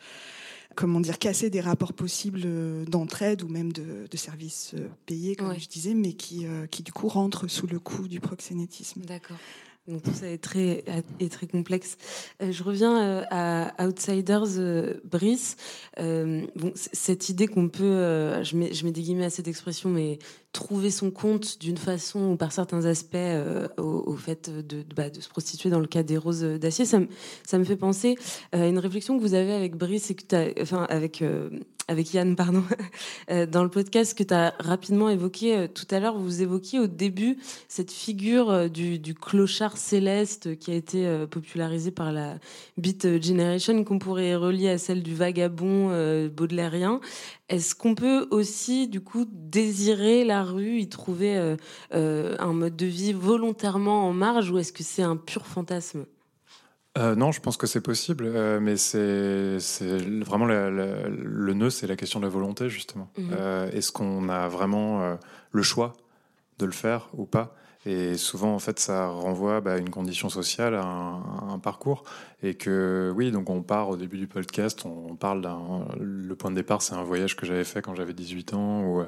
comment 0.75 1.01
dire, 1.01 1.19
casser 1.19 1.51
des 1.51 1.61
rapports 1.61 1.93
possibles 1.93 2.43
d'entraide 2.87 3.43
ou 3.43 3.49
même 3.49 3.73
de, 3.73 4.17
services 4.17 4.73
euh, 4.75 4.89
payés, 5.07 5.35
comme 5.37 5.59
je 5.59 5.69
disais, 5.69 5.95
mais 5.95 6.13
qui, 6.13 6.47
qui 6.71 6.83
du 6.83 6.93
coup 6.93 7.09
rentrent 7.09 7.49
sous 7.49 7.67
le 7.67 7.79
coup 7.79 8.09
du 8.09 8.21
proxénétisme. 8.21 9.03
D'accord. 9.03 9.39
Donc 9.87 10.03
tout 10.03 10.15
ça 10.15 10.29
est 10.29 10.43
très, 10.43 10.83
est 11.21 11.31
très 11.31 11.47
complexe. 11.47 11.99
Euh, 12.43 12.53
je 12.53 12.63
reviens 12.63 13.03
euh, 13.03 13.23
à 13.31 13.87
Outsiders, 13.87 14.59
euh, 14.59 14.95
Brice. 15.05 15.57
bon, 15.99 16.73
cette 16.75 17.29
idée 17.29 17.49
qu'on 17.49 17.69
peut, 17.69 18.43
je, 18.43 18.57
mets, 18.57 18.73
je 18.73 18.85
mets 18.87 18.93
des 18.93 19.03
guillemets 19.03 19.27
à 19.27 19.31
cette 19.31 19.49
expression, 19.49 19.91
mais 19.91 20.19
trouver 20.55 20.91
son 20.91 21.11
compte 21.11 21.61
d'une 21.61 21.77
façon 21.77 22.31
ou 22.31 22.37
par 22.37 22.53
certains 22.53 22.87
aspects 22.87 23.17
au, 23.77 24.17
fait 24.17 24.49
de, 24.49 24.85
bah, 24.97 25.11
de, 25.11 25.21
se 25.21 25.29
prostituer 25.29 25.69
dans 25.69 25.81
le 25.81 25.87
cas 25.87 26.03
des 26.03 26.17
roses 26.17 26.43
d'acier, 26.43 26.87
ça, 26.87 27.01
ça, 27.45 27.59
me 27.59 27.65
fait 27.65 27.77
penser 27.77 28.17
à 28.53 28.67
une 28.67 28.79
réflexion 28.79 29.19
que 29.19 29.23
vous 29.23 29.35
avez 29.35 29.53
avec 29.53 29.77
Brice 29.77 30.11
et 30.11 30.15
que 30.15 30.63
enfin 30.63 30.87
avec 30.89 31.23
avec 31.89 32.15
Yann, 32.15 32.35
pardon, 32.37 32.63
euh, 33.31 33.47
dans 33.47 33.63
le 33.63 33.69
podcast 33.69 34.17
que 34.17 34.23
tu 34.23 34.35
as 34.35 34.55
rapidement 34.59 35.09
évoqué 35.09 35.57
euh, 35.57 35.69
tout 35.69 35.87
à 35.91 36.01
l'heure, 36.01 36.19
vous 36.19 36.43
évoquiez 36.43 36.81
au 36.81 36.87
début 36.87 37.39
cette 37.69 37.91
figure 37.91 38.51
euh, 38.51 38.69
du, 38.69 39.15
clochard 39.15 39.77
céleste 39.77 40.59
qui 40.59 40.71
a 40.71 40.75
été 40.75 41.07
popularisée 41.31 41.91
par 41.91 42.13
la 42.13 42.39
Beat 42.77 43.23
Generation, 43.23 43.85
qu'on 43.85 43.99
pourrait 43.99 44.35
relier 44.35 44.69
à 44.69 44.79
celle 44.79 45.03
du 45.03 45.15
vagabond 45.15 45.89
baudelairien. 46.29 47.01
Est-ce 47.49 47.75
qu'on 47.75 47.95
peut 47.95 48.27
aussi, 48.31 48.89
du 48.89 49.01
coup, 49.01 49.27
désirer 49.31 50.25
la 50.25 50.44
rue, 50.45 50.79
y 50.79 50.89
trouver 50.89 51.57
un 51.93 52.53
mode 52.53 52.77
de 52.77 52.87
vie 52.87 53.13
volontairement 53.13 54.09
en 54.09 54.13
marge, 54.13 54.51
ou 54.51 54.59
est-ce 54.59 54.73
que 54.73 54.83
c'est 54.83 55.03
un 55.03 55.17
pur 55.17 55.47
fantasme? 55.47 56.07
Euh, 56.97 57.17
non, 57.17 57.33
je 57.33 57.41
pense 57.41 57.57
que 57.57 57.67
c'est 57.67 57.81
possible, 57.81 58.25
euh, 58.27 58.61
mais 58.61 58.77
c'est 58.77 59.59
vraiment 60.25 60.47
le 60.47 61.53
nœud, 61.53 61.71
c'est 61.71 61.89
la 61.89 61.97
question 61.97 62.21
de 62.21 62.25
la 62.25 62.31
volonté, 62.31 62.69
justement. 62.69 63.11
Mhm. 63.19 63.31
Euh, 63.33 63.71
est-ce 63.73 63.91
qu'on 63.91 64.29
a 64.29 64.47
vraiment 64.49 65.19
le 65.51 65.63
choix 65.63 65.95
de 66.59 66.67
le 66.67 66.73
faire 66.73 67.09
ou 67.15 67.27
pas? 67.27 67.57
Et 67.87 68.17
souvent, 68.17 68.55
en 68.55 68.59
fait, 68.59 68.79
ça 68.79 69.09
renvoie 69.09 69.61
bah, 69.61 69.75
à 69.75 69.79
une 69.79 69.91
condition 69.91 70.29
sociale, 70.29 70.75
à 70.75 70.85
un, 70.85 71.59
parcours. 71.59 72.05
Et 72.43 72.55
que, 72.55 73.13
oui, 73.15 73.31
donc 73.31 73.51
on 73.51 73.63
part 73.63 73.91
au 73.91 73.97
début 73.97 74.17
du 74.17 74.27
podcast, 74.27 74.85
on 74.87 75.15
parle 75.17 75.43
d'un. 75.43 75.87
Le 76.01 76.35
point 76.35 76.51
de 76.51 76.57
départ, 76.57 76.83
c'est 76.83 76.95
un 76.95 77.03
voyage 77.03 77.37
que 77.37 77.47
j'avais 77.47 77.65
fait 77.65 77.83
quand 77.83 77.95
j'avais 77.95 78.15
18 78.15 78.55
ans, 78.55 78.83
où 78.85 79.03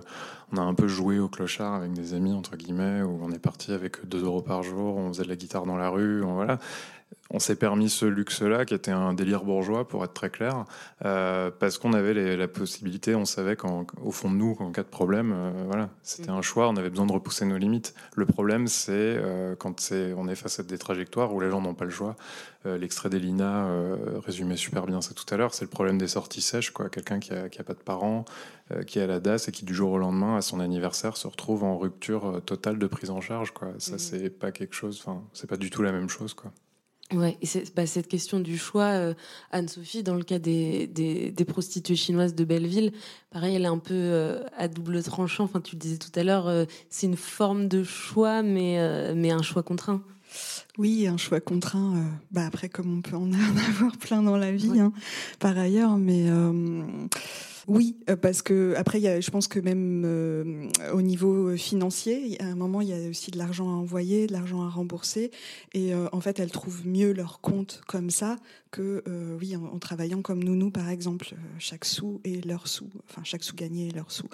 on 0.52 0.56
a 0.56 0.60
un 0.60 0.74
peu 0.74 0.88
joué 0.88 1.18
au 1.18 1.28
clochard 1.28 1.74
avec 1.74 1.92
des 1.92 2.14
amis, 2.14 2.32
entre 2.32 2.56
guillemets, 2.56 3.02
où 3.02 3.18
on 3.22 3.30
est 3.32 3.38
parti 3.38 3.72
avec 3.72 4.06
2 4.06 4.24
euros 4.24 4.42
par 4.42 4.62
jour, 4.62 4.96
on 4.96 5.08
faisait 5.08 5.24
de 5.24 5.28
la 5.28 5.36
guitare 5.36 5.66
dans 5.66 5.76
la 5.76 5.88
rue, 5.88 6.22
voilà 6.22 6.58
on 7.30 7.38
s'est 7.38 7.56
permis 7.56 7.90
ce 7.90 8.06
luxe-là, 8.06 8.64
qui 8.64 8.74
était 8.74 8.92
un 8.92 9.12
délire 9.12 9.44
bourgeois, 9.44 9.86
pour 9.86 10.04
être 10.04 10.14
très 10.14 10.30
clair, 10.30 10.64
euh, 11.04 11.50
parce 11.50 11.78
qu'on 11.78 11.92
avait 11.92 12.36
la 12.36 12.48
possibilité, 12.48 13.14
on 13.14 13.24
savait 13.24 13.56
qu'au 13.56 14.10
fond 14.12 14.30
de 14.30 14.36
nous, 14.36 14.54
qu'en 14.54 14.70
cas 14.70 14.82
de 14.82 14.88
problème, 14.88 15.32
euh, 15.34 15.64
voilà, 15.66 15.90
c'était 16.02 16.30
un 16.30 16.42
choix, 16.42 16.68
on 16.68 16.76
avait 16.76 16.90
besoin 16.90 17.06
de 17.06 17.12
repousser 17.12 17.44
nos 17.44 17.58
limites. 17.58 17.94
Le 18.14 18.26
problème, 18.26 18.68
c'est 18.68 18.92
euh, 18.92 19.56
quand 19.56 19.80
c'est, 19.80 20.12
on 20.16 20.28
est 20.28 20.36
face 20.36 20.60
à 20.60 20.62
des 20.62 20.78
trajectoires 20.78 21.34
où 21.34 21.40
les 21.40 21.50
gens 21.50 21.60
n'ont 21.60 21.74
pas 21.74 21.84
le 21.84 21.90
choix. 21.90 22.16
L'extrait 22.64 23.08
d'Elina 23.08 23.68
résumait 24.24 24.56
super 24.56 24.86
bien 24.86 25.00
ça 25.00 25.14
tout 25.14 25.32
à 25.32 25.36
l'heure, 25.36 25.54
c'est 25.54 25.64
le 25.64 25.70
problème 25.70 25.98
des 25.98 26.08
sorties 26.08 26.40
sèches, 26.40 26.72
quoi. 26.72 26.88
Quelqu'un 26.88 27.20
qui 27.20 27.32
a, 27.32 27.62
pas 27.64 27.74
de 27.74 27.78
parents, 27.78 28.24
qui 28.88 28.98
est 28.98 29.02
à 29.02 29.06
la 29.06 29.20
DAS 29.20 29.46
et 29.46 29.52
qui 29.52 29.64
du 29.64 29.72
jour 29.72 29.92
au 29.92 29.98
lendemain, 29.98 30.36
à 30.36 30.42
son 30.42 30.58
anniversaire, 30.58 31.16
se 31.16 31.28
retrouve 31.28 31.62
en 31.62 31.78
rupture 31.78 32.42
totale 32.44 32.80
de 32.80 32.88
prise 32.88 33.10
en 33.10 33.20
charge, 33.20 33.52
quoi. 33.52 33.68
Ça, 33.78 33.94
mmh. 33.94 33.98
c'est 34.00 34.30
pas 34.30 34.50
quelque 34.50 34.74
chose, 34.74 35.00
enfin, 35.00 35.22
c'est 35.32 35.48
pas 35.48 35.56
du 35.56 35.70
tout 35.70 35.82
la 35.82 35.92
même 35.92 36.08
chose, 36.08 36.34
quoi. 36.34 36.50
Ouais, 37.12 37.38
et 37.40 37.46
bah, 37.76 37.86
cette 37.86 38.08
question 38.08 38.40
du 38.40 38.58
choix, 38.58 38.86
euh, 38.86 39.14
Anne-Sophie, 39.52 40.02
dans 40.02 40.16
le 40.16 40.24
cas 40.24 40.40
des, 40.40 40.88
des, 40.88 41.30
des, 41.30 41.44
prostituées 41.44 41.94
chinoises 41.94 42.34
de 42.34 42.44
Belleville, 42.44 42.92
pareil, 43.30 43.54
elle 43.54 43.62
est 43.62 43.68
un 43.68 43.78
peu 43.78 43.94
euh, 43.94 44.42
à 44.56 44.66
double 44.66 45.00
tranchant. 45.04 45.44
Enfin, 45.44 45.60
tu 45.60 45.76
le 45.76 45.80
disais 45.80 45.98
tout 45.98 46.10
à 46.18 46.24
l'heure, 46.24 46.48
euh, 46.48 46.64
c'est 46.90 47.06
une 47.06 47.16
forme 47.16 47.68
de 47.68 47.84
choix, 47.84 48.42
mais, 48.42 49.14
mais 49.14 49.30
un 49.30 49.42
choix 49.42 49.62
contraint. 49.62 50.02
Oui, 50.78 51.06
un 51.06 51.16
choix 51.16 51.40
contraint. 51.40 51.94
bah 52.32 52.44
après, 52.44 52.68
comme 52.68 52.98
on 52.98 53.02
peut 53.02 53.16
en 53.16 53.30
avoir 53.68 53.96
plein 53.98 54.22
dans 54.22 54.36
la 54.36 54.50
vie, 54.50 54.80
hein, 54.80 54.92
par 55.38 55.56
ailleurs, 55.56 55.98
mais 55.98 56.28
oui, 57.68 57.96
euh, 58.08 58.16
parce 58.16 58.42
que 58.42 58.74
après, 58.76 59.00
y 59.00 59.08
a, 59.08 59.20
je 59.20 59.30
pense 59.30 59.48
que 59.48 59.58
même 59.58 60.02
euh, 60.04 60.68
au 60.92 61.02
niveau 61.02 61.56
financier, 61.56 62.40
à 62.40 62.46
un 62.46 62.54
moment, 62.54 62.80
il 62.80 62.88
y 62.88 62.92
a 62.92 63.08
aussi 63.08 63.30
de 63.30 63.38
l'argent 63.38 63.68
à 63.68 63.72
envoyer, 63.74 64.26
de 64.26 64.32
l'argent 64.32 64.62
à 64.62 64.68
rembourser, 64.68 65.30
et 65.74 65.94
euh, 65.94 66.08
en 66.12 66.20
fait, 66.20 66.38
elles 66.38 66.50
trouvent 66.50 66.86
mieux 66.86 67.12
leur 67.12 67.40
compte 67.40 67.82
comme 67.86 68.10
ça 68.10 68.36
que 68.70 69.02
euh, 69.08 69.36
oui, 69.40 69.56
en, 69.56 69.78
travaillant 69.78 70.22
comme 70.22 70.42
nous, 70.42 70.70
par 70.70 70.88
exemple, 70.88 71.28
euh, 71.32 71.36
chaque 71.58 71.84
sou 71.84 72.20
et 72.24 72.40
leur 72.42 72.68
sou, 72.68 72.88
enfin 73.08 73.22
chaque 73.24 73.42
sou 73.44 73.54
gagné 73.56 73.88
et 73.88 73.90
leur 73.90 74.10
sou. 74.12 74.26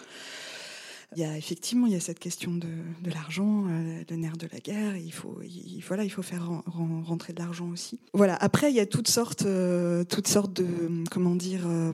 Il 1.14 1.20
y 1.20 1.24
a 1.24 1.36
effectivement 1.36 1.86
il 1.86 1.92
y 1.92 1.96
a 1.96 2.00
cette 2.00 2.18
question 2.18 2.52
de, 2.54 2.68
l'argent, 3.10 3.66
euh, 3.68 4.02
le 4.08 4.16
nerf 4.16 4.38
de 4.38 4.48
la 4.50 4.58
guerre. 4.60 4.96
Il 4.96 5.12
faut, 5.12 5.40
il, 5.44 5.82
voilà, 5.86 6.04
il 6.04 6.10
faut 6.10 6.22
faire 6.22 6.48
ren- 6.48 6.62
ren- 6.66 7.02
rentrer 7.04 7.34
de 7.34 7.38
l'argent 7.40 7.68
aussi. 7.68 8.00
Voilà. 8.14 8.34
Après, 8.36 8.70
il 8.70 8.76
y 8.76 8.80
a 8.80 8.86
toutes 8.86 9.08
sortes, 9.08 9.44
euh, 9.44 10.04
toutes 10.04 10.26
sortes 10.26 10.54
de, 10.54 11.04
comment 11.10 11.36
dire, 11.36 11.64
euh, 11.66 11.92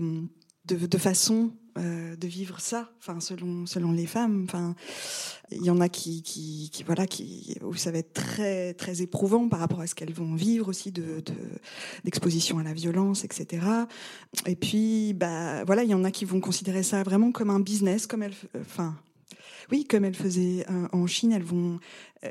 de, 0.74 0.98
façons 0.98 1.52
euh, 1.76 2.16
de 2.16 2.26
vivre 2.26 2.61
ça. 2.61 2.90
Enfin, 2.98 3.20
selon 3.20 3.66
selon 3.66 3.92
les 3.92 4.07
femmes. 4.07 4.44
Enfin, 4.44 4.74
il 5.50 5.64
y 5.64 5.70
en 5.70 5.81
a 5.81 5.88
qui, 5.88 6.22
qui, 6.22 6.70
qui 6.72 6.83
voilà, 6.83 7.07
qui 7.07 7.57
où 7.62 7.74
ça 7.74 7.90
va 7.90 7.98
être 7.98 8.12
très 8.12 8.74
très 8.74 9.02
éprouvant 9.02 9.48
par 9.48 9.61
rapport 9.61 9.81
à 9.81 9.87
ce 9.87 9.94
qu'elles 9.94 10.12
vont 10.12 10.35
vivre 10.35 10.68
aussi 10.68 10.92
de 10.92 11.20
de- 11.20 11.35
d'exposition 12.04 12.59
à 12.59 12.62
la 12.62 12.72
violence, 12.74 13.24
etc. 13.24 13.66
Et 14.46 14.57
puis, 14.57 15.14
bah 15.14 15.64
voilà, 15.64 15.85
il 15.85 15.90
y 15.90 15.94
en 15.94 16.04
a 16.04 16.11
qui 16.11 16.24
vont 16.24 16.40
considérer 16.40 16.83
ça 16.83 17.02
vraiment 17.02 17.33
comme 17.33 17.50
un 17.50 17.61
business, 17.61 18.07
comme 18.07 18.22
elles, 18.22 18.37
enfin. 18.61 18.96
Oui, 19.70 19.85
comme 19.85 20.04
elles 20.04 20.14
faisaient 20.14 20.64
euh, 20.70 20.87
en 20.92 21.07
Chine, 21.07 21.33
elles 21.33 21.42
vont 21.42 21.78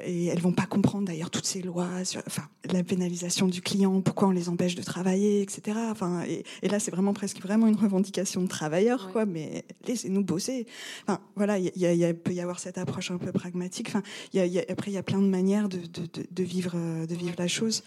et 0.06 0.26
elles 0.26 0.42
vont 0.42 0.52
pas 0.52 0.66
comprendre 0.66 1.06
d'ailleurs 1.06 1.30
toutes 1.30 1.46
ces 1.46 1.62
lois 1.62 2.04
sur, 2.04 2.22
enfin, 2.28 2.44
la 2.74 2.84
pénalisation 2.84 3.48
du 3.48 3.62
client, 3.62 4.02
pourquoi 4.02 4.28
on 4.28 4.32
les 4.32 4.50
empêche 4.50 4.76
de 4.76 4.84
travailler, 4.84 5.42
etc. 5.42 5.78
Enfin, 5.90 6.24
et, 6.28 6.44
et 6.62 6.68
là, 6.68 6.78
c'est 6.80 6.92
vraiment 6.92 7.14
presque 7.14 7.40
vraiment 7.42 7.68
une 7.68 7.78
revendication 7.78 8.42
de 8.42 8.48
travailleurs, 8.48 9.12
quoi. 9.14 9.26
Mais 9.26 9.64
laissez-nous 9.88 10.26
bosser. 10.26 10.68
Enfin, 11.04 11.22
voilà, 11.38 11.58
il 11.58 11.72
y 11.74 11.86
y 11.86 12.14
peut 12.14 12.34
y 12.34 12.42
avoir 12.42 12.60
cette 12.60 12.78
approche 12.78 13.12
un 13.12 13.18
peu 13.18 13.32
pragmatique. 13.32 13.88
Enfin, 13.88 14.04
y 14.34 14.40
a, 14.40 14.44
a- 14.44 14.72
après, 14.72 14.92
il 14.92 14.96
y 14.96 14.98
a 14.98 15.04
plein 15.04 15.22
de 15.22 15.28
manières 15.28 15.70
de, 15.70 15.78
de, 15.78 16.02
de, 16.02 16.28
de 16.30 16.44
vivre, 16.44 16.74
euh, 16.76 17.06
de 17.06 17.16
vivre 17.16 17.36
la 17.38 17.48
chose. 17.48 17.84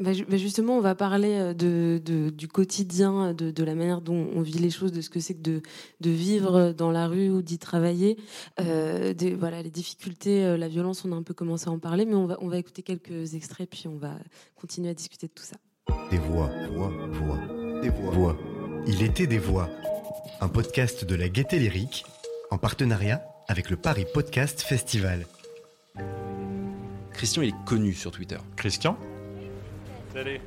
Bah, 0.00 0.12
bah, 0.28 0.36
justement, 0.38 0.78
on 0.78 0.80
va 0.80 0.94
parler 0.94 1.32
euh, 1.34 1.52
de, 1.54 2.00
de- 2.04 2.30
du 2.30 2.48
quotidien, 2.48 3.34
de, 3.34 3.50
de 3.50 3.64
la 3.64 3.74
manière 3.74 4.00
dont 4.00 4.28
on 4.34 4.40
vit 4.40 4.58
les 4.58 4.70
choses, 4.70 4.92
de 4.92 5.00
ce 5.02 5.10
que 5.10 5.20
c'est 5.20 5.34
que 5.34 5.42
de, 5.42 5.62
de 6.00 6.10
vivre 6.10 6.72
dans 6.72 6.90
la 6.90 7.06
rue 7.06 7.28
ou 7.30 7.42
d'y 7.42 7.58
travailler. 7.58 8.16
Euh, 8.60 9.12
des- 9.12 9.34
voilà, 9.34 9.62
les 9.62 9.70
difficultés, 9.70 10.44
euh, 10.44 10.56
la 10.56 10.68
violence, 10.68 11.04
on 11.04 11.12
a 11.12 11.16
un 11.16 11.22
peu 11.22 11.34
commencé 11.34 11.68
à 11.68 11.72
en 11.72 11.78
parler, 11.78 12.06
mais 12.06 12.14
on 12.14 12.24
va, 12.26 12.38
on 12.40 12.48
va 12.48 12.56
écouter 12.58 12.82
quelques 12.82 13.34
extraits, 13.34 13.68
puis 13.68 13.88
on 13.88 13.96
va 13.96 14.12
continuer 14.56 14.88
à 14.88 14.94
discuter 14.94 15.26
de 15.26 15.32
tout 15.32 15.44
ça. 15.44 15.56
Des 16.10 16.18
voix, 16.18 16.50
voix, 16.72 16.90
voix, 17.12 17.38
des 17.82 17.90
voix. 17.90 18.10
voix. 18.12 18.36
Il 18.86 19.02
était 19.02 19.26
des 19.26 19.38
voix. 19.38 19.68
Un 20.40 20.48
podcast 20.48 21.04
de 21.04 21.14
la 21.14 21.28
Gaieté 21.28 21.58
Lyrique 21.58 22.04
en 22.50 22.56
partenariat 22.56 23.22
avec 23.48 23.68
le 23.68 23.76
Paris 23.76 24.06
Podcast 24.14 24.62
Festival. 24.62 25.26
Christian, 27.12 27.42
il 27.42 27.48
est 27.50 27.64
connu 27.66 27.92
sur 27.92 28.10
Twitter. 28.10 28.38
Christian? 28.56 28.96
Salut. 30.12 30.40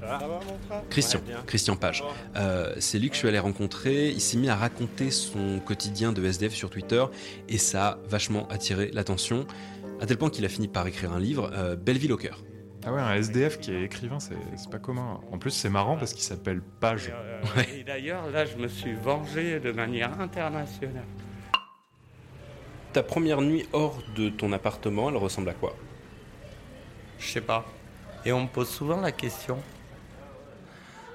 Ça 0.00 0.18
va, 0.18 0.28
mon 0.28 0.40
frère? 0.66 0.82
Christian, 0.90 1.20
Ouais. 1.26 1.34
Christian 1.46 1.76
Page. 1.76 2.04
Euh, 2.36 2.74
c'est 2.78 2.98
lui 2.98 3.08
que 3.08 3.14
je 3.14 3.20
suis 3.20 3.28
allé 3.28 3.38
rencontrer. 3.38 4.10
Il 4.10 4.20
s'est 4.20 4.36
mis 4.36 4.50
à 4.50 4.56
raconter 4.56 5.10
son 5.10 5.60
quotidien 5.60 6.12
de 6.12 6.22
SDF 6.24 6.52
sur 6.52 6.68
Twitter 6.68 7.02
et 7.48 7.56
ça 7.58 7.88
a 7.88 7.98
vachement 8.08 8.46
attiré 8.48 8.90
l'attention, 8.92 9.46
à 10.00 10.06
tel 10.06 10.18
point 10.18 10.28
qu'il 10.30 10.44
a 10.44 10.48
fini 10.48 10.68
par 10.68 10.86
écrire 10.86 11.12
un 11.12 11.18
livre, 11.20 11.50
euh, 11.54 11.74
Belleville 11.76 12.12
au 12.12 12.16
cœur. 12.18 12.42
Ah 12.86 12.92
ouais, 12.92 13.00
un 13.00 13.14
SDF 13.14 13.60
qui 13.60 13.72
est 13.72 13.82
écrivain, 13.84 14.18
c'est 14.20 14.36
pas 14.70 14.78
commun. 14.78 15.20
En 15.32 15.38
plus, 15.38 15.52
c'est 15.52 15.70
marrant 15.70 15.96
parce 15.96 16.12
qu'il 16.12 16.22
s'appelle 16.22 16.60
Page. 16.80 17.10
Euh, 17.10 17.62
Et 17.74 17.82
d'ailleurs, 17.82 18.28
là, 18.30 18.44
je 18.44 18.56
me 18.56 18.68
suis 18.68 18.92
vengé 18.92 19.58
de 19.58 19.72
manière 19.72 20.20
internationale. 20.20 21.04
Ta 22.92 23.02
première 23.02 23.40
nuit 23.40 23.66
hors 23.72 23.98
de 24.16 24.28
ton 24.28 24.52
appartement, 24.52 25.08
elle 25.08 25.16
ressemble 25.16 25.48
à 25.48 25.54
quoi? 25.54 25.74
Je 27.18 27.26
sais 27.26 27.40
pas. 27.40 27.64
Et 28.24 28.32
on 28.32 28.42
me 28.42 28.48
pose 28.48 28.68
souvent 28.68 29.00
la 29.00 29.12
question. 29.12 29.58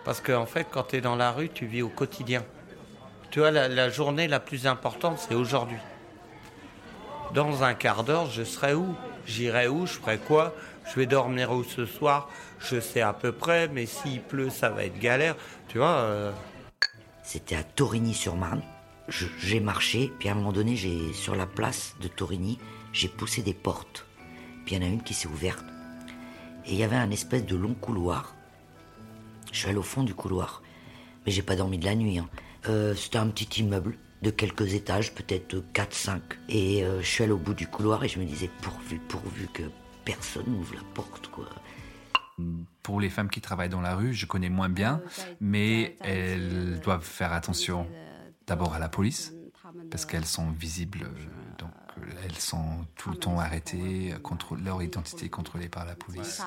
Parce 0.06 0.22
qu'en 0.22 0.46
fait, 0.46 0.68
quand 0.70 0.84
tu 0.84 0.98
es 0.98 1.02
dans 1.02 1.16
la 1.16 1.32
rue, 1.32 1.50
tu 1.50 1.66
vis 1.66 1.82
au 1.82 1.90
quotidien. 1.90 2.44
Tu 3.32 3.40
vois, 3.40 3.52
la, 3.52 3.90
journée 3.90 4.28
la 4.28 4.40
plus 4.40 4.66
importante, 4.66 5.20
c'est 5.20 5.36
aujourd'hui. 5.36 5.78
Dans 7.34 7.64
un 7.64 7.76
quart 7.76 8.04
d'heure, 8.04 8.26
je 8.26 8.44
serai 8.44 8.74
où? 8.74 8.96
J'irai 9.26 9.68
où? 9.68 9.86
Je 9.86 9.94
ferai 9.94 10.18
quoi? 10.18 10.56
Je 10.90 10.96
vais 10.96 11.06
dormir 11.06 11.52
où 11.52 11.64
ce 11.64 11.86
soir? 11.86 12.30
Je 12.60 12.80
sais 12.80 13.02
à 13.02 13.14
peu 13.14 13.32
près, 13.32 13.68
mais 13.68 13.86
s'il 13.86 14.22
pleut, 14.22 14.50
ça 14.50 14.70
va 14.70 14.86
être 14.86 14.98
galère. 14.98 15.36
Tu 15.68 15.78
vois 15.78 15.98
euh, 16.00 16.32
C'était 17.22 17.56
à 17.56 17.64
Torigny-sur-Marne. 17.64 18.64
J'ai 19.40 19.60
marché, 19.60 20.12
puis 20.20 20.30
à 20.30 20.32
un 20.32 20.36
moment 20.36 20.52
donné, 20.52 20.76
sur 21.14 21.36
la 21.36 21.46
place 21.46 21.96
de 22.02 22.08
Torigny, 22.08 22.60
j'ai 22.94 23.08
poussé 23.08 23.42
des 23.42 23.54
portes. 23.54 24.06
Puis 24.66 24.76
il 24.76 24.82
y 24.82 24.86
en 24.86 24.88
a 24.88 24.92
une 24.92 25.04
qui 25.04 25.14
s'est 25.14 25.28
ouverte. 25.28 25.66
Et 26.70 26.74
il 26.74 26.78
y 26.80 26.84
avait 26.84 26.96
un 26.96 27.10
espèce 27.12 27.46
de 27.46 27.56
long 27.56 27.74
couloir. 27.74 28.36
Je 29.52 29.58
suis 29.58 29.70
allé 29.70 29.78
au 29.80 29.84
fond 29.84 30.04
du 30.04 30.14
couloir. 30.14 30.62
Mais 31.26 31.32
j'ai 31.32 31.42
pas 31.42 31.56
dormi 31.56 31.78
de 31.80 31.86
la 31.86 31.96
nuit. 31.96 32.20
hein. 32.20 32.30
Euh, 32.68 32.94
C'était 32.96 33.18
un 33.18 33.28
petit 33.28 33.62
immeuble 33.62 33.98
de 34.22 34.30
quelques 34.30 34.74
étages, 34.76 35.14
peut-être 35.16 35.64
4-5. 35.74 36.22
Et 36.48 36.84
euh, 36.84 37.02
je 37.02 37.08
suis 37.08 37.24
allé 37.24 37.34
au 37.34 37.38
bout 37.38 37.54
du 37.56 37.68
couloir 37.68 38.04
et 38.04 38.08
je 38.08 38.20
me 38.20 38.26
disais, 38.26 38.50
pourvu, 38.62 39.00
pourvu 39.00 39.48
que 39.52 39.64
personne 40.06 40.46
n'ouvre 40.48 40.76
la 40.76 40.84
porte, 40.94 41.28
quoi. 41.30 41.50
Pour 42.84 43.02
les 43.02 43.10
femmes 43.10 43.30
qui 43.30 43.42
travaillent 43.42 43.70
dans 43.70 43.82
la 43.82 43.96
rue, 43.96 44.14
je 44.14 44.26
connais 44.26 44.48
moins 44.50 44.70
bien, 44.70 45.02
mais 45.42 45.98
elles 46.00 46.80
doivent 46.80 47.04
faire 47.04 47.34
attention 47.34 47.86
d'abord 48.48 48.74
à 48.74 48.80
la 48.80 48.88
police, 48.88 49.34
parce 49.92 50.06
qu'elles 50.06 50.26
sont 50.26 50.50
visibles, 50.52 51.02
euh, 51.04 51.08
euh, 51.08 51.39
elles 52.24 52.38
sont 52.38 52.86
tout 52.96 53.10
le 53.10 53.18
temps 53.18 53.40
arrêtées, 53.40 54.14
leur 54.64 54.82
identité 54.82 55.26
est 55.26 55.30
contrôlée 55.30 55.70
par 55.70 55.86
la 55.86 55.96
police. 55.96 56.42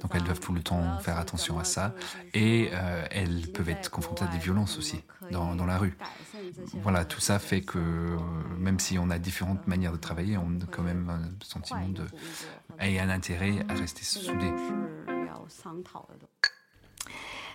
Donc 0.00 0.12
elles 0.14 0.22
doivent 0.22 0.40
tout 0.40 0.52
le 0.52 0.62
temps 0.62 0.98
faire 0.98 1.18
attention 1.18 1.58
à 1.58 1.64
ça, 1.64 1.94
et 2.32 2.70
euh, 2.72 3.06
elles 3.10 3.50
peuvent 3.52 3.68
être 3.68 3.90
confrontées 3.90 4.24
à 4.24 4.28
des 4.28 4.38
violences 4.38 4.78
aussi 4.78 5.02
dans, 5.30 5.54
dans 5.54 5.66
la 5.66 5.78
rue. 5.78 5.96
Voilà, 6.82 7.04
tout 7.04 7.20
ça 7.20 7.38
fait 7.38 7.62
que 7.62 8.16
même 8.58 8.78
si 8.78 8.98
on 8.98 9.10
a 9.10 9.18
différentes 9.18 9.66
manières 9.66 9.92
de 9.92 9.98
travailler, 9.98 10.36
on 10.36 10.60
a 10.60 10.66
quand 10.70 10.82
même 10.82 11.08
un 11.10 11.44
sentiment 11.44 11.88
de 11.88 12.04
et 12.80 12.98
un 12.98 13.08
intérêt 13.08 13.64
à 13.68 13.74
rester 13.74 14.04
soudés. 14.04 14.52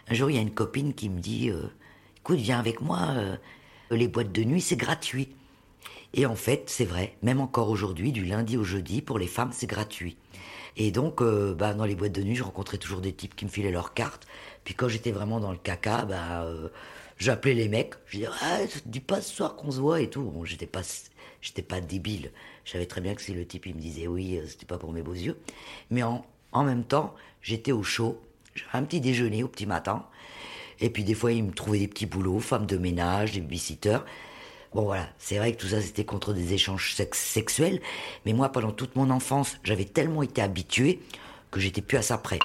Un 0.07 0.13
jour, 0.13 0.29
il 0.29 0.35
y 0.35 0.39
a 0.39 0.41
une 0.41 0.53
copine 0.53 0.93
qui 0.93 1.09
me 1.09 1.19
dit 1.19 1.49
euh, 1.49 1.67
Écoute, 2.17 2.39
viens 2.39 2.59
avec 2.59 2.81
moi, 2.81 2.99
euh, 3.11 3.37
les 3.91 4.07
boîtes 4.07 4.31
de 4.31 4.43
nuit, 4.43 4.61
c'est 4.61 4.75
gratuit. 4.75 5.35
Et 6.13 6.25
en 6.25 6.35
fait, 6.35 6.63
c'est 6.69 6.85
vrai, 6.85 7.15
même 7.21 7.39
encore 7.39 7.69
aujourd'hui, 7.69 8.11
du 8.11 8.25
lundi 8.25 8.57
au 8.57 8.63
jeudi, 8.63 9.01
pour 9.01 9.19
les 9.19 9.27
femmes, 9.27 9.51
c'est 9.53 9.67
gratuit. 9.67 10.17
Et 10.75 10.91
donc, 10.91 11.21
euh, 11.21 11.53
bah, 11.53 11.73
dans 11.73 11.85
les 11.85 11.95
boîtes 11.95 12.13
de 12.13 12.23
nuit, 12.23 12.35
je 12.35 12.43
rencontrais 12.43 12.77
toujours 12.77 13.01
des 13.01 13.13
types 13.13 13.35
qui 13.35 13.45
me 13.45 13.49
filaient 13.49 13.71
leurs 13.71 13.93
cartes. 13.93 14.27
Puis 14.63 14.73
quand 14.73 14.87
j'étais 14.87 15.11
vraiment 15.11 15.39
dans 15.39 15.51
le 15.51 15.57
caca, 15.57 16.05
bah, 16.05 16.43
euh, 16.43 16.69
j'appelais 17.17 17.53
les 17.53 17.67
mecs. 17.67 17.95
Je 18.05 18.17
disais 18.17 18.29
ah, 18.41 18.59
dis 18.85 18.99
pas 18.99 19.21
ce 19.21 19.35
soir 19.35 19.55
qu'on 19.55 19.71
se 19.71 19.79
voit? 19.79 20.01
et 20.01 20.09
tout. 20.09 20.23
Bon, 20.23 20.45
j'étais 20.45 20.65
pas, 20.65 20.81
pas 21.67 21.81
débile. 21.81 22.31
Je 22.65 22.71
savais 22.71 22.85
très 22.85 23.01
bien 23.01 23.13
que 23.13 23.21
si 23.21 23.33
le 23.33 23.45
type 23.45 23.65
il 23.65 23.75
me 23.75 23.81
disait 23.81 24.07
oui, 24.07 24.37
euh, 24.37 24.45
c'était 24.47 24.65
pas 24.65 24.77
pour 24.77 24.93
mes 24.93 25.01
beaux 25.01 25.13
yeux. 25.13 25.37
Mais 25.91 26.03
en, 26.03 26.23
même 26.63 26.83
temps, 26.83 27.13
j'étais 27.41 27.71
au 27.71 27.83
chaud. 27.83 28.19
J'avais 28.55 28.69
un 28.73 28.83
petit 28.83 29.01
déjeuner 29.01 29.43
au 29.43 29.47
petit 29.47 29.65
matin. 29.65 30.05
Et 30.79 30.89
puis 30.89 31.03
des 31.03 31.13
fois, 31.13 31.33
il 31.33 31.43
me 31.43 31.51
trouvait 31.51 31.79
des 31.79 31.87
petits 31.87 32.05
boulots, 32.05 32.39
femmes 32.39 32.65
de 32.65 32.77
ménage, 32.77 33.33
des 33.33 33.41
babysitters. 33.41 33.99
Bon 34.73 34.83
voilà, 34.83 35.09
c'est 35.17 35.37
vrai 35.39 35.51
que 35.53 35.57
tout 35.57 35.67
ça 35.67 35.81
c'était 35.81 36.05
contre 36.05 36.31
des 36.31 36.53
échanges 36.53 36.93
sex- 36.93 37.17
sexuels, 37.19 37.81
mais 38.25 38.33
moi 38.33 38.49
pendant 38.51 38.71
toute 38.71 38.95
mon 38.95 39.09
enfance, 39.09 39.57
j'avais 39.63 39.85
tellement 39.85 40.21
été 40.21 40.41
habitué 40.43 40.99
que 41.51 41.59
j'étais 41.59 41.81
plus 41.81 41.97
à 41.97 42.01
ça 42.01 42.17
près. 42.17 42.39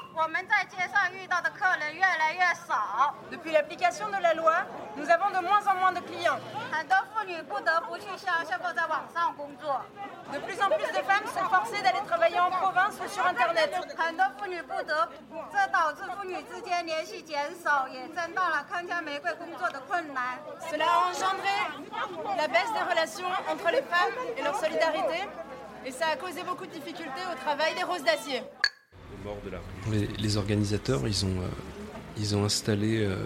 Depuis 3.31 3.53
l'application 3.53 4.07
de 4.09 4.23
la 4.23 4.35
loi, 4.35 4.65
nous 4.97 5.09
avons 5.11 5.29
de 5.29 5.47
moins 5.47 5.67
en 5.67 5.75
moins 5.77 5.93
de 5.93 6.01
clients. 6.01 6.39
De 10.33 10.39
plus 10.39 10.61
en 10.61 10.71
plus 10.71 10.89
de 10.89 11.03
femmes 11.05 11.27
sont 11.27 11.49
forcées 11.51 11.83
d'aller 11.83 12.01
travailler 12.07 12.41
en 12.41 12.51
province 12.51 12.95
ou 13.05 13.09
sur 13.09 13.27
Internet. 13.27 13.75
Cela 20.71 20.85
a 20.85 20.99
engendré 21.11 21.57
la 22.37 22.49
baisse 22.49 22.73
des 22.73 22.91
relations 22.91 23.29
entre 23.51 23.71
les 23.71 23.83
femmes 23.83 24.15
et 24.37 24.43
leur 24.43 24.57
solidarité, 24.57 25.29
et 25.85 25.93
ça 25.93 26.07
a 26.13 26.17
causé 26.17 26.43
beaucoup 26.43 26.67
de 26.67 26.73
difficultés 26.73 27.23
au 27.31 27.35
travail 27.37 27.75
des 27.75 27.83
roses 27.83 28.03
d'acier. 28.03 28.43
Les, 29.91 30.07
les 30.07 30.37
organisateurs, 30.37 31.07
ils 31.07 31.25
ont, 31.25 31.41
euh, 31.41 31.49
ils 32.17 32.37
ont 32.37 32.45
installé 32.45 32.99
euh, 33.05 33.17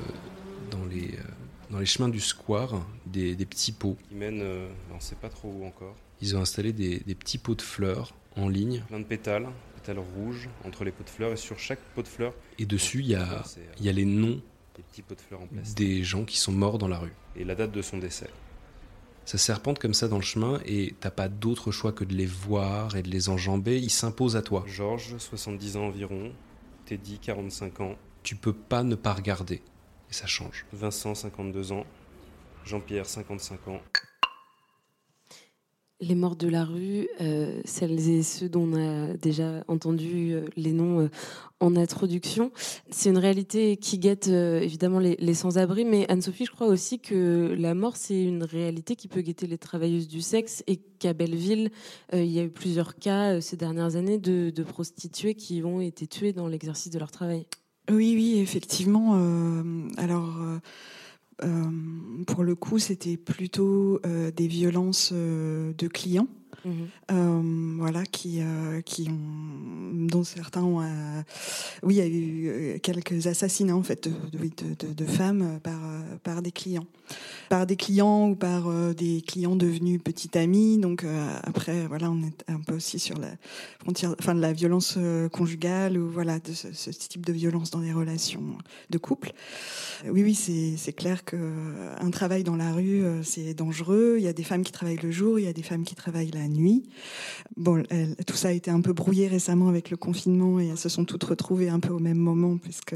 dans, 0.70 0.84
les, 0.84 1.14
euh, 1.14 1.22
dans 1.70 1.78
les 1.78 1.86
chemins 1.86 2.08
du 2.08 2.20
square 2.20 2.84
des, 3.06 3.34
des 3.34 3.46
petits 3.46 3.72
pots 3.72 3.96
qui 4.08 4.14
mènent, 4.14 4.42
euh, 4.42 4.68
on 4.92 4.96
ne 4.96 5.00
sait 5.00 5.16
pas 5.16 5.28
trop 5.28 5.48
où 5.48 5.64
encore. 5.64 5.96
Ils 6.20 6.36
ont 6.36 6.40
installé 6.40 6.72
des, 6.72 6.98
des 7.00 7.14
petits 7.14 7.38
pots 7.38 7.54
de 7.54 7.62
fleurs 7.62 8.14
en 8.36 8.48
ligne, 8.48 8.82
plein 8.88 9.00
de 9.00 9.04
pétales, 9.04 9.46
cartels 9.74 9.98
rouges 10.16 10.48
entre 10.64 10.84
les 10.84 10.92
pots 10.92 11.04
de 11.04 11.10
fleurs 11.10 11.32
et 11.32 11.36
sur 11.36 11.58
chaque 11.58 11.80
pot 11.94 12.02
de 12.02 12.08
fleurs. 12.08 12.34
Et 12.58 12.66
dessus, 12.66 13.00
il 13.00 13.08
y 13.08 13.14
a, 13.14 13.42
il 13.78 13.86
y 13.86 13.88
a 13.88 13.92
les 13.92 14.04
noms 14.04 14.40
des 14.76 14.82
petits 14.82 15.02
pots 15.02 15.14
de 15.14 15.20
fleurs 15.20 15.40
en 15.40 15.46
plastique. 15.46 15.76
des 15.78 16.04
gens 16.04 16.24
qui 16.24 16.36
sont 16.36 16.52
morts 16.52 16.78
dans 16.78 16.88
la 16.88 16.98
rue. 16.98 17.12
Et 17.36 17.44
la 17.44 17.54
date 17.54 17.72
de 17.72 17.82
son 17.82 17.98
décès. 17.98 18.28
Ça 19.28 19.36
serpente 19.36 19.78
comme 19.78 19.92
ça 19.92 20.08
dans 20.08 20.16
le 20.16 20.22
chemin 20.22 20.58
et 20.64 20.94
t'as 21.00 21.10
pas 21.10 21.28
d'autre 21.28 21.70
choix 21.70 21.92
que 21.92 22.02
de 22.02 22.14
les 22.14 22.24
voir 22.24 22.96
et 22.96 23.02
de 23.02 23.10
les 23.10 23.28
enjamber. 23.28 23.78
Ils 23.78 23.90
s'imposent 23.90 24.36
à 24.36 24.40
toi. 24.40 24.64
Georges, 24.66 25.18
70 25.18 25.76
ans 25.76 25.82
environ. 25.88 26.32
Teddy, 26.86 27.18
45 27.18 27.80
ans. 27.80 27.96
Tu 28.22 28.36
peux 28.36 28.54
pas 28.54 28.82
ne 28.84 28.94
pas 28.94 29.12
regarder. 29.12 29.56
Et 30.10 30.14
ça 30.14 30.26
change. 30.26 30.64
Vincent, 30.72 31.14
52 31.14 31.72
ans. 31.72 31.84
Jean-Pierre, 32.64 33.04
55 33.04 33.68
ans. 33.68 33.82
Les 36.00 36.14
morts 36.14 36.36
de 36.36 36.46
la 36.46 36.64
rue, 36.64 37.08
euh, 37.20 37.60
celles 37.64 38.08
et 38.08 38.22
ceux 38.22 38.48
dont 38.48 38.72
on 38.72 38.76
a 38.76 39.14
déjà 39.14 39.64
entendu 39.66 40.30
euh, 40.30 40.46
les 40.54 40.70
noms 40.70 41.00
euh, 41.00 41.08
en 41.58 41.74
introduction, 41.74 42.52
c'est 42.88 43.10
une 43.10 43.18
réalité 43.18 43.76
qui 43.76 43.98
guette 43.98 44.28
évidemment 44.28 45.00
les, 45.00 45.34
sans-abri, 45.34 45.84
mais 45.84 46.08
Anne-Sophie, 46.08 46.44
je 46.44 46.52
crois 46.52 46.68
aussi 46.68 47.00
que 47.00 47.52
la 47.58 47.74
mort, 47.74 47.96
c'est 47.96 48.22
une 48.22 48.44
réalité 48.44 48.94
qui 48.94 49.08
peut 49.08 49.22
guetter 49.22 49.48
les 49.48 49.58
travailleuses 49.58 50.06
du 50.06 50.20
sexe 50.20 50.62
et 50.68 50.76
qu'à 50.76 51.14
Belleville, 51.14 51.72
il 52.12 52.26
y 52.26 52.38
a 52.38 52.44
eu 52.44 52.50
plusieurs 52.50 52.94
cas 52.94 53.40
ces 53.40 53.56
dernières 53.56 53.96
années 53.96 54.18
de, 54.18 54.50
de 54.50 54.62
prostituées 54.62 55.34
qui 55.34 55.64
ont 55.64 55.80
été 55.80 56.06
tuées 56.06 56.32
dans 56.32 56.46
l'exercice 56.46 56.92
de 56.92 56.98
leur 57.00 57.10
travail. 57.10 57.44
Oui, 57.90 58.14
oui, 58.14 58.38
effectivement. 58.38 59.14
alors, 59.96 60.38
pour 62.26 62.44
le 62.44 62.54
coup, 62.54 62.78
c'était 62.78 63.16
plutôt 63.16 64.00
euh, 64.06 64.30
des 64.30 64.48
violences 64.48 65.10
euh, 65.12 65.72
de 65.76 65.88
clients. 65.88 66.28
Euh, 66.66 67.76
voilà, 67.78 68.04
qui, 68.04 68.40
euh, 68.40 68.80
qui 68.82 69.08
ont, 69.08 70.06
dont 70.06 70.24
certains 70.24 70.62
ont, 70.62 70.82
euh, 70.82 71.22
oui, 71.82 71.94
il 71.94 71.98
y 71.98 72.00
a 72.00 72.06
eu 72.06 72.80
quelques 72.80 73.26
assassinats 73.26 73.76
en 73.76 73.82
fait 73.82 74.08
de, 74.08 75.04
femmes 75.06 75.60
par, 75.62 75.80
par 76.22 76.42
des 76.42 76.50
clients, 76.50 76.86
par 77.48 77.66
des 77.66 77.76
clients 77.76 78.30
ou 78.30 78.34
par 78.34 78.70
des 78.94 79.22
clients 79.22 79.56
devenus 79.56 80.00
petits 80.02 80.36
amis. 80.36 80.78
Donc 80.78 81.04
après, 81.44 81.86
voilà, 81.86 82.10
on 82.10 82.22
est 82.22 82.44
un 82.48 82.60
peu 82.60 82.74
aussi 82.74 82.98
sur 82.98 83.18
la 83.18 83.30
frontière, 83.80 84.14
enfin 84.18 84.34
de 84.34 84.40
la 84.40 84.52
violence 84.52 84.98
conjugale 85.32 85.96
ou 85.96 86.10
voilà 86.10 86.38
de 86.40 86.52
ce, 86.52 86.90
type 86.90 87.24
de 87.24 87.32
violence 87.32 87.70
dans 87.70 87.80
les 87.80 87.92
relations 87.92 88.42
de 88.90 88.98
couple. 88.98 89.32
Oui, 90.04 90.22
oui, 90.22 90.34
c'est 90.34 90.92
clair 90.92 91.24
que 91.24 91.36
un 91.98 92.10
travail 92.10 92.42
dans 92.42 92.56
la 92.56 92.72
rue, 92.72 93.04
c'est 93.22 93.54
dangereux. 93.54 94.16
Il 94.18 94.24
y 94.24 94.28
a 94.28 94.32
des 94.32 94.44
femmes 94.44 94.64
qui 94.64 94.72
travaillent 94.72 95.00
le 95.02 95.10
jour, 95.10 95.38
il 95.38 95.44
y 95.44 95.48
a 95.48 95.52
des 95.52 95.62
femmes 95.62 95.84
qui 95.84 95.94
travaillent 95.94 96.30
la 96.30 96.47
nuit. 96.48 96.88
Bon, 97.56 97.82
tout 98.26 98.36
ça 98.36 98.48
a 98.48 98.52
été 98.52 98.70
un 98.70 98.80
peu 98.80 98.92
brouillé 98.92 99.28
récemment 99.28 99.68
avec 99.68 99.90
le 99.90 99.96
confinement 99.96 100.60
et 100.60 100.68
elles 100.68 100.78
se 100.78 100.88
sont 100.88 101.04
toutes 101.04 101.24
retrouvées 101.24 101.68
un 101.68 101.80
peu 101.80 101.92
au 101.92 101.98
même 101.98 102.18
moment, 102.18 102.56
puisque 102.56 102.94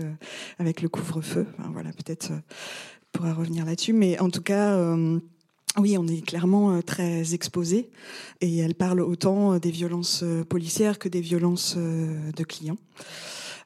avec 0.59 0.82
le 0.82 0.88
couvre-feu. 0.88 1.46
Enfin, 1.59 1.70
voilà, 1.72 1.90
peut-être 1.92 2.32
euh, 2.32 2.38
pourra 3.12 3.32
revenir 3.34 3.64
là-dessus, 3.64 3.92
mais 3.92 4.18
en 4.18 4.30
tout 4.30 4.42
cas. 4.42 4.74
euh, 4.74 5.18
oui, 5.78 5.96
on 5.96 6.07
est 6.07 6.20
clairement 6.20 6.72
euh, 6.72 6.82
très 6.82 7.32
exposé 7.32 7.88
et 8.42 8.59
elle 8.59 8.74
parle 8.74 9.00
autant 9.00 9.59
des 9.59 9.70
violences 9.70 10.22
policières 10.50 10.98
que 10.98 11.09
des 11.09 11.22
violences 11.22 11.78
de 11.78 12.44
clients 12.44 12.76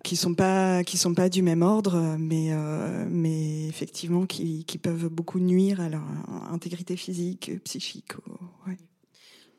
qui 0.05 0.15
sont 0.15 0.35
pas 0.35 0.85
qui 0.85 0.99
sont 0.99 1.15
pas 1.15 1.29
du 1.29 1.43
même 1.43 1.63
ordre, 1.63 2.17
mais 2.17 2.53
mais 3.11 3.67
effectivement 3.67 4.25
qui, 4.25 4.65
peuvent 4.81 5.09
beaucoup 5.09 5.41
nuire 5.41 5.81
à 5.81 5.89
leur 5.89 6.05
intégrité 6.53 6.97
physique, 6.97 7.51
psychique. 7.65 8.13
ou- 8.19 8.69
ouais. 8.71 8.77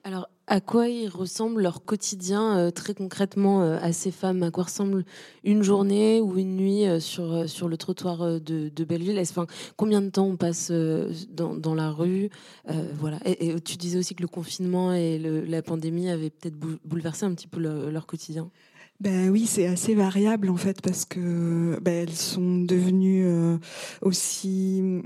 Alors, 0.08 0.30
à 0.47 0.62
quoi 0.62 0.88
il 0.88 1.10
ressemble 1.10 1.62
leur 1.62 1.84
quotidien 1.84 2.58
euh, 2.58 2.72
très 2.72 2.93
concrètement 2.93 3.62
euh, 3.62 3.78
à 3.82 3.91
ces 3.91 4.12
femmes? 4.12 4.41
À 4.41 4.51
quoi 4.51 4.64
ressemble 4.64 5.03
une 5.43 5.64
journée 5.64 6.22
ou 6.22 6.38
une 6.38 6.55
nuit 6.55 6.86
euh, 6.86 7.01
sur, 7.01 7.49
sur 7.49 7.68
le 7.68 7.76
trottoir 7.76 8.39
de, 8.39 8.70
de 8.70 8.84
Belleville? 8.86 9.20
Enfin, 9.20 9.47
Combien 9.76 10.01
de 10.01 10.08
temps 10.08 10.26
on 10.26 10.38
passe 10.38 10.72
dans, 10.72 11.55
dans 11.55 11.76
la 11.76 11.91
rue? 11.91 12.30
Voilà. 12.93 13.20
Et, 13.26 13.60
tu 13.60 13.76
disais 13.76 13.99
aussi 13.99 14.16
que 14.16 14.22
le 14.22 14.30
confinement 14.30 14.93
et 14.93 15.20
la 15.20 15.62
pandémie 15.62 16.10
avaient 16.10 16.30
peut-être 16.30 16.55
bou- 16.55 16.78
bouleversé 16.86 17.26
un 17.26 17.34
petit 17.34 17.47
peu 17.47 17.60
le- 17.60 17.91
leur 17.91 18.08
quotidien. 18.08 18.49
Ben 19.01 19.30
oui, 19.30 19.45
c'est 19.45 19.68
assez 19.68 19.93
variable 19.93 20.49
en 20.49 20.55
fait 20.55 20.82
parce 20.82 21.03
que 21.03 21.78
ben, 21.82 22.08
elles 22.08 22.16
sont 22.16 22.60
devenues 22.60 23.28
aussi, 24.01 25.01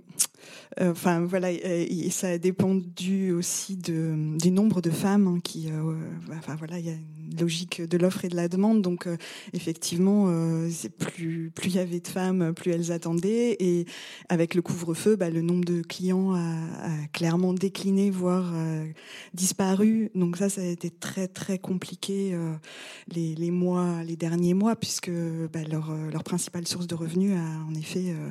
enfin 0.80 1.22
voilà, 1.22 1.49
euh, 1.49 1.86
et 1.89 2.09
ça 2.09 2.30
a 2.30 2.38
dépendu 2.38 3.32
aussi 3.32 3.76
de, 3.76 4.38
du 4.38 4.51
nombre 4.51 4.82
de 4.82 4.89
femmes 4.89 5.28
hein, 5.28 5.39
qui, 5.43 5.69
euh, 5.69 5.93
enfin 6.38 6.55
voilà, 6.55 6.80
il 6.80 6.86
y 6.86 6.89
a 6.89 6.93
une 6.93 7.39
logique 7.39 7.82
de 7.82 7.97
l'offre 7.97 8.26
et 8.26 8.30
de 8.30 8.36
la 8.36 8.47
demande, 8.47 8.82
donc 8.82 9.07
euh, 9.07 9.17
effectivement, 9.53 10.26
euh, 10.30 10.69
plus 10.99 11.51
plus 11.53 11.69
il 11.69 11.76
y 11.76 11.80
avait 11.80 11.99
de 11.99 12.07
femmes, 12.07 12.53
plus 12.53 12.72
elles 12.72 12.91
attendaient, 12.91 13.57
et 13.59 13.86
avec 14.30 14.55
le 14.55 14.61
couvre-feu, 14.61 15.15
ben, 15.15 15.34
le 15.34 15.41
nombre 15.41 15.65
de 15.65 15.82
clients 15.82 16.34
a, 16.36 16.55
clairement 17.13 17.53
décliné, 17.53 18.09
voire 18.09 18.51
euh, 18.53 18.86
disparu. 19.34 20.09
Donc 20.15 20.38
ça, 20.38 20.49
ça 20.49 20.61
a 20.61 20.65
été 20.65 20.89
très 20.89 21.28
très 21.28 21.57
compliqué 21.59 22.32
euh, 22.34 22.53
les, 23.07 23.36
les 23.36 23.51
mois, 23.51 24.03
les 24.03 24.15
derniers 24.15 24.53
mois, 24.53 24.76
puisque 24.76 25.11
bah, 25.53 25.63
leur, 25.69 25.91
euh, 25.91 26.09
leur 26.11 26.24
principale 26.24 26.67
source 26.67 26.88
de 26.88 26.95
revenus 26.95 27.34
a 27.34 27.65
en 27.69 27.74
effet 27.76 28.05
euh, 28.09 28.30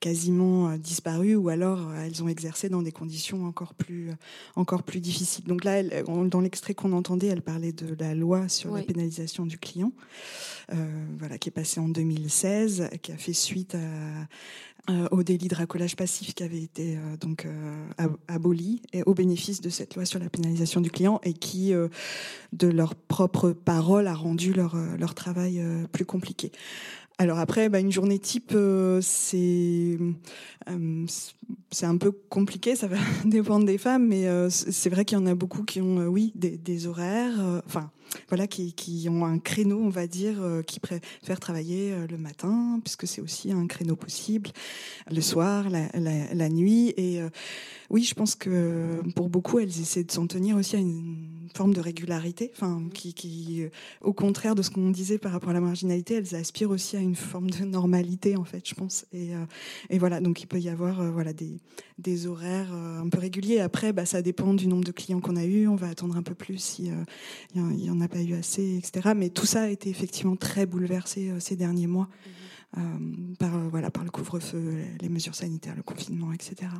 quasiment 0.00 0.70
euh, 0.70 0.76
disparu, 0.76 1.34
ou 1.36 1.48
alors 1.48 1.77
elles 2.04 2.22
ont 2.22 2.28
exercé 2.28 2.68
dans 2.68 2.82
des 2.82 2.92
conditions 2.92 3.44
encore 3.46 3.74
plus, 3.74 4.10
encore 4.56 4.82
plus 4.82 5.00
difficiles. 5.00 5.44
Donc 5.44 5.64
là, 5.64 5.78
elle- 5.80 6.04
dans 6.28 6.40
l'extrait 6.40 6.74
qu'on 6.74 6.92
entendait, 6.92 7.28
elle 7.28 7.42
parlait 7.42 7.72
de 7.72 7.96
la 7.98 8.14
loi 8.14 8.48
sur 8.48 8.70
la 8.72 8.82
pénalisation 8.86 9.46
du 9.46 9.58
client, 9.58 9.92
euh, 10.72 11.06
voilà, 11.18 11.38
qui 11.38 11.48
est 11.48 11.52
passée 11.52 11.80
en 11.80 11.88
2016, 11.88 12.88
qui 13.02 13.12
a 13.12 13.16
fait 13.16 13.32
suite 13.32 13.74
à, 13.74 14.90
euh, 14.90 15.06
au 15.10 15.22
délit 15.22 15.48
de 15.48 15.54
racolage 15.54 15.96
passif 15.96 16.34
qui 16.34 16.42
avait 16.42 16.62
été 16.62 16.96
euh, 16.96 17.16
donc 17.18 17.44
euh, 17.44 17.86
ab- 17.98 18.16
aboli 18.26 18.80
et 18.94 19.02
au 19.02 19.12
bénéfice 19.12 19.60
de 19.60 19.68
cette 19.68 19.94
loi 19.96 20.06
sur 20.06 20.18
la 20.18 20.30
pénalisation 20.30 20.80
du 20.80 20.90
client 20.90 21.20
et 21.24 21.34
qui, 21.34 21.72
de 22.52 22.68
leur 22.68 22.94
propre 22.94 23.50
parole, 23.50 24.06
a 24.06 24.14
rendu 24.14 24.52
leur, 24.52 24.76
leur 24.98 25.14
travail 25.14 25.62
plus 25.92 26.04
compliqué. 26.06 26.52
Alors 27.20 27.40
après, 27.40 27.68
bah, 27.68 27.80
une 27.80 27.90
journée 27.90 28.20
type, 28.20 28.52
euh, 28.54 29.00
c'est 29.02 29.98
euh, 30.70 31.06
c'est 31.72 31.86
un 31.86 31.96
peu 31.96 32.12
compliqué, 32.12 32.76
ça 32.76 32.86
va 32.86 32.96
dépendre 33.24 33.66
des 33.66 33.76
femmes, 33.76 34.06
mais 34.06 34.28
euh, 34.28 34.48
c'est 34.50 34.88
vrai 34.88 35.04
qu'il 35.04 35.18
y 35.18 35.20
en 35.20 35.26
a 35.26 35.34
beaucoup 35.34 35.64
qui 35.64 35.80
ont, 35.80 36.06
oui, 36.06 36.32
des, 36.36 36.86
horaires, 36.86 37.60
enfin 37.66 37.90
voilà, 38.28 38.46
qui, 38.46 38.72
qui 38.72 39.08
ont 39.08 39.24
un 39.24 39.38
créneau, 39.38 39.80
on 39.82 39.88
va 39.88 40.06
dire, 40.06 40.36
euh, 40.40 40.62
qui 40.62 40.80
préfèrent 40.80 41.40
travailler 41.40 41.92
euh, 41.92 42.06
le 42.06 42.18
matin, 42.18 42.80
puisque 42.84 43.06
c'est 43.06 43.20
aussi 43.20 43.52
un 43.52 43.66
créneau 43.66 43.96
possible, 43.96 44.50
le 45.10 45.20
soir, 45.20 45.68
la, 45.70 46.48
nuit. 46.48 46.94
Et 46.96 47.20
euh, 47.20 47.28
oui, 47.90 48.02
je 48.02 48.14
pense 48.14 48.34
que 48.34 49.00
pour 49.14 49.28
beaucoup, 49.28 49.58
elles 49.58 49.80
essaient 49.80 50.04
de 50.04 50.12
s'en 50.12 50.26
tenir 50.26 50.56
aussi 50.56 50.76
à 50.76 50.78
une 50.78 51.48
forme 51.54 51.72
de 51.72 51.80
régularité, 51.80 52.50
enfin, 52.54 52.82
qui, 52.92 53.14
qui, 53.14 53.64
au 54.02 54.12
contraire 54.12 54.54
de 54.54 54.62
ce 54.62 54.70
qu'on 54.70 54.90
disait 54.90 55.18
par 55.18 55.32
rapport 55.32 55.50
à 55.50 55.54
la 55.54 55.60
marginalité, 55.60 56.14
elles 56.14 56.34
aspirent 56.34 56.70
aussi 56.70 56.96
à 56.96 57.00
une 57.00 57.16
forme 57.16 57.50
de 57.50 57.64
normalité, 57.64 58.36
en 58.36 58.44
fait, 58.44 58.68
je 58.68 58.74
pense. 58.74 59.06
Et, 59.12 59.30
et 59.90 59.98
voilà, 59.98 60.20
donc 60.20 60.42
il 60.42 60.46
peut 60.46 60.60
y 60.60 60.68
avoir 60.68 61.02
voilà, 61.10 61.32
des, 61.32 61.56
des 61.98 62.26
horaires 62.26 62.72
un 62.72 63.08
peu 63.08 63.18
réguliers. 63.18 63.60
Après, 63.60 63.92
bah, 63.92 64.04
ça 64.06 64.22
dépend 64.22 64.54
du 64.54 64.66
nombre 64.66 64.84
de 64.84 64.92
clients 64.92 65.20
qu'on 65.20 65.36
a 65.36 65.44
eu. 65.44 65.66
On 65.68 65.76
va 65.76 65.88
attendre 65.88 66.16
un 66.16 66.22
peu 66.22 66.34
plus 66.34 66.58
si 66.58 66.90
euh, 66.90 66.94
il 67.54 67.84
y 67.84 67.90
en- 67.90 67.97
il 67.98 68.02
y 68.02 68.04
en 68.04 68.06
a 68.06 68.08
pas 68.08 68.22
eu 68.22 68.34
assez, 68.34 68.76
etc. 68.76 69.10
Mais 69.16 69.28
tout 69.28 69.46
ça 69.46 69.62
a 69.62 69.68
été 69.68 69.90
effectivement 69.90 70.36
très 70.36 70.66
bouleversé 70.66 71.30
euh, 71.30 71.40
ces 71.40 71.56
derniers 71.56 71.88
mois 71.88 72.08
euh, 72.76 72.80
par, 73.38 73.56
euh, 73.56 73.68
voilà, 73.68 73.90
par 73.90 74.04
le 74.04 74.10
couvre-feu, 74.10 74.84
les 75.00 75.08
mesures 75.08 75.34
sanitaires, 75.34 75.74
le 75.74 75.82
confinement, 75.82 76.32
etc. 76.32 76.70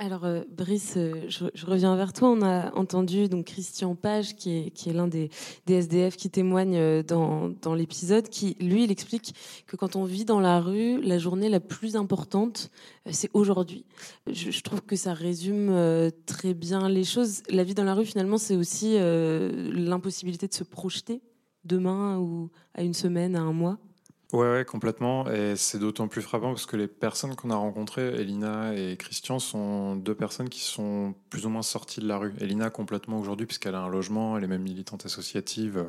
Alors, 0.00 0.24
euh, 0.24 0.42
Brice, 0.48 0.94
euh, 0.96 1.24
je, 1.26 1.66
reviens 1.66 1.96
vers 1.96 2.12
toi. 2.12 2.30
On 2.30 2.40
a 2.42 2.72
entendu 2.76 3.28
donc 3.28 3.46
Christian 3.46 3.96
Page, 3.96 4.36
qui 4.36 4.56
est, 4.56 4.70
qui 4.70 4.90
est 4.90 4.92
l'un 4.92 5.08
des, 5.08 5.28
des 5.66 5.74
SDF 5.74 6.16
qui 6.16 6.30
témoigne 6.30 6.76
euh, 6.76 7.02
dans, 7.02 7.48
dans 7.48 7.74
l'épisode, 7.74 8.28
qui, 8.28 8.56
lui, 8.60 8.84
il 8.84 8.92
explique 8.92 9.34
que 9.66 9.74
quand 9.74 9.96
on 9.96 10.04
vit 10.04 10.24
dans 10.24 10.38
la 10.38 10.60
rue, 10.60 11.02
la 11.02 11.18
journée 11.18 11.48
la 11.48 11.58
plus 11.58 11.96
importante, 11.96 12.70
c'est 13.10 13.30
aujourd'hui. 13.34 13.86
Je, 14.30 14.60
trouve 14.60 14.82
que 14.82 14.94
ça 14.94 15.14
résume 15.14 15.74
très 16.26 16.54
bien 16.54 16.88
les 16.88 17.04
choses. 17.04 17.42
La 17.50 17.64
vie 17.64 17.74
dans 17.74 17.82
la 17.82 17.94
rue, 17.94 18.04
finalement, 18.04 18.38
c'est 18.38 18.54
aussi 18.54 18.98
l'impossibilité 18.98 20.46
de 20.46 20.54
se 20.54 20.64
projeter 20.64 21.22
demain 21.64 22.18
ou 22.18 22.50
à 22.74 22.82
une 22.82 22.94
semaine, 22.94 23.34
à 23.34 23.40
un 23.40 23.52
mois. 23.52 23.78
Ouais, 24.34 24.66
complètement. 24.68 25.26
Et 25.30 25.56
c'est 25.56 25.78
d'autant 25.78 26.06
plus 26.06 26.20
frappant 26.20 26.48
parce 26.48 26.66
que 26.66 26.76
les 26.76 26.86
personnes 26.86 27.34
qu'on 27.34 27.48
a 27.48 27.56
rencontrées, 27.56 28.08
Elina 28.20 28.74
et 28.74 28.98
Christian, 28.98 29.38
sont 29.38 29.96
deux 29.96 30.14
personnes 30.14 30.50
qui 30.50 30.60
sont 30.60 31.14
plus 31.30 31.46
ou 31.46 31.48
moins 31.48 31.62
sorties 31.62 32.00
de 32.00 32.06
la 32.06 32.18
rue. 32.18 32.34
Elina 32.38 32.68
complètement 32.68 33.18
aujourd'hui 33.18 33.46
puisqu'elle 33.46 33.74
a 33.74 33.80
un 33.80 33.88
logement, 33.88 34.36
elle 34.36 34.44
est 34.44 34.48
même 34.48 34.60
militante 34.60 35.06
associative. 35.06 35.86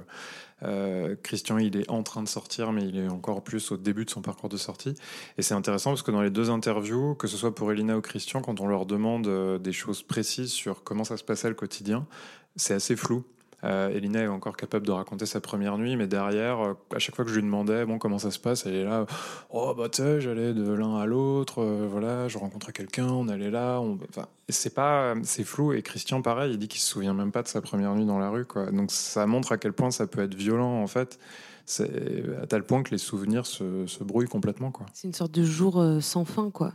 Euh, 0.63 1.17
Christian, 1.21 1.57
il 1.57 1.75
est 1.75 1.89
en 1.89 2.01
train 2.01 2.23
de 2.23 2.29
sortir, 2.29 2.71
mais 2.71 2.87
il 2.87 2.97
est 2.97 3.09
encore 3.09 3.43
plus 3.43 3.73
au 3.73 3.77
début 3.77 4.05
de 4.05 4.09
son 4.09 4.21
parcours 4.21 4.47
de 4.47 4.57
sortie. 4.57 4.93
Et 5.37 5.41
c'est 5.41 5.53
intéressant 5.53 5.89
parce 5.89 6.03
que 6.03 6.11
dans 6.11 6.21
les 6.21 6.29
deux 6.29 6.49
interviews, 6.49 7.15
que 7.15 7.27
ce 7.27 7.35
soit 7.35 7.53
pour 7.53 7.73
Elina 7.73 7.97
ou 7.97 8.01
Christian, 8.01 8.41
quand 8.41 8.61
on 8.61 8.67
leur 8.67 8.85
demande 8.85 9.27
euh, 9.27 9.57
des 9.57 9.73
choses 9.73 10.01
précises 10.01 10.51
sur 10.51 10.85
comment 10.85 11.03
ça 11.03 11.17
se 11.17 11.25
passait 11.25 11.49
le 11.49 11.55
quotidien, 11.55 12.07
c'est 12.55 12.73
assez 12.73 12.95
flou. 12.95 13.25
Euh, 13.65 13.89
Elina 13.89 14.21
est 14.21 14.27
encore 14.27 14.55
capable 14.55 14.85
de 14.85 14.91
raconter 14.91 15.25
sa 15.25 15.41
première 15.41 15.77
nuit, 15.77 15.97
mais 15.97 16.07
derrière, 16.07 16.59
euh, 16.65 16.73
à 16.95 16.99
chaque 16.99 17.15
fois 17.15 17.25
que 17.25 17.29
je 17.31 17.35
lui 17.35 17.43
demandais 17.43 17.85
bon 17.85 17.97
comment 17.97 18.17
ça 18.17 18.31
se 18.31 18.39
passe, 18.39 18.65
elle 18.65 18.75
est 18.75 18.83
là, 18.85 19.05
oh 19.49 19.73
bah 19.77 19.89
tu 19.89 20.01
sais, 20.01 20.21
j'allais 20.21 20.53
de 20.53 20.71
l'un 20.71 20.97
à 20.97 21.05
l'autre, 21.05 21.61
euh, 21.61 21.87
voilà, 21.91 22.27
je 22.29 22.37
rencontrais 22.37 22.71
quelqu'un, 22.71 23.07
on 23.07 23.27
allait 23.27 23.51
là, 23.51 23.79
on... 23.81 23.97
enfin, 24.09 24.27
c'est 24.47 24.73
pas, 24.73 25.13
c'est 25.23 25.43
flou. 25.43 25.73
Et 25.73 25.81
Christian, 25.81 26.21
pareil, 26.21 26.53
il 26.53 26.57
dit 26.57 26.69
qu'il 26.69 26.79
se 26.79 26.87
souvient 26.87 27.13
même 27.13 27.31
pas 27.33 27.43
de 27.43 27.49
sa 27.49 27.61
première 27.61 27.93
nuit 27.95 28.05
dans 28.05 28.17
la 28.19 28.29
rue, 28.29 28.45
quoi. 28.45 28.71
Donc 28.71 28.91
ça 28.91 29.25
montre 29.27 29.51
à 29.51 29.57
quel 29.57 29.73
point 29.73 29.91
ça 29.91 30.07
peut 30.07 30.21
être 30.21 30.35
violent 30.35 30.81
en 30.81 30.87
fait. 30.87 31.19
C'est 31.65 32.23
à 32.41 32.47
tel 32.47 32.63
point 32.63 32.81
que 32.81 32.91
les 32.91 32.97
souvenirs 32.97 33.45
se, 33.45 33.85
se 33.85 34.03
brouillent 34.03 34.25
complètement, 34.27 34.71
quoi. 34.71 34.85
C'est 34.93 35.07
une 35.07 35.13
sorte 35.13 35.33
de 35.33 35.43
jour 35.43 35.79
euh, 35.79 35.99
sans 35.99 36.25
fin, 36.25 36.49
quoi. 36.49 36.73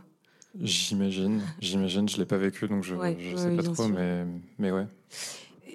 J'imagine, 0.61 1.41
j'imagine, 1.59 2.07
je 2.07 2.15
l'ai 2.17 2.25
pas 2.25 2.37
vécu 2.37 2.67
donc 2.69 2.81
je, 2.83 2.95
Ouais, 2.95 3.17
je 3.19 3.35
ouais, 3.35 3.41
sais 3.41 3.55
pas 3.57 3.63
trop, 3.63 3.75
sûr. 3.75 3.89
mais, 3.89 4.25
mais 4.57 4.71
ouais. 4.71 4.85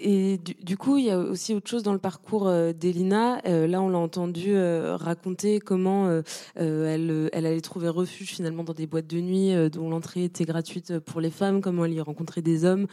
Et 0.03 0.39
du, 0.39 0.79
coup, 0.79 0.97
il 0.97 1.05
y 1.05 1.11
a 1.11 1.19
aussi 1.19 1.53
autre 1.53 1.69
chose 1.69 1.83
dans 1.83 1.93
le 1.93 1.99
parcours 1.99 2.49
euh, 2.49 2.73
d'Elina. 2.73 3.43
Euh, 3.47 3.67
là, 3.67 3.83
on 3.83 3.91
l'a 3.91 3.99
entendu 3.99 4.55
euh, 4.55 4.97
raconter 4.97 5.61
comment 5.61 6.09
elle, 6.57 7.31
allait 7.35 7.61
trouver 7.61 7.91
refuge 7.91 8.31
finalement 8.31 8.65
dans 8.65 8.73
des 8.73 8.87
boîtes 8.87 9.07
de 9.07 9.21
nuit 9.21 9.53
dont 9.71 9.91
l'entrée 9.91 10.25
était 10.25 10.45
gratuite 10.45 10.99
pour 11.01 11.21
les 11.21 11.31
femmes, 11.31 11.61
comment 11.61 11.85
elle 11.85 11.93
y 11.93 12.01
rencontrait 12.01 12.41
des 12.41 12.65
hommes 12.65 12.87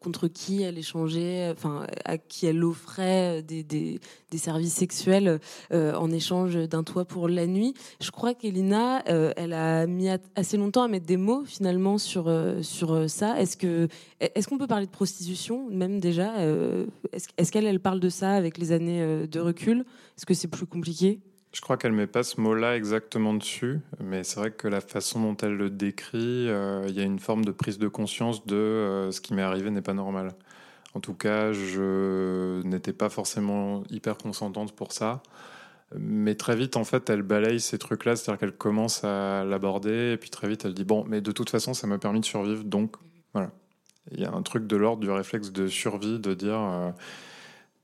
contre 0.00 0.26
qui 0.26 0.62
elle 0.62 0.78
échangeait, 0.78 1.50
enfin 1.52 1.86
à 2.04 2.18
qui 2.18 2.46
elle 2.46 2.64
offrait 2.64 3.42
des, 3.42 4.00
services 4.36 4.74
sexuels 4.74 5.40
en 5.70 6.10
échange 6.10 6.56
d'un 6.56 6.82
toit 6.82 7.04
pour 7.04 7.28
la 7.28 7.46
nuit. 7.46 7.74
Je 8.00 8.10
crois 8.10 8.34
qu'Elina, 8.34 9.02
elle 9.06 9.52
a 9.52 9.86
mis 9.86 10.08
assez 10.34 10.56
longtemps 10.56 10.82
à 10.82 10.88
mettre 10.88 11.06
des 11.06 11.16
mots 11.16 11.44
finalement 11.44 11.98
sur 11.98 12.32
sur 12.62 13.08
ça. 13.08 13.40
Est-ce 13.40 13.56
que 13.56 13.88
est-ce 14.20 14.48
qu'on 14.48 14.58
peut 14.58 14.66
parler 14.66 14.86
de 14.86 14.90
prostitution 14.90 15.68
même 15.70 16.00
déjà 16.00 16.47
Est-ce 17.12 17.28
est-ce 17.36 17.52
qu'elle 17.52 17.66
elle 17.66 17.80
parle 17.80 18.00
de 18.00 18.08
ça 18.08 18.32
avec 18.32 18.58
les 18.58 18.72
années 18.72 19.02
euh, 19.02 19.26
de 19.26 19.40
recul? 19.40 19.80
Est-ce 20.16 20.26
que 20.26 20.34
c'est 20.34 20.48
plus 20.48 20.66
compliqué? 20.66 21.20
Je 21.52 21.60
crois 21.62 21.76
qu'elle 21.78 21.92
met 21.92 22.06
pas 22.06 22.22
ce 22.22 22.40
mot-là 22.40 22.76
exactement 22.76 23.32
dessus, 23.32 23.80
mais 24.00 24.22
c'est 24.22 24.38
vrai 24.38 24.50
que 24.50 24.68
la 24.68 24.80
façon 24.80 25.22
dont 25.22 25.36
elle 25.38 25.56
le 25.56 25.70
décrit, 25.70 26.48
euh, 26.48 26.84
il 26.88 26.94
y 26.94 27.00
a 27.00 27.04
une 27.04 27.18
forme 27.18 27.44
de 27.44 27.52
prise 27.52 27.78
de 27.78 27.88
conscience 27.88 28.44
de 28.46 28.54
euh, 28.54 29.10
ce 29.10 29.20
qui 29.20 29.32
m'est 29.32 29.42
arrivé 29.42 29.70
n'est 29.70 29.80
pas 29.82 29.94
normal. 29.94 30.34
En 30.94 31.00
tout 31.00 31.14
cas, 31.14 31.52
je 31.52 32.62
n'étais 32.64 32.92
pas 32.92 33.08
forcément 33.08 33.82
hyper 33.90 34.18
consentante 34.18 34.72
pour 34.72 34.92
ça. 34.92 35.22
Mais 35.98 36.34
très 36.34 36.54
vite, 36.54 36.76
en 36.76 36.84
fait, 36.84 37.08
elle 37.08 37.22
balaye 37.22 37.60
ces 37.60 37.78
trucs-là, 37.78 38.14
c'est-à-dire 38.14 38.38
qu'elle 38.38 38.56
commence 38.56 39.04
à 39.04 39.44
l'aborder, 39.44 40.12
et 40.12 40.16
puis 40.18 40.28
très 40.28 40.48
vite, 40.48 40.66
elle 40.66 40.74
dit 40.74 40.84
Bon, 40.84 41.04
mais 41.08 41.22
de 41.22 41.32
toute 41.32 41.48
façon, 41.48 41.72
ça 41.72 41.86
m'a 41.86 41.98
permis 41.98 42.20
de 42.20 42.26
survivre, 42.26 42.64
donc 42.64 42.96
voilà. 43.32 43.50
Il 44.12 44.20
y 44.20 44.24
a 44.24 44.32
un 44.32 44.42
truc 44.42 44.66
de 44.66 44.76
l'ordre 44.76 45.02
du 45.02 45.10
réflexe 45.10 45.52
de 45.52 45.66
survie, 45.68 46.18
de 46.18 46.34
dire 46.34 46.58
euh, 46.58 46.90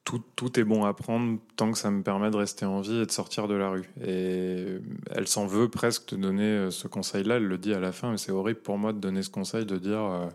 tout, 0.04 0.22
tout 0.36 0.58
est 0.60 0.64
bon 0.64 0.84
à 0.84 0.92
prendre 0.92 1.38
tant 1.56 1.72
que 1.72 1.78
ça 1.78 1.90
me 1.90 2.02
permet 2.02 2.30
de 2.30 2.36
rester 2.36 2.66
en 2.66 2.80
vie 2.80 3.00
et 3.00 3.06
de 3.06 3.10
sortir 3.10 3.48
de 3.48 3.54
la 3.54 3.70
rue. 3.70 3.88
Et 4.06 4.66
elle 5.10 5.26
s'en 5.26 5.46
veut 5.46 5.68
presque 5.68 6.10
de 6.10 6.16
donner 6.16 6.44
euh, 6.44 6.70
ce 6.70 6.88
conseil-là. 6.88 7.36
Elle 7.36 7.46
le 7.46 7.58
dit 7.58 7.74
à 7.74 7.80
la 7.80 7.92
fin, 7.92 8.10
mais 8.10 8.18
c'est 8.18 8.32
horrible 8.32 8.60
pour 8.60 8.78
moi 8.78 8.92
de 8.92 8.98
donner 8.98 9.22
ce 9.22 9.30
conseil, 9.30 9.64
de 9.66 9.76
dire 9.76 10.00
euh, 10.00 10.26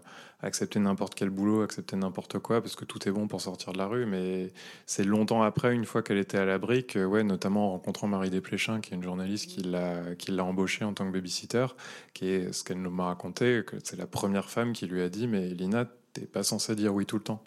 accepter 0.42 0.80
n'importe 0.80 1.16
quel 1.16 1.30
boulot, 1.30 1.62
accepter 1.62 1.96
n'importe 1.96 2.40
quoi, 2.40 2.62
parce 2.62 2.76
que 2.76 2.86
tout 2.86 3.08
est 3.08 3.12
bon 3.12 3.28
pour 3.28 3.42
sortir 3.42 3.74
de 3.74 3.78
la 3.78 3.88
rue. 3.88 4.06
Mais 4.06 4.52
c'est 4.86 5.04
longtemps 5.04 5.42
après, 5.42 5.74
une 5.76 5.86
fois 5.86 6.02
qu'elle 6.02 6.18
était 6.18 6.38
à 6.38 6.46
l'abri, 6.46 6.86
que, 6.86 7.04
ouais, 7.04 7.24
notamment 7.24 7.68
en 7.68 7.72
rencontrant 7.72 8.08
Marie 8.08 8.30
Desplechin, 8.30 8.80
qui 8.80 8.94
est 8.94 8.96
une 8.96 9.04
journaliste 9.04 9.48
qui 9.50 9.62
l'a, 9.62 10.16
qui 10.16 10.32
l'a 10.32 10.44
embauchée 10.46 10.86
en 10.86 10.94
tant 10.94 11.06
que 11.08 11.12
babysitter, 11.12 11.68
qui 12.14 12.30
est 12.30 12.54
ce 12.54 12.64
qu'elle 12.64 12.82
nous 12.82 12.92
m'a 12.92 13.06
raconté, 13.08 13.64
que 13.66 13.76
c'est 13.84 13.98
la 13.98 14.08
première 14.08 14.50
femme 14.50 14.74
qui 14.74 14.86
lui 14.88 15.02
a 15.02 15.10
dit, 15.10 15.28
mais 15.28 15.48
Lina, 15.50 15.86
t'es 16.14 16.26
pas 16.26 16.44
censée 16.44 16.76
dire 16.76 16.94
oui 16.94 17.06
tout 17.06 17.18
le 17.18 17.24
temps. 17.24 17.44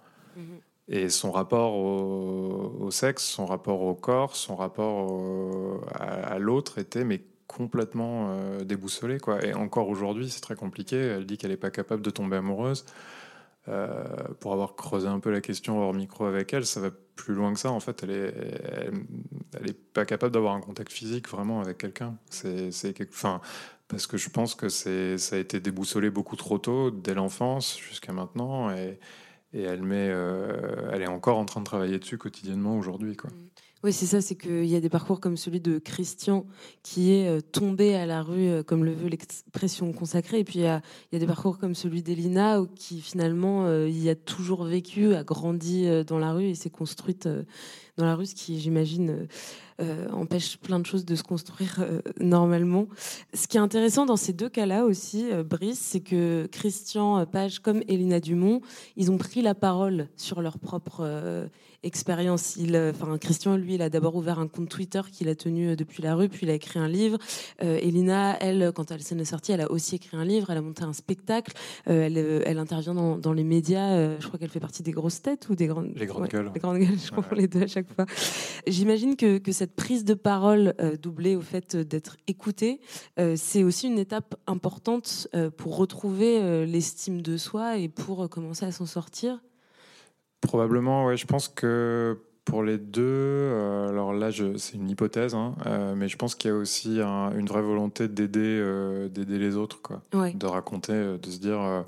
Et 0.89 1.09
son 1.09 1.31
rapport 1.31 1.75
au, 1.75 2.77
au 2.81 2.91
sexe, 2.91 3.23
son 3.25 3.47
rapport 3.47 3.81
au 3.83 3.95
corps, 3.95 4.35
son 4.37 4.57
rapport 4.57 5.11
au- 5.11 5.81
à, 5.95 6.05
à 6.35 6.39
l'autre 6.39 6.79
était 6.79 7.05
mais 7.05 7.23
complètement 7.57 8.29
euh, 8.31 8.65
déboussolé 8.65 9.19
quoi. 9.19 9.45
Et 9.45 9.55
encore 9.55 9.89
aujourd'hui, 9.89 10.31
c'est 10.31 10.41
très 10.41 10.57
compliqué. 10.57 10.97
Elle 10.97 11.27
dit 11.27 11.39
qu'elle 11.39 11.51
n'est 11.51 11.57
pas 11.57 11.71
capable 11.71 12.03
de 12.03 12.11
tomber 12.11 12.37
amoureuse. 12.37 12.85
Euh, 13.69 14.05
pour 14.41 14.53
avoir 14.53 14.75
creusé 14.75 15.07
un 15.07 15.21
peu 15.21 15.31
la 15.31 15.41
question 15.41 15.81
hors 15.81 15.95
micro 15.95 16.25
avec 16.25 16.53
elle, 16.53 16.67
ça 16.67 16.81
va 16.81 16.91
plus 17.15 17.35
loin 17.35 17.53
que 17.53 17.61
ça. 17.61 17.71
En 17.71 17.79
fait, 17.79 18.03
elle 18.03 18.11
est, 18.11 18.35
elle, 19.55 19.71
est 19.71 19.79
pas 19.93 20.05
capable 20.05 20.33
d'avoir 20.33 20.55
un 20.55 20.61
contact 20.61 20.91
physique 20.91 21.29
vraiment 21.29 21.61
avec 21.61 21.79
quelqu'un. 21.79 22.17
C'est, 22.29 22.73
quelque, 22.93 23.13
enfin, 23.13 23.41
parce 23.87 24.09
que 24.09 24.17
je 24.17 24.31
pense 24.31 24.57
que 24.57 24.69
c'est, 24.69 25.17
ça 25.17 25.37
a 25.37 25.39
été 25.39 25.61
déboussolé 25.61 26.11
beaucoup 26.11 26.35
trop 26.35 26.59
tôt, 26.59 26.91
dès 26.91 27.15
l'enfance 27.15 27.79
jusqu'à 27.79 28.13
maintenant, 28.13 28.71
et, 28.73 28.99
et 29.55 29.63
elle 29.63 29.83
met, 29.83 30.09
euh, 30.11 30.91
elle 30.93 31.03
est 31.03 31.09
encore 31.09 31.39
en 31.39 31.45
train 31.45 31.61
de 31.61 31.67
travailler 31.67 31.99
dessus 31.99 32.19
quotidiennement 32.19 32.77
aujourd'hui, 32.77 33.17
quoi. 33.17 33.31
Oui, 33.85 33.93
c'est 33.93 34.07
ça, 34.07 34.21
c'est 34.21 34.37
qu'il 34.37 34.67
y 34.67 34.77
a 34.77 34.81
des 34.81 34.89
parcours 34.89 35.19
comme 35.19 35.37
celui 35.37 35.59
de 35.59 35.81
Christian 35.81 36.47
qui 36.85 37.15
est 37.15 37.27
euh, 37.27 37.41
tombé 37.41 37.97
à 37.97 38.07
la 38.07 38.23
rue, 38.23 38.49
euh, 38.49 38.63
comme 38.63 38.85
le 38.85 38.93
veut 38.93 39.09
l'expression 39.09 39.93
consacrée, 39.93 40.39
et 40.39 40.45
puis 40.45 40.61
il 40.61 40.63
y 40.63 40.67
a, 40.69 40.81
des 41.11 41.27
parcours 41.27 41.59
comme 41.59 41.75
celui 41.75 42.01
d'Elina 42.01 42.61
qui 42.77 43.01
finalement 43.01 43.67
euh, 43.67 43.89
y 43.89 44.09
a 44.09 44.15
toujours 44.15 44.63
vécu, 44.63 45.17
a 45.17 45.25
grandi 45.25 45.89
dans 46.07 46.21
la 46.21 46.33
rue 46.33 46.45
et 46.45 46.55
s'est 46.55 46.71
construite 46.71 47.29
dans 47.97 48.05
la 48.05 48.15
rue, 48.15 48.27
ce 48.27 48.37
qui, 48.37 48.61
j'imagine, 48.61 49.27
empêche 50.13 50.59
plein 50.59 50.79
de 50.79 50.87
choses 50.87 51.05
de 51.05 51.17
se 51.17 51.25
construire 51.25 51.85
normalement. 52.21 52.87
Ce 53.35 53.49
qui 53.49 53.57
est 53.57 53.61
intéressant 53.61 54.07
dans 54.07 54.17
ces 54.17 54.33
deux 54.33 54.49
cas-là 54.49 54.85
aussi, 54.85 55.27
Brice, 55.45 55.81
c'est 55.81 56.01
que 56.01 56.47
Christian 56.53 57.27
Page 57.27 57.59
comme 57.59 57.83
Elina 57.89 58.21
Dumont, 58.21 58.61
ils 58.97 59.11
ont 59.11 59.19
pris 59.19 59.43
la 59.43 59.55
parole 59.55 60.09
sur 60.17 60.41
leur 60.41 60.59
propre 60.59 61.49
expérience. 61.83 62.57
Il, 62.57 62.77
euh, 62.77 62.93
enfin, 62.93 63.19
Christian, 63.19 63.57
lui, 63.57 63.75
il 63.75 63.83
a 63.83 63.91
d'abord 63.91 64.15
ouvert 64.17 64.39
un 64.39 64.49
compte 64.49 64.69
Twitter 64.69 65.01
qu'il 65.11 65.29
a 65.29 65.35
tenu 65.35 65.71
euh, 65.71 65.77
depuis 65.77 66.03
la 66.03 66.15
rue, 66.15 66.29
puis 66.29 66.41
il 66.43 66.51
a 66.51 66.55
écrit 66.55 66.79
un 66.79 66.89
livre. 66.89 67.19
Euh, 67.63 67.79
Elina, 67.81 68.37
elle, 68.41 68.73
quand 68.75 68.91
elle 68.91 69.03
s'en 69.03 69.19
est 69.19 69.25
sortie, 69.25 69.53
elle 69.53 69.61
a 69.61 69.71
aussi 69.71 69.97
écrit 69.97 70.17
un 70.17 70.25
livre, 70.25 70.51
elle 70.51 70.59
a 70.59 70.63
monté 70.63 70.85
un 70.85 70.93
spectacle, 70.93 71.53
euh, 71.89 72.07
elle, 72.07 72.19
elle 72.47 72.59
intervient 72.59 72.95
dans, 72.95 73.19
dans 73.19 73.33
les 73.33 73.45
médias. 73.45 73.91
euh, 73.93 74.17
je 74.21 74.27
crois 74.27 74.39
qu'elle 74.39 74.51
fait 74.51 74.61
partie 74.61 74.83
des 74.83 74.93
grosses 74.93 75.23
têtes 75.23 75.49
ou 75.49 75.55
des 75.55 75.67
grandes. 75.67 75.93
Les 75.97 76.07
grandes 76.07 76.29
gueules. 76.29 76.51
Les 76.55 76.61
grandes 76.61 76.79
gueules, 76.79 76.99
je 77.05 77.11
confonds 77.11 77.35
les 77.35 77.49
deux 77.49 77.63
à 77.63 77.67
chaque 77.67 77.93
fois. 77.93 78.07
J'imagine 78.67 79.17
que, 79.17 79.39
que 79.39 79.53
cette 79.53 79.75
prise 79.75 80.05
de 80.05 80.15
parole 80.15 80.75
doublée 81.01 81.37
au 81.37 81.41
fait 81.41 81.77
d'être 81.77 82.17
écoutée, 82.27 82.81
c'est 83.37 83.65
aussi 83.65 83.89
une 83.89 83.99
étape 83.99 84.35
importante 84.47 85.29
pour 85.57 85.77
retrouver 85.77 86.67
l'estime 86.67 87.23
de 87.23 87.37
soi 87.37 87.79
et 87.79 87.89
pour 87.89 88.29
commencer 88.29 88.65
à 88.65 88.73
s'en 88.73 88.87
sortir. 88.87 89.41
Probablement, 90.43 91.07
ouais. 91.07 91.17
Je 91.17 91.27
pense 91.27 91.49
que 91.49 92.19
pour 92.45 92.63
les 92.65 92.77
deux, 92.77 93.03
euh, 93.03 93.89
alors 93.89 94.13
là, 94.13 94.31
c'est 94.59 94.75
une 94.77 94.91
hypothèse, 94.91 95.35
hein, 95.35 95.55
euh, 95.67 95.95
mais 95.97 96.09
je 96.09 96.17
pense 96.17 96.35
qu'il 96.35 96.51
y 96.51 96.53
a 96.53 96.57
aussi 96.57 97.01
un- 97.01 97.31
une 97.39 97.47
vraie 97.47 97.63
volonté 97.63 98.09
d'aider, 98.09 98.41
euh, 98.61 99.09
d'aider 99.09 99.39
les 99.39 99.57
autres, 99.57 99.81
quoi. 99.81 100.03
Ouais. 100.13 100.33
De 100.35 100.47
raconter, 100.47 100.93
de 101.19 101.31
se 101.31 101.39
dire, 101.39 101.85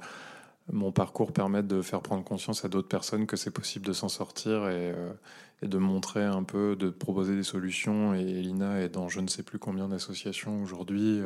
mon 0.72 0.92
parcours 0.92 1.32
permet 1.32 1.62
de 1.64 1.82
faire 1.82 2.00
prendre 2.00 2.22
conscience 2.24 2.64
à 2.64 2.68
d'autres 2.68 2.88
personnes 2.88 3.26
que 3.26 3.36
c'est 3.36 3.50
possible 3.50 3.84
de 3.84 3.92
s'en 3.92 4.08
sortir 4.08 4.68
et, 4.68 4.94
et 5.62 5.66
de 5.68 5.78
montrer 5.78 6.22
un 6.24 6.44
peu, 6.44 6.76
de 6.76 6.88
proposer 6.88 7.34
des 7.34 7.42
solutions. 7.42 8.14
Et 8.14 8.20
Elina 8.20 8.80
est 8.80 8.88
dans 8.88 9.08
je 9.08 9.18
ne 9.20 9.26
sais 9.28 9.42
plus 9.42 9.58
combien 9.58 9.88
d'associations 9.88 10.62
aujourd'hui. 10.62 11.20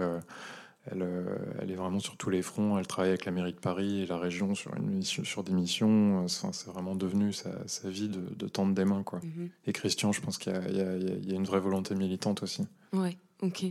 Elle, 0.86 1.02
euh, 1.02 1.36
elle 1.60 1.70
est 1.70 1.74
vraiment 1.74 2.00
sur 2.00 2.16
tous 2.16 2.30
les 2.30 2.42
fronts. 2.42 2.78
Elle 2.78 2.86
travaille 2.86 3.10
avec 3.10 3.24
la 3.24 3.32
mairie 3.32 3.52
de 3.52 3.58
Paris 3.58 4.02
et 4.02 4.06
la 4.06 4.18
région 4.18 4.54
sur, 4.54 4.74
une 4.76 4.90
mission, 4.90 5.24
sur 5.24 5.44
des 5.44 5.52
missions. 5.52 6.24
Enfin, 6.24 6.52
c'est 6.52 6.68
vraiment 6.68 6.94
devenu 6.94 7.32
sa, 7.32 7.50
sa 7.66 7.90
vie 7.90 8.08
de, 8.08 8.20
de 8.34 8.48
tendre 8.48 8.74
des 8.74 8.84
mains. 8.84 9.02
Quoi. 9.02 9.20
Mhm. 9.22 9.50
Et 9.66 9.72
Christian, 9.72 10.12
je 10.12 10.20
pense 10.20 10.38
qu'il 10.38 10.52
y 10.52 11.28
y 11.28 11.32
a 11.32 11.36
une 11.36 11.44
vraie 11.44 11.60
volonté 11.60 11.94
militante 11.94 12.42
aussi. 12.42 12.66
Ouais, 12.92 13.16
ok. 13.42 13.64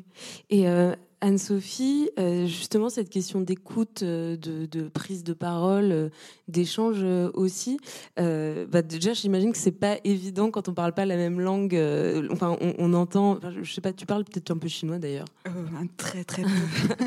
Et 0.50 0.68
euh, 0.68 0.94
Anne-Sophie, 1.20 2.10
euh, 2.20 2.46
justement, 2.46 2.90
cette 2.90 3.10
question 3.10 3.42
d'écoute, 3.42 4.04
euh, 4.04 4.38
de, 4.38 4.66
de 4.66 4.88
prise 4.88 5.24
de 5.24 5.34
parole, 5.34 6.12
d'échange 6.48 7.04
aussi, 7.34 7.80
bah, 8.18 8.82
déjà, 8.82 9.14
j'imagine 9.14 9.52
que 9.52 9.58
c'est 9.58 9.72
pas 9.72 9.98
évident 10.04 10.52
quand 10.52 10.70
on 10.70 10.74
parle 10.74 10.94
pas 10.94 11.06
la 11.06 11.16
même 11.16 11.40
langue. 11.40 11.76
enfin, 12.32 12.58
on, 12.62 12.74
on 12.78 12.94
entend, 12.94 13.32
enfin, 13.38 13.52
je 13.62 13.72
sais 13.72 13.82
pas, 13.82 13.94
tu 13.94 14.06
parles 14.06 14.26
peut-être 14.26 14.52
un 14.52 14.58
peu 14.58 14.68
chinois 14.68 15.00
d'ailleurs. 15.00 15.28
Un 15.46 15.88
très 15.98 16.24
très 16.24 16.44
peu. 16.44 16.50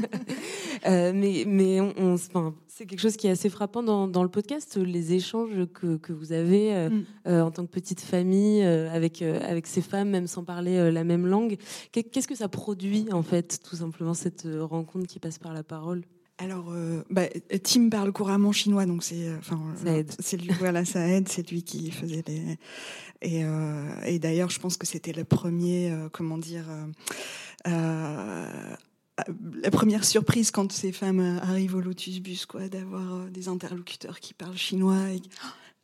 Euh, 0.87 1.12
mais 1.14 1.45
mais 1.47 1.81
on, 1.81 1.93
on- 1.99 2.14
enfin, 2.14 2.55
c'est 2.68 2.87
quelque 2.87 3.01
chose 3.01 3.16
qui 3.16 3.26
est 3.26 3.31
assez 3.31 3.51
frappant 3.51 3.83
dans, 3.83 4.09
dans 4.09 4.22
le 4.22 4.31
podcast, 4.31 4.76
les 4.78 5.12
échanges 5.12 5.66
que, 5.74 5.97
que 5.97 6.12
vous 6.12 6.33
avez 6.33 6.74
euh, 6.74 6.89
Mm. 6.91 7.05
euh, 7.28 7.43
en 7.43 7.51
tant 7.51 7.66
que 7.66 7.70
petite 7.70 8.01
famille 8.01 8.62
avec, 8.62 9.20
avec 9.22 9.66
ces 9.66 9.83
femmes, 9.83 10.09
même 10.11 10.26
sans 10.26 10.45
parler 10.45 10.91
la 10.91 11.05
même 11.05 11.26
langue. 11.26 11.57
Qu'est- 11.93 12.05
Qu'est-ce 12.05 12.28
que 12.28 12.35
ça 12.37 12.49
produit, 12.49 13.07
en 13.12 13.22
fait, 13.22 13.61
tout 13.68 13.76
simplement, 13.76 14.14
cette 14.14 14.47
rencontre 14.61 15.07
qui 15.07 15.18
passe 15.18 15.39
par 15.39 15.53
la 15.53 15.62
parole? 15.62 16.03
Alors, 16.39 16.72
euh, 16.72 17.03
bah, 17.11 17.26
Tim 17.62 17.91
parle 17.91 18.12
couramment 18.12 18.51
chinois, 18.53 18.87
donc 18.87 19.03
c'est, 19.03 19.28
enfin, 19.39 19.61
Ça 19.85 19.93
aide. 19.99 20.11
C'est 20.20 20.39
lui, 20.39 20.49
voilà, 20.59 20.87
ça 20.87 21.07
aide. 21.07 21.28
C'est 21.28 21.51
lui 21.51 21.62
qui 21.62 21.91
faisait 21.91 22.24
les. 22.26 22.57
Et, 23.20 23.45
euh, 23.45 23.85
et 24.07 24.18
d'ailleurs, 24.18 24.49
je 24.49 24.59
pense 24.59 24.78
que 24.78 24.87
c'était 24.87 25.12
le 25.12 25.24
premier, 25.24 25.95
comment 26.12 26.39
dire, 26.39 26.64
la 29.62 29.70
première 29.70 30.04
surprise 30.04 30.50
quand 30.50 30.72
ces 30.72 30.92
femmes 30.92 31.20
euh, 31.20 31.40
arrivent 31.40 31.74
au 31.74 31.80
Lotus 31.80 32.20
Bus, 32.20 32.46
d'avoir 32.70 33.14
euh, 33.14 33.30
des 33.30 33.48
interlocuteurs 33.48 34.20
qui 34.20 34.34
parlent 34.34 34.56
chinois. 34.56 35.11
Et... 35.12 35.20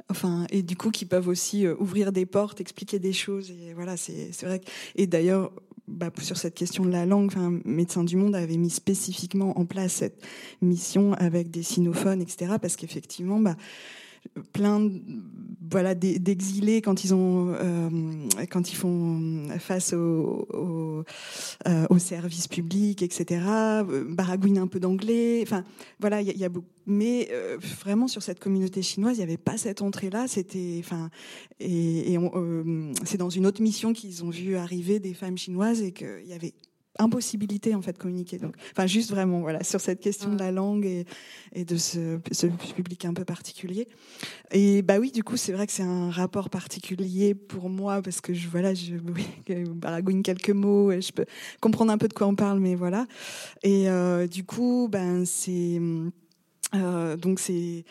Enfin, 0.08 0.46
et 0.50 0.62
du 0.62 0.76
coup, 0.76 0.92
qui 0.92 1.04
peuvent 1.04 1.26
aussi 1.26 1.66
ouvrir 1.66 2.12
des 2.12 2.26
portes, 2.26 2.60
expliquer 2.60 3.00
des 3.00 3.12
choses. 3.12 3.50
Et 3.50 3.74
voilà, 3.74 3.96
c'est 3.96 4.30
vrai. 4.44 4.60
Et 4.94 5.08
d'ailleurs, 5.08 5.50
bah, 5.88 6.10
sur 6.20 6.36
cette 6.36 6.54
question 6.54 6.84
de 6.84 6.90
la 6.90 7.06
langue, 7.06 7.26
enfin, 7.26 7.58
Médecins 7.64 8.04
du 8.04 8.16
Monde 8.16 8.36
avait 8.36 8.56
mis 8.56 8.70
spécifiquement 8.70 9.58
en 9.58 9.66
place 9.66 9.94
cette 9.94 10.24
mission 10.60 11.12
avec 11.14 11.50
des 11.50 11.64
sinophones, 11.64 12.20
etc. 12.20 12.54
Parce 12.60 12.76
qu'effectivement, 12.76 13.40
bah, 13.40 13.56
plein 14.52 14.90
voilà 15.70 15.94
d'exilés 15.94 16.80
quand 16.80 17.04
ils 17.04 17.14
ont 17.14 17.54
euh, 17.54 17.90
quand 18.50 18.70
ils 18.70 18.76
font 18.76 19.48
face 19.58 19.92
au, 19.92 20.46
au, 20.52 21.04
euh, 21.68 21.98
service 21.98 22.46
public 22.46 23.02
etc 23.02 23.40
baragouinent 24.08 24.58
un 24.58 24.66
peu 24.66 24.80
d'anglais 24.80 25.40
enfin 25.42 25.64
voilà 25.98 26.20
il 26.20 26.36
y, 26.36 26.44
a 26.44 26.48
mais 26.86 27.28
euh, 27.32 27.56
vraiment 27.80 28.06
sur 28.06 28.22
cette 28.22 28.38
communauté 28.38 28.82
chinoise 28.82 29.16
il 29.16 29.18
n'y 29.18 29.24
avait 29.24 29.36
pas 29.36 29.56
cette 29.56 29.82
entrée 29.82 30.10
là 30.10 30.26
c'était 30.28 30.76
enfin 30.78 31.10
et 31.58 32.16
c'est 33.04 33.18
dans 33.18 33.30
une 33.30 33.46
autre 33.46 33.62
mission 33.62 33.92
qu'ils 33.92 34.24
ont 34.24 34.30
vu 34.30 34.56
arriver 34.56 35.00
des 35.00 35.14
femmes 35.14 35.38
chinoises 35.38 35.82
et 35.82 35.92
qu'il 35.92 36.26
y 36.26 36.32
avait 36.32 36.54
impossibilité 36.98 37.74
en 37.74 37.82
fait 37.82 37.92
de 37.92 37.98
communiquer. 37.98 38.38
Donc, 38.38 38.54
enfin, 38.72 38.86
juste 38.86 39.10
vraiment 39.10 39.40
voilà 39.40 39.62
sur 39.62 39.80
cette 39.80 40.00
question 40.00 40.32
de 40.32 40.38
la 40.38 40.52
langue 40.52 40.84
et, 40.84 41.06
et 41.52 41.64
de 41.64 41.76
ce, 41.76 42.18
ce, 42.32 42.46
public 42.46 43.04
un 43.04 43.14
peu 43.14 43.24
particulier. 43.24 43.88
Et 44.52 44.82
bah 44.82 44.98
oui, 44.98 45.10
du 45.10 45.22
coup, 45.24 45.36
c'est 45.36 45.52
vrai 45.52 45.66
que 45.66 45.72
c'est 45.72 45.82
un 45.82 46.10
rapport 46.10 46.50
particulier 46.50 47.34
pour 47.34 47.68
moi 47.68 48.02
parce 48.02 48.20
que 48.20 48.34
je 48.34 48.48
voilà, 48.48 48.74
je 48.74 48.94
baragouine 49.74 50.22
quelques 50.22 50.50
mots 50.50 50.92
et 50.92 51.00
je 51.00 51.12
peux 51.12 51.26
comprendre 51.60 51.92
un 51.92 51.98
peu 51.98 52.08
de 52.08 52.14
quoi 52.14 52.26
on 52.26 52.34
parle, 52.34 52.60
mais 52.60 52.74
voilà. 52.74 53.06
Et 53.62 53.88
euh, 53.88 54.26
du 54.26 54.44
coup, 54.44 54.88
ben 54.90 55.24
c'est 55.24 55.80
euh, 56.74 57.16
donc 57.16 57.38
c'est 57.38 57.84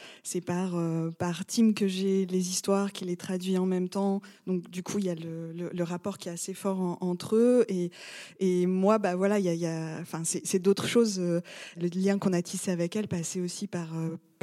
par 0.45 0.75
euh, 0.75 1.09
par 1.11 1.45
team 1.45 1.73
que 1.73 1.87
j'ai 1.87 2.25
les 2.25 2.49
histoires 2.49 2.91
qui 2.91 3.05
les 3.05 3.15
traduit 3.15 3.57
en 3.57 3.65
même 3.65 3.87
temps. 3.87 4.21
Donc 4.47 4.69
du 4.69 4.83
coup 4.83 4.99
il 4.99 5.05
y 5.05 5.09
a 5.09 5.15
le, 5.15 5.83
rapport 5.83 6.17
qui 6.17 6.29
est 6.29 6.31
assez 6.31 6.53
fort 6.53 6.97
entre 7.01 7.35
eux 7.35 7.65
et 7.69 8.65
moi 8.65 8.97
bah 8.97 9.15
voilà 9.15 9.39
il 9.39 9.45
y 9.45 9.65
a, 9.65 9.97
enfin 10.01 10.23
c'est 10.23 10.59
d'autres 10.59 10.87
choses. 10.87 11.19
Euh, 11.19 11.41
le 11.77 11.87
lien 11.87 12.17
qu'on 12.17 12.33
a 12.33 12.41
tissé 12.41 12.71
avec 12.71 12.95
elle 12.95 13.07
passait 13.07 13.39
aussi 13.39 13.67
par 13.67 13.87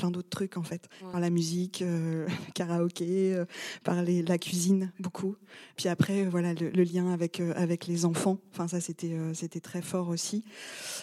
plein 0.02 0.10
d'autres 0.10 0.28
trucs 0.28 0.56
en 0.56 0.64
fait, 0.64 0.88
par 1.12 1.20
la 1.20 1.30
musique, 1.30 1.84
le 1.86 2.26
karaoké, 2.54 3.40
par 3.84 4.02
les, 4.02 4.22
la 4.22 4.36
cuisine 4.36 4.90
beaucoup. 4.98 5.36
Puis 5.76 5.88
après 5.88 6.24
voilà 6.24 6.54
le, 6.54 6.82
lien 6.82 7.12
avec 7.12 7.40
avec 7.54 7.86
les 7.86 8.04
enfants. 8.04 8.38
Enfin 8.50 8.66
ça 8.66 8.80
c'était 8.80 9.16
c'était 9.32 9.60
très 9.60 9.82
fort 9.82 10.08
aussi. 10.08 10.42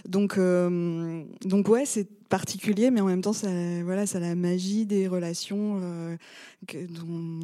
Donc 0.05 0.37
donc 0.37 1.69
ouais 1.69 1.85
c'est 1.85 2.09
particulier, 2.29 2.91
mais 2.91 3.01
en 3.01 3.05
même 3.05 3.21
temps, 3.21 3.33
ça, 3.33 3.49
voilà, 3.83 4.05
ça 4.05 4.19
a 4.19 4.21
la 4.21 4.35
magie 4.35 4.85
des 4.85 5.07
relations 5.07 5.79
euh, 5.81 6.15
que, 6.67 6.77
dont, 6.85 7.39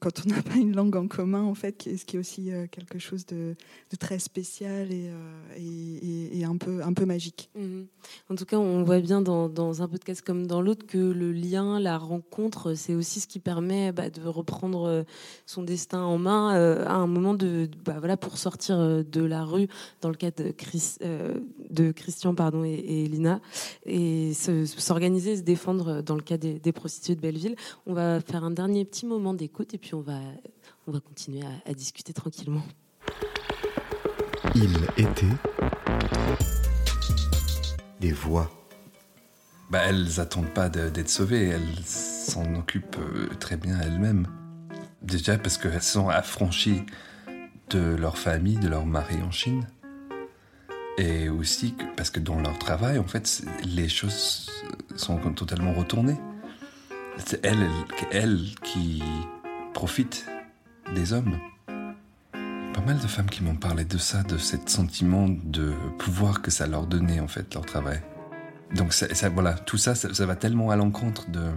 quand 0.00 0.22
on 0.24 0.30
n'a 0.30 0.42
pas 0.42 0.54
une 0.54 0.74
langue 0.74 0.96
en 0.96 1.08
commun, 1.08 1.42
en 1.42 1.54
fait, 1.54 1.82
ce 1.96 2.04
qui 2.04 2.16
est 2.16 2.18
aussi 2.18 2.52
euh, 2.52 2.66
quelque 2.70 2.98
chose 2.98 3.26
de, 3.26 3.56
de, 3.90 3.96
très 3.96 4.18
spécial 4.18 4.92
et, 4.92 5.08
euh, 5.08 5.56
et, 5.56 6.38
et, 6.38 6.44
un 6.44 6.56
peu, 6.56 6.82
un 6.82 6.92
peu 6.92 7.04
magique. 7.04 7.50
Mhm. 7.56 7.86
En 8.30 8.36
tout 8.36 8.44
cas, 8.44 8.56
on 8.56 8.84
voit 8.84 9.00
bien 9.00 9.20
dans, 9.20 9.48
dans 9.48 9.82
un 9.82 9.88
podcast 9.88 10.22
comme 10.22 10.46
dans 10.46 10.62
l'autre 10.66 10.86
que 10.86 10.98
le 10.98 11.32
lien, 11.32 11.80
la 11.80 11.96
rencontre, 11.96 12.74
c'est 12.74 12.94
aussi 12.94 13.20
ce 13.20 13.26
qui 13.26 13.38
permet 13.38 13.92
bah, 13.92 14.10
de 14.10 14.22
reprendre 14.26 15.04
son 15.46 15.62
destin 15.62 16.02
en 16.02 16.18
main 16.18 16.50
à 16.84 16.94
un 16.94 17.06
moment 17.06 17.34
de, 17.34 17.70
bah, 17.84 17.96
voilà, 17.98 18.16
pour 18.16 18.36
sortir 18.38 19.04
de 19.04 19.24
la 19.24 19.44
rue, 19.44 19.68
dans 20.00 20.08
le 20.08 20.14
cas 20.14 20.30
de, 20.30 20.50
Chris, 20.50 20.96
de 21.70 21.92
Christian 21.92 22.34
pardon, 22.34 22.64
et, 22.64 22.74
et 22.74 23.06
Lina 23.06 23.40
et 23.84 24.32
s'organiser, 24.34 25.36
se, 25.36 25.42
défendre 25.42 26.02
dans 26.02 26.16
le 26.16 26.22
cas 26.22 26.36
des, 26.36 26.72
prostituées 26.72 27.14
de 27.14 27.20
Belleville. 27.20 27.56
On 27.86 27.94
va 27.94 28.20
faire 28.20 28.44
un 28.44 28.50
dernier 28.50 28.84
petit 28.84 29.06
moment 29.06 29.34
d'écoute 29.34 29.74
et 29.74 29.78
puis 29.78 29.94
on 29.94 30.00
va, 30.00 30.20
on 30.86 30.92
va 30.92 31.00
continuer 31.00 31.42
à, 31.64 31.74
discuter 31.74 32.12
tranquillement. 32.12 32.62
Il 34.54 34.76
était 34.96 35.26
des 38.00 38.12
voix. 38.12 38.55
Bah, 39.70 39.80
elles 39.84 40.20
attendent 40.20 40.52
pas 40.54 40.68
d'être 40.68 41.08
sauvées, 41.08 41.48
elles 41.48 41.84
s'en 41.84 42.54
occupent 42.54 42.98
euh, 42.98 43.28
très 43.40 43.56
bien 43.56 43.78
elles-mêmes. 43.80 44.28
Déjà 45.02 45.38
parce 45.38 45.58
qu'elles 45.58 45.82
sont 45.82 46.08
affranchies 46.08 46.82
de 47.70 47.96
leur 47.96 48.16
famille, 48.16 48.56
de 48.56 48.68
leur 48.68 48.86
mari 48.86 49.16
en 49.22 49.32
Chine. 49.32 49.66
Et 50.98 51.28
aussi 51.28 51.74
parce 51.96 52.10
que 52.10 52.20
dans 52.20 52.40
leur 52.40 52.58
travail, 52.58 52.98
en 52.98 53.04
fait, 53.04 53.44
les 53.64 53.88
choses 53.88 54.50
sont 54.94 55.18
totalement 55.32 55.72
retournées. 55.72 56.16
C'est 57.24 57.44
elles, 57.44 57.68
elles 58.12 58.54
qui 58.62 59.02
profitent 59.74 60.26
des 60.94 61.12
hommes. 61.12 61.38
Pas 61.66 62.82
mal 62.86 62.98
de 62.98 63.06
femmes 63.06 63.28
qui 63.28 63.42
m'ont 63.42 63.56
parlé 63.56 63.84
de 63.84 63.98
ça, 63.98 64.22
de 64.22 64.38
ce 64.38 64.56
sentiment 64.66 65.28
de 65.28 65.74
pouvoir 65.98 66.40
que 66.40 66.50
ça 66.50 66.66
leur 66.66 66.86
donnait, 66.86 67.20
en 67.20 67.28
fait, 67.28 67.52
leur 67.52 67.66
travail. 67.66 68.00
Donc, 68.74 68.92
ça, 68.92 69.28
voilà, 69.28 69.54
tout 69.54 69.78
ça, 69.78 69.94
ça, 69.94 70.26
va 70.26 70.36
tellement 70.36 70.70
à 70.70 70.76
l'encontre 70.76 71.30
de, 71.30 71.50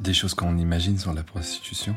des 0.00 0.14
choses 0.14 0.34
qu'on 0.34 0.56
imagine 0.58 0.98
sur 0.98 1.12
la 1.12 1.22
prostitution. 1.22 1.96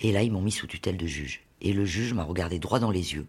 Et 0.00 0.10
là, 0.10 0.22
ils 0.22 0.32
m'ont 0.32 0.42
mis 0.42 0.50
sous 0.50 0.66
tutelle 0.66 0.96
de 0.96 1.06
juge. 1.06 1.42
Et 1.60 1.72
le 1.72 1.84
juge 1.84 2.12
m'a 2.12 2.24
regardé 2.24 2.58
droit 2.58 2.80
dans 2.80 2.90
les 2.90 3.14
yeux. 3.14 3.26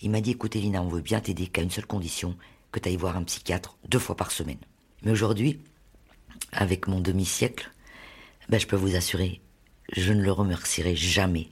Il 0.00 0.10
m'a 0.10 0.20
dit 0.20 0.30
Écoute, 0.30 0.54
Elina, 0.54 0.80
on 0.80 0.88
veut 0.88 1.00
bien 1.00 1.20
t'aider 1.20 1.48
qu'à 1.48 1.62
une 1.62 1.70
seule 1.70 1.86
condition 1.86 2.36
que 2.70 2.78
tu 2.78 2.88
ailles 2.88 2.96
voir 2.96 3.16
un 3.16 3.24
psychiatre 3.24 3.76
deux 3.88 3.98
fois 3.98 4.16
par 4.16 4.30
semaine. 4.30 4.58
Mais 5.02 5.10
aujourd'hui, 5.10 5.60
avec 6.52 6.86
mon 6.86 7.00
demi-siècle, 7.00 7.70
ben, 8.48 8.60
je 8.60 8.66
peux 8.66 8.76
vous 8.76 8.94
assurer, 8.94 9.40
je 9.92 10.12
ne 10.12 10.22
le 10.22 10.32
remercierai 10.32 10.94
jamais 10.94 11.48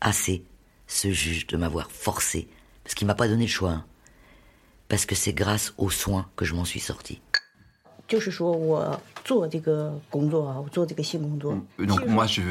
assez, 0.00 0.44
ce 0.88 1.12
juge, 1.12 1.46
de 1.46 1.56
m'avoir 1.56 1.90
forcé, 1.90 2.48
parce 2.86 2.94
qu'il 2.94 3.08
m'a 3.08 3.16
pas 3.16 3.26
donné 3.26 3.46
le 3.46 3.50
choix, 3.50 3.72
hein. 3.72 3.84
parce 4.86 5.06
que 5.06 5.16
c'est 5.16 5.32
grâce 5.32 5.74
aux 5.76 5.90
soins 5.90 6.30
que 6.36 6.44
je 6.44 6.54
m'en 6.54 6.64
suis 6.64 6.78
sorti. 6.78 7.20
Donc 11.78 12.06
moi, 12.06 12.26
je 12.26 12.42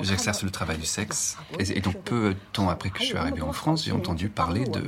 j'exerce 0.00 0.44
le 0.44 0.50
travail 0.50 0.78
du 0.78 0.86
sexe. 0.86 1.36
et, 1.58 1.80
donc 1.80 1.96
peu 2.02 2.30
de 2.30 2.38
temps 2.52 2.68
après 2.68 2.90
que 2.90 3.00
je 3.00 3.06
suis 3.06 3.16
arrivé 3.16 3.42
en 3.42 3.52
France, 3.52 3.84
j'ai 3.84 3.92
entendu 3.92 4.28
parler 4.28 4.64
de, 4.64 4.80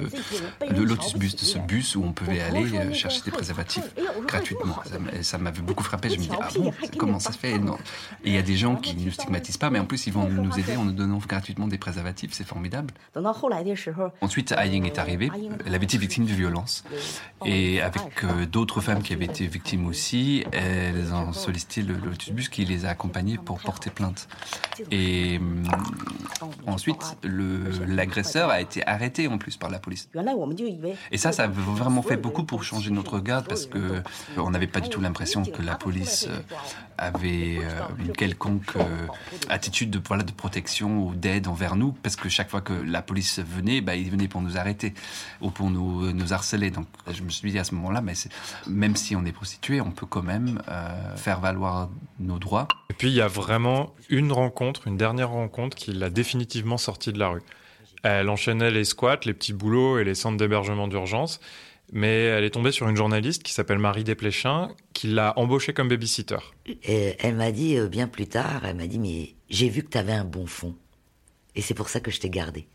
de 0.72 0.83
Lotus 0.83 1.14
Bus, 1.14 1.35
de 1.35 1.41
ce 1.41 1.59
bus 1.59 1.97
où 1.97 2.05
on 2.05 2.12
pouvait 2.12 2.41
aller 2.41 2.77
euh, 2.77 2.93
chercher 2.93 3.22
des 3.24 3.31
préservatifs 3.31 3.93
gratuitement. 4.27 4.77
Ça 5.22 5.39
m'avait 5.39 5.62
beaucoup 5.62 5.83
frappé. 5.83 6.11
Je 6.11 6.16
me 6.16 6.22
dis 6.22 6.31
ah 6.41 6.49
bon, 6.55 6.72
comment 6.97 7.18
ça 7.18 7.33
se 7.33 7.39
fait? 7.39 7.57
Et 7.57 7.61
il 8.24 8.33
y 8.33 8.39
a 8.39 8.43
des 8.43 8.57
gens 8.57 8.77
qui 8.77 8.95
ne 8.97 9.11
stigmatisent 9.11 9.57
pas, 9.57 9.70
mais 9.70 9.81
en 9.81 9.85
plus 9.87 10.07
ils 10.07 10.12
vont 10.12 10.29
nous 10.29 10.59
aider 10.59 10.77
en 10.77 10.85
nous 10.85 10.93
donnant 10.93 11.18
gratuitement 11.18 11.66
des 11.66 11.79
préservatifs. 11.79 12.33
C'est 12.35 12.47
formidable. 12.47 12.95
Ensuite, 14.20 14.53
Aying 14.53 14.85
est 14.85 14.99
arrivée. 14.99 15.31
Elle 15.64 15.74
avait 15.74 15.85
été 15.85 15.99
victime 15.99 16.24
de 16.24 16.33
violence. 16.33 16.85
Et 17.45 17.81
avec 17.81 18.24
euh, 18.24 18.47
d'autres 18.47 18.81
femmes 18.81 19.03
qui 19.03 19.16
avaient 19.17 19.27
été 19.27 19.47
victimes 19.47 19.87
aussi 19.87 20.45
elles 20.53 21.12
ont 21.12 21.33
sollicité 21.33 21.83
le 21.83 21.95
Lotus 21.95 22.31
Bus 22.31 22.49
qui 22.49 22.64
les 22.64 22.85
a 22.85 22.91
accompagnées 22.91 23.39
pour 23.39 23.59
porter 23.59 23.91
plainte. 23.91 24.29
Et 24.91 25.39
euh, 25.39 26.47
ensuite, 26.67 27.17
l'agresseur 27.23 28.51
a 28.51 28.61
été 28.61 28.87
arrêté 28.87 29.29
en 29.29 29.39
plus 29.39 29.57
par 29.57 29.71
la 29.71 29.79
police. 29.79 30.09
Et 31.11 31.19
ça, 31.19 31.33
ça 31.33 31.45
a 31.45 31.49
vraiment 31.49 32.03
fait 32.03 32.17
beaucoup 32.17 32.45
pour 32.45 32.64
changer 32.64 32.91
notre 32.91 33.14
regard 33.14 33.45
parce 33.45 33.67
que 33.67 34.03
on 34.37 34.51
n'avait 34.51 34.67
pas 34.67 34.81
du 34.81 34.89
tout 34.89 35.01
l'impression 35.01 35.45
que 35.45 35.62
la 35.62 35.77
police 35.77 36.27
euh, 36.29 36.41
avait 36.99 37.59
euh, 37.59 37.81
une 37.99 38.12
quelconque 38.12 38.75
attitude 39.49 39.91
de, 39.91 40.01
voilà, 40.07 40.23
de 40.23 40.33
protection 40.33 41.07
ou 41.07 41.14
d'aide 41.14 41.49
envers 41.49 41.77
nous 41.77 41.93
parce 41.93 42.17
que 42.17 42.29
chaque 42.29 42.51
fois 42.51 42.61
que 42.61 42.73
la 42.73 43.03
police 43.03 43.41
venait, 43.41 43.81
bah, 43.81 43.97
ils 43.97 44.11
venaient 44.11 44.29
pour 44.29 44.43
nous 44.43 44.57
arrêter 44.57 44.95
ou 45.41 45.51
pour 45.51 45.71
nous, 45.71 46.12
nous 46.12 46.33
harceler. 46.33 46.71
Donc 46.71 46.87
je 47.11 47.23
me 47.23 47.31
suis 47.31 47.51
dit 47.51 47.59
à 47.59 47.64
ce 47.64 47.75
moment-là, 47.75 48.01
mais 48.01 48.14
même 48.67 48.97
si 48.97 49.05
on 49.14 49.24
est 49.24 49.32
prostitué, 49.32 49.80
on 49.80 49.92
peut 49.92 50.07
quand 50.07 50.22
même 50.22 50.61
euh, 50.68 51.16
faire 51.16 51.40
valoir 51.40 51.90
nos 52.18 52.38
droits. 52.38 52.66
Et 52.90 52.94
puis 52.94 53.09
il 53.09 53.14
y 53.14 53.20
a 53.20 53.28
vraiment 53.28 53.94
une 54.09 54.32
rencontre, 54.32 54.88
une 54.88 54.96
dernière 54.96 55.30
rencontre 55.30 55.76
qui 55.76 55.92
l'a 55.92 56.11
définitivement 56.11 56.78
sortie 56.78 57.12
de 57.12 57.18
la 57.18 57.28
rue. 57.28 57.42
Elle 58.02 58.28
enchaînait 58.28 58.70
les 58.70 58.84
squats, 58.84 59.20
les 59.24 59.34
petits 59.34 59.52
boulots 59.52 59.98
et 59.98 60.04
les 60.04 60.14
centres 60.14 60.36
d'hébergement 60.36 60.88
d'urgence, 60.88 61.40
mais 61.92 62.24
elle 62.24 62.44
est 62.44 62.50
tombée 62.50 62.72
sur 62.72 62.88
une 62.88 62.96
journaliste 62.96 63.42
qui 63.42 63.52
s'appelle 63.52 63.78
Marie 63.78 64.04
Desplechin, 64.04 64.70
qui 64.92 65.09
l'a 65.09 65.32
embauchée 65.38 65.72
comme 65.72 65.88
babysitter. 65.88 66.38
Et 66.66 67.16
elle 67.20 67.36
m'a 67.36 67.52
dit 67.52 67.76
euh, 67.78 67.88
bien 67.88 68.09
plus 68.09 68.26
tard, 68.26 68.62
elle 68.64 68.76
m'a 68.76 68.86
dit 68.86 68.98
mais 68.98 69.34
j'ai 69.50 69.68
vu 69.68 69.82
que 69.82 69.90
tu 69.90 69.98
avais 69.98 70.12
un 70.12 70.24
bon 70.24 70.46
fond, 70.46 70.74
et 71.54 71.62
c'est 71.62 71.74
pour 71.74 71.88
ça 71.88 72.00
que 72.00 72.11
je 72.11 72.20
t'ai 72.20 72.30
gardé. 72.30 72.66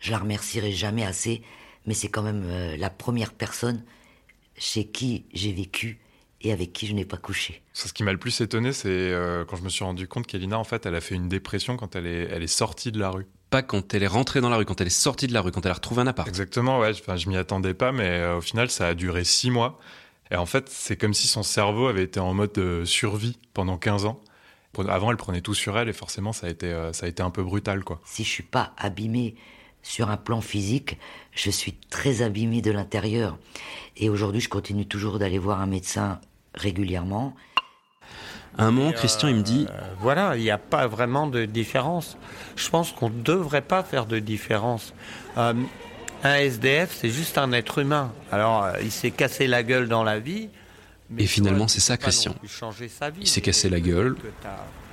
Je 0.00 0.12
la 0.12 0.18
remercierai 0.18 0.72
jamais 0.72 1.04
assez, 1.04 1.42
mais 1.86 1.94
c'est 1.94 2.08
quand 2.08 2.22
même 2.22 2.44
euh, 2.46 2.76
la 2.76 2.90
première 2.90 3.32
personne 3.32 3.82
chez 4.58 4.86
qui 4.86 5.24
j'ai 5.32 5.52
vécu 5.52 5.98
et 6.40 6.52
avec 6.52 6.72
qui 6.72 6.86
je 6.86 6.92
n'ai 6.92 7.04
pas 7.04 7.16
couché. 7.16 7.62
Ce 7.72 7.92
qui 7.92 8.02
m'a 8.02 8.12
le 8.12 8.18
plus 8.18 8.40
étonné, 8.40 8.72
c'est 8.72 8.88
euh, 8.88 9.44
quand 9.44 9.56
je 9.56 9.62
me 9.62 9.68
suis 9.68 9.84
rendu 9.84 10.06
compte 10.06 10.26
qu'Elina, 10.26 10.58
en 10.58 10.64
fait, 10.64 10.86
elle 10.86 10.94
a 10.94 11.00
fait 11.00 11.14
une 11.14 11.28
dépression 11.28 11.76
quand 11.76 11.96
elle 11.96 12.06
est, 12.06 12.28
elle 12.30 12.42
est 12.42 12.46
sortie 12.46 12.92
de 12.92 12.98
la 12.98 13.10
rue. 13.10 13.26
Pas 13.50 13.62
quand 13.62 13.94
elle 13.94 14.02
est 14.02 14.08
rentrée 14.08 14.40
dans 14.40 14.50
la 14.50 14.56
rue, 14.56 14.64
quand 14.64 14.80
elle 14.80 14.86
est 14.86 14.90
sortie 14.90 15.26
de 15.26 15.32
la 15.32 15.40
rue, 15.40 15.50
quand 15.50 15.64
elle 15.64 15.70
a 15.70 15.74
retrouvé 15.74 16.02
un 16.02 16.06
appart. 16.06 16.28
Exactement, 16.28 16.78
ouais. 16.78 16.90
Enfin, 16.90 17.16
je 17.16 17.28
m'y 17.28 17.36
attendais 17.36 17.74
pas, 17.74 17.92
mais 17.92 18.08
euh, 18.08 18.36
au 18.36 18.40
final, 18.40 18.70
ça 18.70 18.88
a 18.88 18.94
duré 18.94 19.24
six 19.24 19.50
mois. 19.50 19.78
Et 20.30 20.36
en 20.36 20.46
fait, 20.46 20.68
c'est 20.68 20.96
comme 20.96 21.14
si 21.14 21.26
son 21.26 21.42
cerveau 21.42 21.88
avait 21.88 22.04
été 22.04 22.20
en 22.20 22.34
mode 22.34 22.56
euh, 22.58 22.84
survie 22.84 23.38
pendant 23.54 23.78
15 23.78 24.04
ans. 24.04 24.20
Avant, 24.88 25.10
elle 25.10 25.16
prenait 25.16 25.40
tout 25.40 25.54
sur 25.54 25.76
elle 25.76 25.88
et 25.88 25.92
forcément, 25.92 26.32
ça 26.32 26.46
a 26.46 26.50
été, 26.50 26.72
ça 26.92 27.06
a 27.06 27.08
été 27.08 27.20
un 27.20 27.30
peu 27.30 27.42
brutal, 27.42 27.82
quoi. 27.82 28.00
Si 28.04 28.22
je 28.22 28.28
suis 28.28 28.42
pas 28.44 28.74
abîmé 28.76 29.34
sur 29.82 30.10
un 30.10 30.16
plan 30.16 30.40
physique, 30.40 30.98
je 31.32 31.50
suis 31.50 31.72
très 31.72 32.22
abîmé 32.22 32.62
de 32.62 32.70
l'intérieur. 32.70 33.38
Et 33.96 34.08
aujourd'hui, 34.08 34.40
je 34.40 34.48
continue 34.48 34.86
toujours 34.86 35.18
d'aller 35.18 35.38
voir 35.38 35.60
un 35.60 35.66
médecin 35.66 36.20
régulièrement. 36.54 37.34
À 38.56 38.64
un 38.64 38.70
moment, 38.70 38.92
Christian, 38.92 39.28
il 39.28 39.36
me 39.36 39.42
dit 39.42 39.66
euh, 39.70 39.80
Voilà, 40.00 40.36
il 40.36 40.42
n'y 40.42 40.50
a 40.50 40.58
pas 40.58 40.86
vraiment 40.86 41.26
de 41.26 41.44
différence. 41.44 42.16
Je 42.56 42.68
pense 42.68 42.92
qu'on 42.92 43.10
ne 43.10 43.22
devrait 43.22 43.62
pas 43.62 43.84
faire 43.84 44.06
de 44.06 44.18
différence. 44.18 44.94
Euh, 45.36 45.54
un 46.24 46.34
SDF, 46.34 46.96
c'est 47.00 47.10
juste 47.10 47.38
un 47.38 47.52
être 47.52 47.78
humain. 47.78 48.12
Alors, 48.32 48.64
euh, 48.64 48.72
il 48.82 48.90
s'est 48.90 49.12
cassé 49.12 49.46
la 49.46 49.62
gueule 49.62 49.88
dans 49.88 50.02
la 50.02 50.18
vie. 50.18 50.48
et 51.16 51.26
finalement, 51.26 51.68
c'est 51.68 51.80
ça, 51.80 51.96
Christian. 51.96 52.34
Il 53.20 53.28
s'est 53.28 53.40
cassé 53.40 53.68
la 53.68 53.80
gueule. 53.80 54.16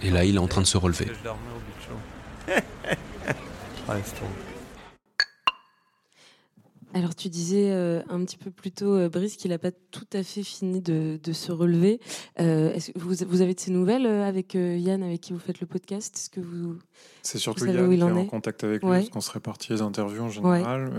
Et 0.04 0.12
là, 0.12 0.26
il 0.26 0.36
est 0.36 0.40
en 0.40 0.48
train 0.48 0.62
de 0.62 0.68
se 0.68 0.78
relever. 0.78 1.08
Alors 6.96 7.14
tu 7.14 7.28
disais 7.28 7.72
euh, 7.72 8.02
un 8.08 8.24
petit 8.24 8.38
peu 8.38 8.52
plus 8.52 8.72
tôt, 8.72 8.96
euh, 8.96 9.10
Brice, 9.10 9.36
qu'il 9.36 9.52
n'a 9.52 9.58
pas 9.58 9.72
tout 9.92 10.08
à 10.14 10.24
fait 10.24 10.44
fini 10.44 10.80
de, 10.80 11.20
se 11.34 11.52
relever. 11.52 12.00
Euh, 12.40 12.72
est-ce 12.74 12.94
que 12.94 13.00
vous, 13.00 13.42
avez 13.42 13.54
de 13.54 13.60
ces 13.60 13.72
nouvelles 13.72 14.06
avec 14.06 14.54
Yann, 14.54 15.04
avec 15.04 15.20
qui 15.20 15.34
vous 15.34 15.40
faites 15.40 15.60
le 15.60 15.68
podcast? 15.68 16.16
Est-ce 16.16 16.30
que 16.30 16.40
vous 16.40 16.80
C'est 17.22 17.38
surtout 17.38 17.66
Yann 17.66 17.90
qui 17.90 18.00
est, 18.00 18.02
en 18.02 18.26
contact 18.28 18.64
avec 18.64 18.82
lui, 18.82 18.90
parce 18.90 19.10
qu'on 19.10 19.20
se 19.20 19.32
répartit 19.32 19.74
les 19.74 19.82
interviews 19.82 20.24
en 20.24 20.30
général. 20.30 20.90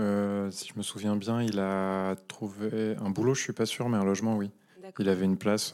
si 0.51 0.67
je 0.67 0.77
me 0.77 0.83
souviens 0.83 1.15
bien, 1.15 1.41
il 1.41 1.59
a 1.59 2.15
trouvé 2.27 2.95
un 3.03 3.09
boulot, 3.09 3.33
je 3.33 3.41
suis 3.41 3.53
pas 3.53 3.65
sûr, 3.65 3.89
mais 3.89 3.97
un 3.97 4.05
logement, 4.05 4.37
oui. 4.37 4.51
Il 4.99 5.09
avait 5.09 5.25
une 5.25 5.37
place 5.37 5.73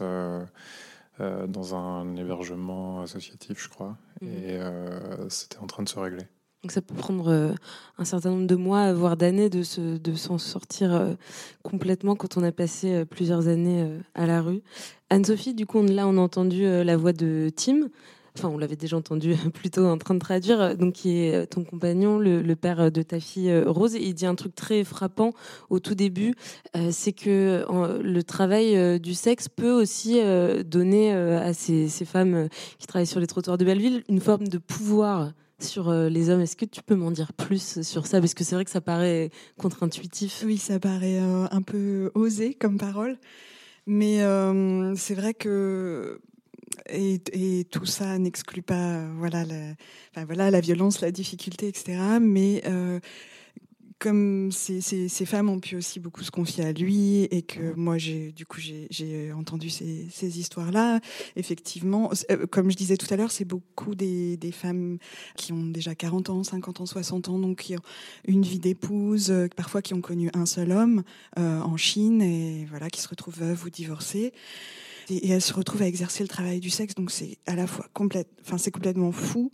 dans 1.19 1.75
un 1.75 2.15
hébergement 2.15 3.01
associatif, 3.01 3.61
je 3.61 3.67
crois, 3.67 3.97
mhm. 4.21 4.29
et 4.29 4.59
c'était 5.27 5.57
en 5.57 5.67
train 5.67 5.83
de 5.83 5.89
se 5.89 5.99
régler. 5.99 6.23
Donc 6.63 6.71
ça 6.71 6.81
peut 6.81 6.95
prendre 6.95 7.27
euh, 7.29 7.51
un 7.97 8.05
certain 8.05 8.29
nombre 8.29 8.47
de 8.47 8.55
mois, 8.55 8.93
voire 8.93 9.17
d'années, 9.17 9.49
de, 9.49 9.63
s'en 9.63 10.37
sortir 10.37 10.95
euh, 10.95 11.13
complètement 11.61 12.15
quand 12.15 12.37
on 12.37 12.43
a 12.43 12.53
passé 12.53 12.93
euh, 12.93 13.05
plusieurs 13.05 13.49
années 13.49 13.85
à 14.15 14.25
la 14.25 14.41
rue. 14.41 14.61
Anne-Sophie, 15.09 15.53
du 15.53 15.65
coup, 15.65 15.83
là, 15.83 16.07
on 16.07 16.17
a 16.17 16.21
entendu 16.21 16.63
la 16.63 16.95
voix 16.95 17.11
de 17.11 17.51
Tim. 17.53 17.89
Enfin, 18.37 18.47
on 18.47 18.57
l'avait 18.57 18.77
déjà 18.77 18.95
entendu 18.95 19.35
plutôt 19.53 19.85
en 19.85 19.97
train 19.97 20.13
de 20.13 20.19
traduire, 20.19 20.77
donc 20.77 20.93
qui 20.93 21.17
est 21.17 21.47
ton 21.47 21.65
compagnon, 21.65 22.17
le, 22.17 22.55
père 22.55 22.89
de 22.89 23.01
ta 23.01 23.19
fille 23.19 23.53
Rose. 23.65 23.95
il 23.95 24.13
dit 24.13 24.25
un 24.25 24.35
truc 24.35 24.55
très 24.55 24.85
frappant 24.85 25.33
au 25.69 25.79
tout 25.79 25.95
début, 25.95 26.33
c'est 26.89 27.11
que 27.11 27.63
le 28.01 28.23
travail 28.23 28.99
du 28.99 29.13
sexe 29.13 29.49
peut 29.49 29.71
aussi 29.71 30.19
donner 30.65 31.13
à 31.13 31.53
ces, 31.53 31.87
femmes 32.05 32.47
qui 32.79 32.87
travaillent 32.87 33.05
sur 33.05 33.19
les 33.19 33.27
trottoirs 33.27 33.59
de 33.59 33.65
Belleville 33.65 34.03
une 34.09 34.19
forme 34.19 34.47
de 34.47 34.57
pouvoir 34.57 35.29
sur 35.59 35.89
euh, 35.89 36.09
les 36.09 36.29
hommes. 36.29 36.41
Est-ce 36.41 36.55
que 36.55 36.65
tu 36.65 36.81
peux 36.81 36.95
m'en 36.95 37.11
dire 37.11 37.33
plus 37.33 37.81
sur 37.81 38.07
ça? 38.07 38.19
Parce 38.19 38.33
que 38.33 38.43
c'est 38.43 38.55
vrai 38.55 38.65
que 38.65 38.71
ça 38.71 38.81
paraît 38.81 39.31
contre-intuitif. 39.57 40.43
Oui, 40.45 40.57
ça 40.57 40.79
paraît 40.79 41.19
euh, 41.19 41.47
un 41.51 41.61
peu 41.61 42.11
osé 42.13 42.53
comme 42.53 42.77
parole. 42.77 43.17
Mais 43.85 44.21
euh, 44.21 44.95
c'est 44.95 45.15
vrai 45.15 45.33
que 45.33 46.19
et, 46.89 47.21
tout 47.69 47.85
ça 47.85 48.17
n'exclut 48.17 48.61
pas 48.61 49.05
voilà 49.17 49.43
la, 49.45 50.25
voilà 50.25 50.51
la 50.51 50.59
violence, 50.61 51.01
la 51.01 51.11
difficulté, 51.11 51.67
etc. 51.67 51.97
Mais 52.19 52.63
comme 53.99 54.51
ces, 54.51 54.81
ces, 54.81 55.25
femmes 55.25 55.49
ont 55.49 55.59
pu 55.59 55.75
aussi 55.75 55.99
beaucoup 55.99 56.23
se 56.23 56.31
confier 56.31 56.65
à 56.65 56.73
lui 56.73 57.23
et 57.25 57.41
que 57.41 57.73
moi 57.75 57.97
j'ai 57.97 58.31
du 58.31 58.45
coup 58.45 58.59
j'ai 58.61 59.31
entendu 59.33 59.69
ces, 59.69 60.07
ces 60.11 60.39
histoires-là, 60.39 60.99
effectivement, 61.35 62.11
euh, 62.31 62.45
comme 62.47 62.71
je 62.71 62.75
disais 62.75 62.97
tout 62.97 63.11
à 63.13 63.17
l'heure, 63.17 63.31
c'est 63.31 63.45
beaucoup 63.45 63.95
des, 63.95 64.37
des, 64.37 64.51
femmes 64.51 64.97
qui 65.35 65.53
ont 65.53 65.65
déjà 65.65 65.95
40 65.95 66.29
ans, 66.29 66.43
50 66.43 66.81
ans, 66.81 66.85
60 66.85 67.29
ans, 67.29 67.39
donc 67.39 67.59
qui 67.59 67.75
ont 67.75 67.81
une 68.25 68.43
vie 68.43 68.59
d'épouse, 68.59 69.31
euh, 69.31 69.47
parfois 69.55 69.81
qui 69.81 69.93
ont 69.93 70.01
connu 70.01 70.29
un 70.33 70.45
seul 70.45 70.71
homme 70.71 71.03
euh, 71.37 71.59
en 71.61 71.77
Chine 71.77 72.21
et 72.21 72.65
voilà 72.69 72.89
qui 72.89 73.01
se 73.01 73.07
retrouvent 73.07 73.37
veuves 73.37 73.65
ou 73.65 73.69
divorcées 73.69 74.33
et, 75.09 75.29
elle 75.29 75.41
se 75.41 75.53
retrouve 75.53 75.81
à 75.81 75.87
exercer 75.87 76.23
le 76.23 76.29
travail 76.29 76.59
du 76.59 76.69
sexe. 76.69 76.95
Donc 76.95 77.11
c'est 77.11 77.37
à 77.45 77.55
la 77.55 77.67
fois 77.67 77.87
complète, 77.93 78.27
enfin 78.41 78.57
c'est 78.57 78.71
complètement 78.71 79.11
fou. 79.11 79.51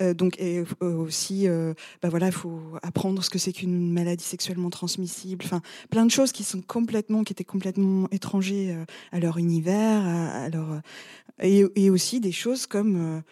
Euh, 0.00 0.14
donc 0.14 0.38
et 0.40 0.64
euh, 0.82 0.96
aussi, 0.96 1.48
euh, 1.48 1.74
bah 2.02 2.08
voilà, 2.08 2.26
il 2.26 2.32
faut 2.32 2.60
apprendre 2.82 3.22
ce 3.22 3.30
que 3.30 3.38
c'est 3.38 3.52
qu'une 3.52 3.92
maladie 3.92 4.24
sexuellement 4.24 4.70
transmissible. 4.70 5.44
Enfin, 5.44 5.60
plein 5.90 6.06
de 6.06 6.10
choses 6.10 6.32
qui 6.32 6.44
sont 6.44 6.62
complètement, 6.62 7.24
qui 7.24 7.32
étaient 7.32 7.44
complètement 7.44 8.08
étrangers 8.10 8.76
à 9.12 9.20
leur 9.20 9.38
univers, 9.38 10.02
à, 10.02 10.48
leur 10.48 10.80
et, 11.42 11.64
et, 11.76 11.90
aussi 11.90 12.20
des 12.20 12.32
choses 12.32 12.66
comme 12.66 13.22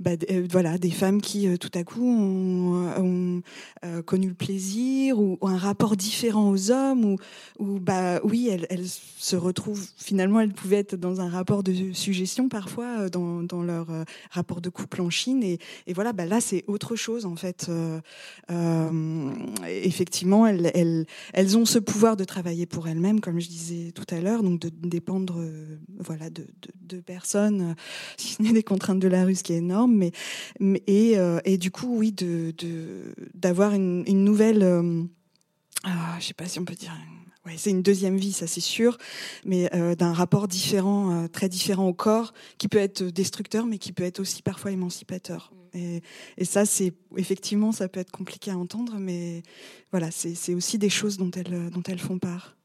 bah, 0.00 0.12
euh, 0.30 0.46
voilà, 0.50 0.78
des 0.78 0.90
femmes 0.90 1.20
qui 1.20 1.46
euh, 1.46 1.58
tout 1.58 1.70
à 1.74 1.84
coup 1.84 2.02
ont, 2.02 3.42
euh, 3.84 4.02
connu 4.02 4.28
le 4.28 4.34
plaisir 4.34 5.20
ou, 5.20 5.38
un 5.42 5.58
rapport 5.58 5.94
différent 5.94 6.50
aux 6.50 6.70
hommes 6.70 7.16
ou, 7.58 7.78
bah 7.78 8.20
oui, 8.24 8.48
elles, 8.48 8.86
se 8.86 9.36
retrouvent 9.36 9.86
finalement, 9.98 10.40
elles 10.40 10.54
pouvaient 10.54 10.78
être 10.78 10.96
dans 10.96 11.20
un 11.20 11.28
rapport 11.28 11.62
de 11.62 11.92
suggestion 11.92 12.48
parfois 12.48 13.10
dans, 13.10 13.62
leur 13.62 13.88
rapport 14.30 14.62
de 14.62 14.70
couple 14.70 15.02
en 15.02 15.10
Chine 15.10 15.42
et, 15.42 15.58
voilà, 15.92 16.14
bah 16.14 16.24
là 16.24 16.40
c'est 16.40 16.64
autre 16.66 16.96
chose 16.96 17.26
en 17.26 17.36
fait. 17.36 17.70
effectivement, 19.66 20.46
elles, 20.46 21.06
elles, 21.34 21.58
ont 21.58 21.66
ce 21.66 21.78
pouvoir 21.78 22.16
de 22.16 22.24
travailler 22.24 22.64
pour 22.64 22.88
elles-mêmes, 22.88 23.20
comme 23.20 23.38
je 23.38 23.48
disais 23.48 23.92
tout 23.92 24.06
à 24.10 24.20
l'heure, 24.20 24.42
donc 24.42 24.60
de 24.60 24.70
dépendre 24.88 25.44
voilà 25.98 26.30
de, 26.30 26.42
de, 26.42 26.96
de 26.96 27.00
personnes, 27.00 27.74
si 28.16 28.34
ce 28.34 28.42
n'est 28.42 28.52
des 28.52 28.62
contraintes 28.62 29.00
de 29.00 29.08
la 29.08 29.24
rue, 29.24 29.34
ce 29.34 29.42
qui 29.42 29.52
est 29.52 29.58
énorme 29.58 29.89
mais, 29.90 30.12
et, 30.86 31.18
euh, 31.18 31.40
et, 31.44 31.58
du 31.58 31.70
coup, 31.70 31.96
oui, 31.96 32.12
de 32.12 32.54
d'avoir 33.34 33.72
une, 33.74 34.04
une, 34.06 34.24
nouvelle, 34.24 34.62
euh, 34.62 35.02
ah, 35.84 36.16
je 36.20 36.26
sais 36.26 36.34
pas 36.34 36.46
si 36.46 36.58
on 36.58 36.64
peut 36.64 36.74
dire. 36.74 36.96
Ouais, 37.46 37.54
c'est 37.56 37.70
une 37.70 37.82
deuxième 37.82 38.18
vie, 38.18 38.32
ça 38.32 38.46
c'est 38.46 38.60
sûr, 38.60 38.98
mais 39.46 39.74
euh, 39.74 39.94
d'un 39.94 40.12
rapport 40.12 40.46
différent, 40.46 41.26
très 41.28 41.48
différent 41.48 41.88
au 41.88 41.94
corps, 41.94 42.34
qui 42.58 42.68
peut 42.68 42.78
être 42.78 43.02
destructeur, 43.02 43.64
mais 43.64 43.78
qui 43.78 43.92
peut 43.92 44.04
être 44.04 44.20
aussi 44.20 44.42
parfois 44.42 44.72
émancipateur. 44.72 45.50
Mm. 45.52 45.78
Et, 45.78 46.02
et 46.36 46.44
ça, 46.44 46.66
c'est 46.66 46.92
effectivement, 47.16 47.72
ça 47.72 47.88
peut 47.88 48.00
être 48.00 48.10
compliqué 48.10 48.50
à 48.50 48.58
entendre, 48.58 48.96
mais 48.98 49.42
voilà, 49.90 50.10
c'est 50.10 50.54
aussi 50.54 50.78
des 50.78 50.90
choses 50.90 51.16
dont 51.16 51.30
elles, 51.30 51.70
dont 51.70 51.82
elles 51.88 51.98
font 51.98 52.18
part. 52.18 52.56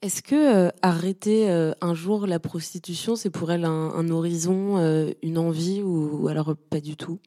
Est-ce 0.00 0.22
que 0.22 0.68
euh, 0.68 0.70
arrêter 0.80 1.50
euh, 1.50 1.72
un 1.80 1.92
jour 1.92 2.28
la 2.28 2.38
prostitution, 2.38 3.16
c'est 3.16 3.30
pour 3.30 3.50
elle 3.50 3.64
un, 3.64 4.08
horizon, 4.10 4.78
euh, 4.78 5.10
une 5.24 5.38
envie 5.38 5.82
ou, 5.82 6.28
alors 6.28 6.54
pas 6.70 6.80
du 6.80 6.96
tout? 6.96 7.18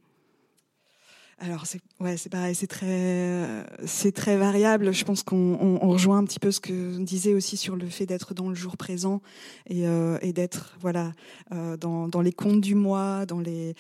Alors 1.42 1.66
c'est 1.66 1.82
ouais 2.00 2.18
c'est 2.18 2.30
pareil 2.30 2.56
c'est 2.56 2.68
très 2.68 3.66
c'est 3.86 4.12
très 4.12 4.38
variable. 4.38 4.94
Je 4.94 5.04
pense 5.04 5.24
qu'on 5.24 5.58
on, 5.82 5.90
rejoint 5.90 6.20
un 6.20 6.24
petit 6.24 6.40
peu 6.40 6.52
ce 6.52 6.60
que 6.60 6.98
disait 7.00 7.34
aussi 7.34 7.58
sur 7.58 7.76
le 7.76 7.88
fait 7.88 8.06
d'être 8.06 8.34
dans 8.34 8.48
le 8.48 8.56
jour 8.56 8.78
présent 8.78 9.22
et, 9.68 9.84
et 10.22 10.34
d'être 10.34 10.78
voilà 10.80 11.12
dans, 11.52 12.08
dans 12.08 12.22
les 12.22 12.32
comptes 12.32 12.62
du 12.62 12.76
mois 12.76 13.26
dans 13.26 13.40
les 13.40 13.76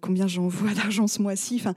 combien 0.00 0.26
j'envoie 0.26 0.74
d'argent 0.74 1.06
ce 1.06 1.22
mois-ci. 1.22 1.56
Enfin 1.60 1.74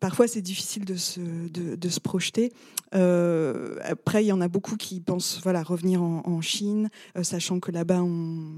parfois 0.00 0.26
c'est 0.26 0.42
difficile 0.42 0.84
de 0.84 0.96
se 0.96 1.20
de, 1.20 1.76
de 1.76 1.88
se 1.88 2.00
projeter. 2.00 2.52
Euh, 2.94 3.76
après, 3.82 4.24
il 4.24 4.28
y 4.28 4.32
en 4.32 4.40
a 4.40 4.48
beaucoup 4.48 4.76
qui 4.76 5.00
pensent 5.00 5.40
voilà, 5.42 5.62
revenir 5.62 6.02
en, 6.02 6.40
Chine, 6.40 6.90
euh, 7.16 7.22
sachant 7.22 7.58
que 7.58 7.70
là-bas, 7.70 8.02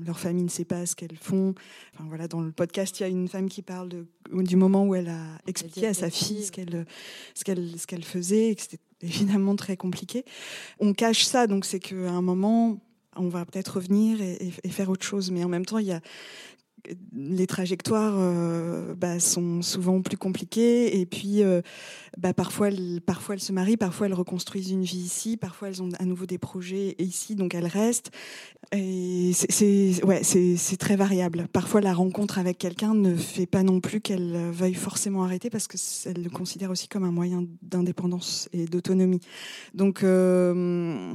leur 0.05 0.19
famille 0.19 0.43
ne 0.43 0.49
sait 0.49 0.65
pas 0.65 0.87
ce 0.87 0.97
qu'elles 0.97 1.17
font. 1.17 1.55
Enfin, 1.95 2.05
voilà, 2.09 2.27
dans 2.29 2.41
le 2.41 2.53
podcast, 2.53 2.99
il 2.99 3.03
y 3.03 3.07
a 3.07 3.09
une 3.09 3.29
femme 3.29 3.49
qui 3.49 3.63
parle 3.63 3.89
de, 3.89 4.07
du 4.33 4.57
moment 4.57 4.85
où 4.85 4.95
elle 4.95 5.09
a 5.09 5.39
expliqué 5.47 5.87
sa 5.97 6.11
fille 6.11 6.45
ce 6.45 6.53
qu'elle 6.53 6.87
ce 7.35 7.45
qu'elle 7.45 7.79
ce 7.79 7.87
qu'elle 7.87 8.05
faisait, 8.05 8.51
et 8.51 8.55
que 8.55 8.63
c'était 8.63 8.81
évidemment 9.03 9.57
très 9.57 9.77
compliqué. 9.77 10.25
On 10.81 10.93
cache 10.93 11.25
ça, 11.25 11.47
donc 11.47 11.65
c'est 11.65 11.81
qu'à 11.81 12.11
un 12.11 12.23
moment, 12.23 12.79
on 13.17 13.29
va 13.29 13.45
peut-être 13.45 13.77
revenir 13.77 14.21
et, 14.21 14.53
et, 14.63 14.71
faire 14.71 14.91
autre 14.91 15.05
chose. 15.05 15.31
Mais 15.31 15.45
en 15.45 15.49
même 15.49 15.65
temps, 15.65 15.79
il 15.79 15.87
y 15.87 15.93
a 15.93 16.01
les 17.15 17.47
trajectoires 17.47 18.15
euh, 18.17 18.95
bah, 18.95 19.21
sont 19.21 19.63
souvent 19.63 20.03
plus 20.03 20.17
compliquées 20.17 21.01
et 21.01 21.07
puis 21.07 21.43
euh, 21.43 21.63
bah, 22.19 22.33
parfois, 22.33 22.69
elles, 22.69 23.01
parfois 23.05 23.35
elles 23.35 23.41
se 23.41 23.53
marient, 23.53 23.77
parfois 23.77 24.07
elles 24.07 24.15
reconstruisent 24.15 24.71
une 24.71 24.83
vie 24.83 24.99
ici, 24.99 25.37
parfois 25.37 25.69
elles 25.69 25.83
ont 25.83 25.89
à 25.99 26.05
nouveau 26.05 26.27
des 26.27 26.39
projets 26.39 26.95
ici, 26.99 27.35
donc 27.35 27.55
elles 27.55 27.67
restent. 27.67 28.11
C'est 28.73 30.05
ouais, 30.05 30.23
très 30.79 30.97
variable. 30.97 31.47
Parfois 31.53 31.81
la 31.81 31.95
rencontre 31.95 32.39
avec 32.39 32.59
quelqu'un 32.59 32.95
ne 32.95 33.15
fait 33.15 33.47
pas 33.47 33.63
non 33.63 33.81
plus 33.81 34.01
qu'elle 34.01 34.51
veuille 34.51 34.75
forcément 34.75 35.23
arrêter 35.25 35.51
parce 35.51 35.69
qu'elle 35.69 36.23
le 36.23 36.31
considère 36.31 36.71
aussi 36.71 36.89
comme 36.89 37.05
un 37.05 37.13
moyen 37.13 37.45
d'indépendance 37.63 38.49
et 38.53 38.65
d'autonomie. 38.67 39.21
Donc 39.75 40.03
euh, 40.03 41.15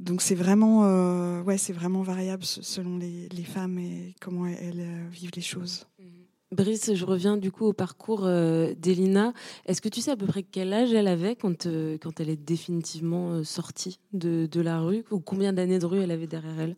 donc 0.00 0.22
c'est 0.22 0.34
vraiment, 0.34 0.84
euh, 0.84 1.42
ouais, 1.42 1.58
c'est 1.58 1.72
vraiment 1.72 2.02
variable 2.02 2.44
selon 2.44 2.98
les, 2.98 3.28
femmes 3.44 3.78
et 3.78 4.14
comment 4.20 4.46
elles, 4.46 4.80
euh, 4.80 5.08
vivent 5.10 5.32
les 5.34 5.42
choses. 5.42 5.86
Mhm. 5.98 6.06
Brice, 6.52 6.94
je 6.94 7.04
reviens 7.06 7.38
du 7.38 7.50
coup 7.50 7.64
au 7.64 7.72
parcours 7.72 8.24
euh, 8.24 8.74
d'Elina. 8.76 9.32
Est-ce 9.64 9.80
que 9.80 9.88
tu 9.88 10.02
sais 10.02 10.10
à 10.10 10.16
peu 10.16 10.26
près 10.26 10.42
quel 10.42 10.72
âge 10.74 10.92
elle 10.92 11.08
avait 11.08 11.34
quand, 11.34 11.66
elle 11.66 12.28
est 12.28 12.36
définitivement 12.36 13.42
sortie 13.42 14.00
de, 14.12 14.48
la 14.60 14.80
rue 14.80 15.04
Ou 15.10 15.20
combien 15.20 15.54
d'années 15.54 15.78
de 15.78 15.86
rue 15.86 16.00
elle 16.00 16.10
avait 16.10 16.26
derrière 16.26 16.60
elle? 16.60 16.76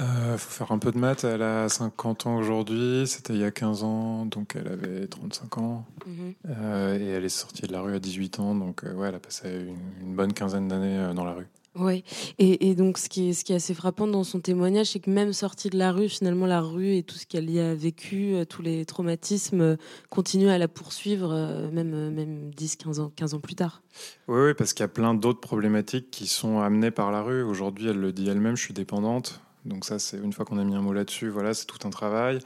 Il 0.00 0.04
euh, 0.04 0.38
faut 0.38 0.50
faire 0.50 0.72
un 0.72 0.78
peu 0.78 0.90
de 0.90 0.98
maths. 0.98 1.22
Elle 1.22 1.42
a 1.42 1.68
50 1.68 2.26
ans 2.26 2.36
aujourd'hui. 2.36 3.04
C'était 3.06 3.32
il 3.32 3.40
y 3.40 3.44
a 3.44 3.52
15 3.52 3.84
ans, 3.84 4.26
donc 4.26 4.56
elle 4.56 4.66
avait 4.66 5.06
35 5.06 5.58
ans. 5.58 5.84
Mhm. 6.06 6.34
Euh, 6.48 6.98
et 6.98 7.06
elle 7.06 7.24
est 7.24 7.28
sortie 7.28 7.62
de 7.62 7.72
la 7.72 7.80
rue 7.80 7.94
à 7.94 8.00
18 8.00 8.40
ans, 8.40 8.54
donc 8.56 8.82
euh, 8.82 8.92
ouais, 8.94 9.08
elle 9.08 9.14
a 9.14 9.20
passé 9.20 9.66
une, 10.02 10.16
bonne 10.16 10.32
quinzaine 10.32 10.66
d'années 10.66 11.12
dans 11.14 11.24
la 11.24 11.34
rue. 11.34 11.46
Oui, 11.76 12.04
et, 12.38 12.74
donc 12.76 12.98
ce 12.98 13.08
qui, 13.08 13.30
est, 13.30 13.50
assez 13.50 13.74
frappant 13.74 14.06
dans 14.06 14.22
son 14.22 14.38
témoignage, 14.38 14.90
c'est 14.92 15.00
que 15.00 15.10
même 15.10 15.32
sortie 15.32 15.70
de 15.70 15.76
la 15.76 15.90
rue, 15.90 16.08
finalement, 16.08 16.46
la 16.46 16.60
rue 16.60 16.96
et 16.96 17.02
tout 17.02 17.16
ce 17.16 17.26
qu'elle 17.26 17.50
y 17.50 17.58
a 17.58 17.74
vécu, 17.74 18.36
tous 18.48 18.62
les 18.62 18.84
traumatismes, 18.84 19.76
continuent 20.08 20.50
à 20.50 20.58
la 20.58 20.68
poursuivre, 20.68 21.34
même, 21.72 22.10
même 22.10 22.50
10, 22.54 22.76
15 22.76 23.00
ans, 23.00 23.12
15 23.16 23.34
ans 23.34 23.40
plus 23.40 23.56
tard. 23.56 23.82
Oui, 24.28 24.40
oui 24.40 24.54
parce 24.54 24.72
qu'il 24.72 24.84
y 24.84 24.84
a 24.84 24.88
plein 24.88 25.14
d'autres 25.14 25.40
problématiques 25.40 26.12
qui 26.12 26.28
sont 26.28 26.60
amenées 26.60 26.92
par 26.92 27.10
la 27.10 27.22
rue. 27.22 27.42
Aujourd'hui, 27.42 27.88
elle 27.88 27.98
le 27.98 28.12
dit 28.12 28.28
elle-même, 28.28 28.56
je 28.56 28.62
suis 28.62 28.74
dépendante. 28.74 29.40
Donc 29.64 29.84
ça, 29.84 29.98
c'est 29.98 30.18
une 30.18 30.32
fois 30.32 30.44
qu'on 30.44 30.58
a 30.58 30.64
mis 30.64 30.74
un 30.74 30.82
mot 30.82 30.92
là-dessus, 30.92 31.28
voilà, 31.28 31.54
c'est 31.54 31.66
tout 31.66 31.78
un 31.86 31.90
travail. 31.90 32.38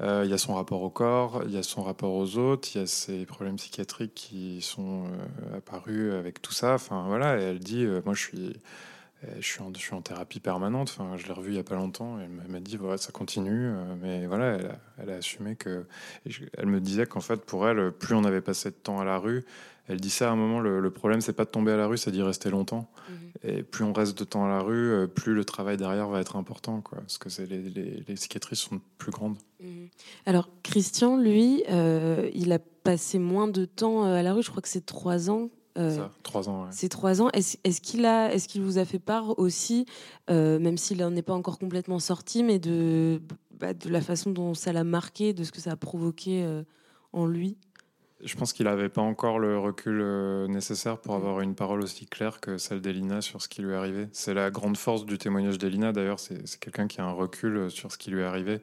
Euh, 0.00 0.22
il 0.24 0.30
y 0.30 0.34
a 0.34 0.38
son 0.38 0.54
rapport 0.54 0.82
au 0.82 0.90
corps, 0.90 1.42
il 1.44 1.52
y 1.52 1.58
a 1.58 1.62
son 1.62 1.82
rapport 1.82 2.14
aux 2.14 2.38
autres, 2.38 2.68
il 2.74 2.78
y 2.78 2.84
a 2.84 2.86
ses 2.86 3.26
problèmes 3.26 3.56
psychiatriques 3.56 4.14
qui 4.14 4.62
sont 4.62 5.04
euh, 5.04 5.58
apparus 5.58 6.14
avec 6.14 6.40
tout 6.40 6.52
ça. 6.52 6.74
Enfin 6.74 7.04
voilà, 7.06 7.38
et 7.38 7.42
elle 7.42 7.58
dit, 7.58 7.84
euh, 7.84 8.00
moi 8.06 8.14
je 8.14 8.20
suis, 8.20 8.56
je 9.38 9.46
suis, 9.46 9.60
en, 9.94 10.00
thérapie 10.00 10.40
permanente. 10.40 10.94
Enfin, 10.96 11.16
je 11.18 11.26
l'ai 11.26 11.34
revue 11.34 11.50
il 11.50 11.56
y 11.56 11.60
a 11.60 11.64
pas 11.64 11.74
longtemps. 11.74 12.18
Et 12.18 12.22
elle 12.22 12.50
m'a 12.50 12.60
dit, 12.60 12.78
voilà, 12.78 12.96
ça 12.96 13.12
continue, 13.12 13.70
mais 14.00 14.26
voilà, 14.26 14.58
elle 14.98 15.10
a 15.10 15.16
assumé 15.16 15.56
que. 15.56 15.84
Elle 16.56 16.66
me 16.66 16.80
disait 16.80 17.04
qu'en 17.04 17.20
fait, 17.20 17.44
pour 17.44 17.68
elle, 17.68 17.92
plus 17.92 18.14
on 18.14 18.24
avait 18.24 18.40
passé 18.40 18.70
de 18.70 18.76
temps 18.76 19.00
à 19.00 19.04
la 19.04 19.18
rue, 19.18 19.44
elle 19.88 20.00
dit 20.00 20.10
ça 20.10 20.28
à 20.28 20.32
un 20.32 20.36
moment, 20.36 20.60
le, 20.60 20.90
problème, 20.90 21.20
c'est 21.20 21.32
pas 21.32 21.44
de 21.44 21.50
tomber 21.50 21.72
à 21.72 21.76
la 21.76 21.86
rue, 21.86 21.98
c'est 21.98 22.12
d'y 22.12 22.22
rester 22.22 22.50
longtemps. 22.50 22.90
Mhm. 23.08 23.16
Et 23.42 23.62
plus 23.62 23.84
on 23.84 23.92
reste 23.92 24.16
de 24.18 24.24
temps 24.24 24.44
à 24.44 24.48
la 24.48 24.60
rue, 24.60 24.92
euh, 24.92 25.06
plus 25.06 25.34
le 25.34 25.44
travail 25.44 25.76
derrière 25.76 26.08
va 26.08 26.20
être 26.20 26.36
important, 26.36 26.80
quoi, 26.80 26.98
parce 26.98 27.18
que 27.18 27.28
les, 27.42 27.58
les, 27.58 28.04
les, 28.06 28.16
cicatrices 28.16 28.60
sont 28.60 28.80
plus 28.98 29.10
grandes. 29.10 29.36
Mhm. 29.60 29.88
Alors, 30.26 30.48
Christian, 30.62 31.16
lui, 31.16 31.64
euh, 31.70 32.30
il 32.34 32.52
a 32.52 32.58
passé 32.58 33.18
moins 33.18 33.48
de 33.48 33.64
temps 33.64 34.04
euh, 34.04 34.14
à 34.14 34.22
la 34.22 34.32
rue, 34.32 34.42
je 34.42 34.50
crois 34.50 34.62
que 34.62 34.68
c'est 34.68 34.86
trois 34.86 35.28
ans. 35.28 35.50
ça, 35.76 36.10
trois 36.22 36.48
ans. 36.48 36.68
C'est 36.70 36.88
trois 36.88 37.20
ans. 37.20 37.28
Est-ce 37.32 37.80
qu'il 37.80 38.06
a, 38.06 38.32
est-ce 38.32 38.46
qu'il 38.46 38.62
vous 38.62 38.78
a 38.78 38.84
fait 38.84 39.00
part 39.00 39.38
aussi, 39.38 39.86
même 40.28 40.78
s'il 40.78 40.98
n'en 40.98 41.16
est 41.16 41.22
pas 41.22 41.34
encore 41.34 41.58
complètement 41.58 41.98
sorti, 41.98 42.44
mais 42.44 42.58
de, 42.58 43.20
bah, 43.58 43.74
de 43.74 43.88
la 43.88 44.00
façon 44.00 44.30
dont 44.30 44.54
ça 44.54 44.72
l'a 44.72 44.84
marqué, 44.84 45.32
de 45.32 45.42
ce 45.42 45.50
que 45.50 45.60
ça 45.60 45.72
a 45.72 45.76
provoqué 45.76 46.62
en 47.12 47.26
lui? 47.26 47.56
Je 48.24 48.36
pense 48.36 48.52
qu'il 48.52 48.66
n'avait 48.66 48.88
pas 48.88 49.02
encore 49.02 49.38
le 49.38 49.58
recul 49.58 50.00
euh, 50.00 50.46
nécessaire 50.46 50.98
pour 50.98 51.14
avoir 51.14 51.40
une 51.40 51.54
parole 51.54 51.80
aussi 51.82 52.06
claire 52.06 52.40
que 52.40 52.58
celle 52.58 52.80
d'Elina 52.80 53.20
sur 53.20 53.42
ce 53.42 53.48
qui 53.48 53.62
lui 53.62 53.72
est 53.72 53.76
arrivé. 53.76 54.08
C'est 54.12 54.34
la 54.34 54.50
grande 54.50 54.76
force 54.76 55.06
du 55.06 55.18
témoignage 55.18 55.58
d'Elina, 55.58 55.92
d'ailleurs, 55.92 56.20
c'est 56.20 56.58
quelqu'un 56.58 56.86
qui 56.86 57.00
a 57.00 57.04
un 57.04 57.12
recul 57.12 57.56
euh, 57.56 57.68
sur 57.68 57.92
ce 57.92 57.98
qui 57.98 58.10
lui 58.10 58.20
est 58.20 58.24
arrivé. 58.24 58.60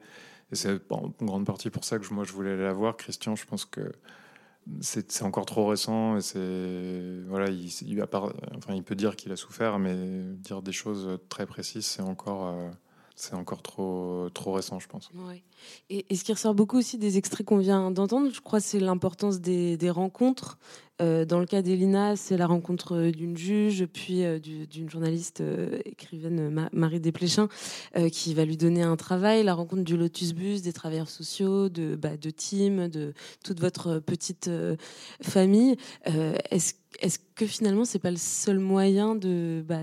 Et 0.50 0.56
c'est 0.56 0.80
en 0.90 1.12
grande 1.20 1.44
partie 1.44 1.70
pour 1.70 1.84
ça 1.84 1.98
que 1.98 2.14
moi 2.14 2.24
je 2.24 2.32
voulais 2.32 2.56
la 2.56 2.72
voir. 2.72 2.96
Christian, 2.96 3.36
je 3.36 3.44
pense 3.44 3.64
que 3.64 3.92
c'est 4.80 5.22
encore 5.22 5.46
trop 5.46 5.66
récent 5.66 6.16
et 6.16 6.20
c'est 6.20 7.20
voilà 7.26 7.48
il, 7.48 7.68
il, 7.86 8.02
enfin, 8.02 8.74
il 8.74 8.82
peut 8.82 8.94
dire 8.94 9.16
qu'il 9.16 9.32
a 9.32 9.36
souffert 9.36 9.78
mais 9.78 9.94
dire 9.94 10.60
des 10.60 10.72
choses 10.72 11.18
très 11.30 11.46
précises 11.46 11.86
c'est 11.86 12.02
encore 12.02 12.48
euh, 12.48 12.68
c'est 13.18 13.34
encore 13.34 13.62
trop, 13.62 14.28
trop 14.32 14.52
récent, 14.52 14.78
je 14.78 14.86
pense. 14.86 15.10
Et, 15.90 16.04
ce 16.14 16.24
qui 16.24 16.32
ressort 16.32 16.54
beaucoup 16.54 16.78
aussi 16.78 16.98
des 16.98 17.18
extraits 17.18 17.46
qu'on 17.46 17.58
vient 17.58 17.90
d'entendre, 17.90 18.30
je 18.32 18.40
crois, 18.40 18.60
c'est 18.60 18.80
l'importance 18.80 19.40
des, 19.40 19.90
rencontres. 19.90 20.58
Euh, 21.00 21.24
dans 21.24 21.38
le 21.38 21.46
cas 21.46 21.62
d'Elina, 21.62 22.16
c'est 22.16 22.36
la 22.36 22.46
rencontre 22.46 23.10
d'une 23.10 23.36
juge, 23.36 23.86
puis 23.86 24.24
euh, 24.24 24.40
d'une 24.40 24.90
journaliste 24.90 25.40
euh, 25.40 25.78
écrivaine, 25.84 26.68
Marie 26.72 27.00
Desplechin, 27.00 27.48
qui 28.12 28.34
va 28.34 28.44
lui 28.44 28.56
donner 28.56 28.82
un 28.82 28.96
travail. 28.96 29.44
La 29.44 29.54
rencontre 29.54 29.82
du 29.82 29.96
Lotus 29.96 30.34
Bus, 30.34 30.62
des 30.62 30.72
travailleurs 30.72 31.08
sociaux, 31.08 31.68
de, 31.68 31.94
bah, 31.94 32.16
Tim, 32.36 32.88
de 32.88 33.14
toute 33.44 33.60
votre 33.60 34.00
petite 34.00 34.50
famille. 35.22 35.76
Est-ce 37.00 37.18
que 37.34 37.46
finalement 37.46 37.84
c'est 37.84 37.98
pas 37.98 38.10
le 38.10 38.16
seul 38.16 38.58
moyen 38.58 39.14
de, 39.14 39.64
bah, 39.66 39.82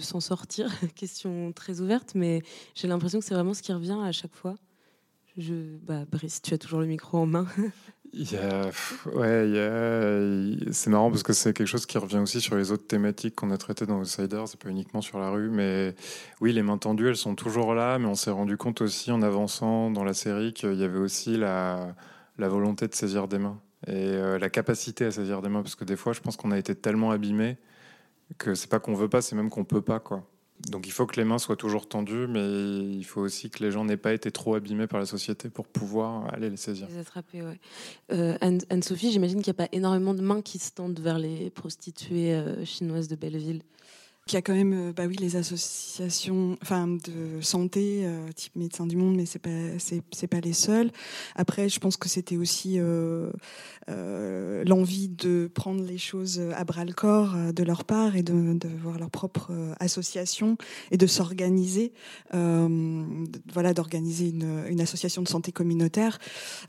s'en 0.00 0.20
sortir? 0.20 0.70
Question 0.94 1.52
très 1.52 1.80
ouverte, 1.80 2.12
mais 2.14 2.42
j'ai 2.74 2.88
l'impression 2.88 3.18
que 3.18 3.24
c'est 3.24 3.34
vraiment 3.34 3.54
ce 3.54 3.62
qui 3.62 3.72
revient 3.72 3.98
à 4.02 4.12
chaque 4.12 4.34
fois. 4.34 4.54
Je, 5.38 5.54
bah, 5.82 6.04
Brice, 6.10 6.42
tu 6.42 6.52
as 6.54 6.58
toujours 6.58 6.80
le 6.80 6.86
micro 6.86 7.18
en 7.18 7.26
main. 7.26 7.46
Il 8.14 8.30
y 8.30 8.36
a, 8.36 8.66
ouais, 9.14 9.48
il 9.48 9.54
y 9.54 9.58
a, 9.58 10.70
c'est 10.70 10.90
marrant 10.90 11.10
parce 11.10 11.22
que 11.22 11.32
c'est 11.32 11.54
quelque 11.54 11.66
chose 11.66 11.86
qui 11.86 11.96
revient 11.96 12.18
aussi 12.18 12.42
sur 12.42 12.56
les 12.56 12.70
autres 12.70 12.86
thématiques 12.86 13.34
qu'on 13.34 13.50
a 13.50 13.56
traitées 13.56 13.86
dans 13.86 14.00
Outsiders, 14.00 14.48
c'est 14.48 14.60
pas 14.60 14.68
uniquement 14.68 15.00
sur 15.00 15.18
la 15.18 15.30
rue, 15.30 15.48
mais 15.48 15.94
oui, 16.42 16.52
les 16.52 16.62
mains 16.62 16.76
tendues, 16.76 17.08
elles 17.08 17.16
sont 17.16 17.34
toujours 17.34 17.72
là, 17.72 17.98
mais 17.98 18.04
on 18.04 18.14
s'est 18.14 18.30
rendu 18.30 18.58
compte 18.58 18.82
aussi 18.82 19.10
en 19.12 19.22
avançant 19.22 19.90
dans 19.90 20.04
la 20.04 20.12
série 20.12 20.52
qu'il 20.52 20.74
y 20.74 20.84
avait 20.84 20.98
aussi 20.98 21.38
la, 21.38 21.94
volonté 22.36 22.86
de 22.86 22.94
saisir 22.94 23.28
des 23.28 23.38
mains 23.38 23.58
et 23.86 23.94
euh, 23.94 24.38
la 24.38 24.50
capacité 24.50 25.06
à 25.06 25.10
saisir 25.10 25.40
des 25.40 25.48
mains, 25.48 25.62
parce 25.62 25.74
que 25.74 25.84
des 25.84 25.96
fois, 25.96 26.12
je 26.12 26.20
pense 26.20 26.36
qu'on 26.36 26.50
a 26.50 26.58
été 26.58 26.74
tellement 26.74 27.12
abîmé 27.12 27.56
que 28.36 28.54
c'est 28.54 28.68
pas 28.68 28.78
qu'on 28.78 28.94
veut 28.94 29.08
pas, 29.08 29.22
c'est 29.22 29.36
même 29.36 29.48
qu'on 29.48 29.64
peut 29.64 29.80
pas, 29.80 30.00
quoi. 30.00 30.28
Donc 30.68 30.86
il 30.86 30.92
faut 30.92 31.06
que 31.06 31.16
les 31.16 31.24
mains 31.24 31.38
soient 31.38 31.56
toujours 31.56 31.88
tendues, 31.88 32.26
mais 32.28 32.40
il 32.40 33.04
faut 33.04 33.20
aussi 33.20 33.50
que 33.50 33.64
les 33.64 33.70
gens 33.70 33.84
n'aient 33.84 33.96
pas 33.96 34.12
été 34.12 34.30
trop 34.30 34.54
abîmés 34.54 34.86
par 34.86 35.00
la 35.00 35.06
société 35.06 35.48
pour 35.48 35.66
pouvoir 35.66 36.32
aller 36.32 36.50
les 36.50 36.56
saisir. 36.56 36.86
Les 36.90 36.98
attraper, 36.98 37.42
ouais. 37.42 37.58
Euh, 38.12 38.36
Anne-Sophie, 38.40 39.10
j'imagine 39.10 39.42
qu'il 39.42 39.52
n'y 39.52 39.62
a 39.62 39.66
pas 39.66 39.68
énormément 39.72 40.14
de 40.14 40.22
mains 40.22 40.40
qui 40.40 40.58
se 40.58 40.70
tendent 40.70 41.00
vers 41.00 41.18
les 41.18 41.50
prostituées 41.50 42.34
euh, 42.34 42.64
chinoises 42.64 43.08
de 43.08 43.16
Belleville. 43.16 43.62
Il 44.28 44.34
y 44.34 44.36
a 44.36 44.42
quand 44.42 44.54
même, 44.54 44.72
euh, 44.72 44.92
bah 44.92 45.06
oui, 45.08 45.16
les 45.16 45.34
associations, 45.34 46.56
enfin, 46.62 46.86
de 46.86 47.40
santé, 47.40 48.02
euh, 48.04 48.30
type 48.30 48.54
Médecins 48.54 48.86
du 48.86 48.94
Monde, 48.94 49.16
mais 49.16 49.26
c'est 49.26 49.40
pas, 49.40 49.50
c'est, 49.78 50.26
pas 50.28 50.38
les 50.38 50.52
seuls. 50.52 50.92
Après, 51.34 51.68
je 51.68 51.80
pense 51.80 51.96
que 51.96 52.08
c'était 52.08 52.36
aussi 52.36 52.76
euh, 52.78 53.32
l'envie 54.64 55.08
de 55.08 55.50
prendre 55.52 55.82
les 55.82 55.98
choses 55.98 56.40
à 56.54 56.62
bras 56.62 56.84
le 56.84 56.92
corps 56.92 57.34
de 57.52 57.62
leur 57.64 57.84
part 57.84 58.14
et 58.14 58.22
de, 58.22 58.54
de 58.54 58.68
voir 58.68 58.96
leur 58.96 59.10
propre 59.10 59.50
association 59.80 60.56
et 60.92 60.96
de 60.96 61.06
s'organiser, 61.08 61.92
voilà, 62.32 63.74
d'organiser 63.74 64.28
une, 64.28 64.64
une, 64.68 64.80
association 64.80 65.22
de 65.22 65.28
santé 65.28 65.50
communautaire. 65.50 66.20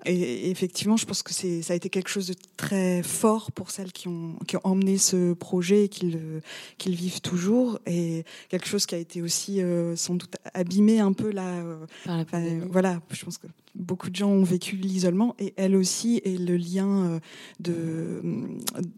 Et, 0.06 0.50
effectivement, 0.50 0.98
je 0.98 1.06
pense 1.06 1.22
que 1.22 1.34
ça 1.34 1.74
a 1.74 1.76
été 1.76 1.90
quelque 1.90 2.10
chose 2.10 2.28
de 2.28 2.36
très 2.58 3.04
fort 3.04 3.52
pour 3.52 3.70
celles 3.70 3.92
qui 3.92 4.08
ont, 4.08 4.38
qui 4.48 4.58
ont 4.58 4.62
emmené 4.64 4.98
ce 4.98 5.34
projet 5.34 5.86
et 5.86 5.90
qui 5.90 6.10
le 6.10 6.42
vivent 6.88 7.22
toujours 7.22 7.43
et 7.86 8.24
quelque 8.50 8.68
chose 8.68 8.86
qui 8.86 8.96
a 8.96 8.98
été 8.98 9.22
aussi 9.22 9.62
euh, 9.62 9.96
sans 9.96 10.16
doute 10.16 10.36
abîmé 10.54 11.00
un 11.00 11.14
peu 11.14 11.32
là. 11.32 11.64
Euh, 12.08 12.66
voilà, 12.70 13.02
je 13.12 13.24
pense 13.24 13.38
que 13.38 13.48
beaucoup 13.76 14.10
de 14.10 14.16
gens 14.16 14.30
ont 14.30 14.44
vécu 14.44 14.76
l'isolement 14.76 15.36
et 15.40 15.54
elle 15.58 15.76
aussi 15.76 16.22
et 16.24 16.38
le 16.38 16.56
lien 16.56 17.06
euh, 17.06 17.20
de, 17.60 18.22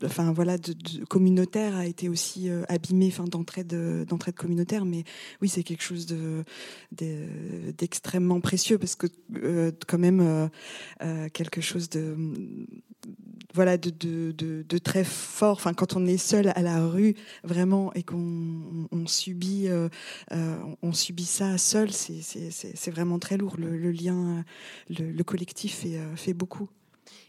enfin 0.03 0.33
voilà, 0.33 0.57
de, 0.57 0.73
communautaire 1.05 1.75
a 1.75 1.85
été 1.85 2.09
aussi 2.09 2.49
abîmé, 2.67 3.07
enfin 3.07 3.25
d'entraide 3.25 4.05
d'entraide 4.07 4.35
communautaire. 4.35 4.85
Mais 4.85 5.03
oui, 5.41 5.49
c'est 5.49 5.63
quelque 5.63 5.83
chose 5.83 6.05
de 6.05 6.43
d'extrêmement 7.77 8.39
précieux 8.39 8.77
parce 8.77 8.95
que 8.95 9.07
quand 9.87 9.97
même 9.97 10.49
quelque 11.33 11.61
chose 11.61 11.89
de 11.89 12.15
voilà 13.53 13.77
de, 13.77 13.89
de, 13.89 14.31
de, 14.67 14.77
très 14.77 15.03
fort. 15.03 15.53
Enfin, 15.53 15.73
quand 15.73 15.95
on 15.95 16.05
est 16.05 16.17
seul 16.17 16.51
à 16.55 16.61
la 16.61 16.85
rue, 16.85 17.15
vraiment, 17.43 17.93
et 17.93 18.03
qu'on 18.03 18.87
on 18.91 19.07
subit, 19.07 19.67
euh, 19.67 19.89
euh, 20.33 20.57
on 20.81 20.93
subit 20.93 21.25
ça 21.25 21.57
seul, 21.57 21.91
c'est 21.91 22.91
vraiment 22.91 23.19
très 23.19 23.37
lourd. 23.37 23.55
Le, 23.57 23.91
lien, 23.91 24.43
le, 24.89 25.23
collectif 25.23 25.79
fait, 25.79 25.97
euh, 25.97 26.15
fait 26.15 26.33
beaucoup. 26.33 26.69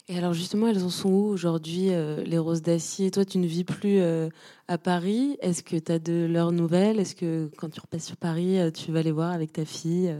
Et 0.09 0.17
alors 0.17 0.35
justement, 0.35 0.69
elles 0.69 0.85
en 0.85 0.91
sont 0.91 1.09
où 1.09 1.27
aujourd'hui, 1.27 1.91
les 2.25 2.39
roses 2.39 2.63
d'acier? 2.63 3.11
Toi, 3.11 3.25
tu 3.25 3.39
ne 3.39 3.47
vis 3.47 3.65
plus 3.65 4.01
à 4.69 4.79
Paris. 4.79 5.37
Est-ce 5.41 5.65
que 5.65 5.77
tu 5.77 5.91
as 5.91 5.99
de 5.99 6.29
leurs 6.31 6.53
nouvelles? 6.53 7.01
Est-ce 7.01 7.17
que 7.17 7.51
quand 7.57 7.69
tu 7.71 7.81
repasses 7.81 8.07
sur 8.07 8.17
Paris, 8.17 8.59
tu 8.73 8.93
vas 8.93 9.03
les 9.03 9.11
voir 9.11 9.33
avec 9.33 9.53
ta 9.53 9.65
fille 9.65 10.15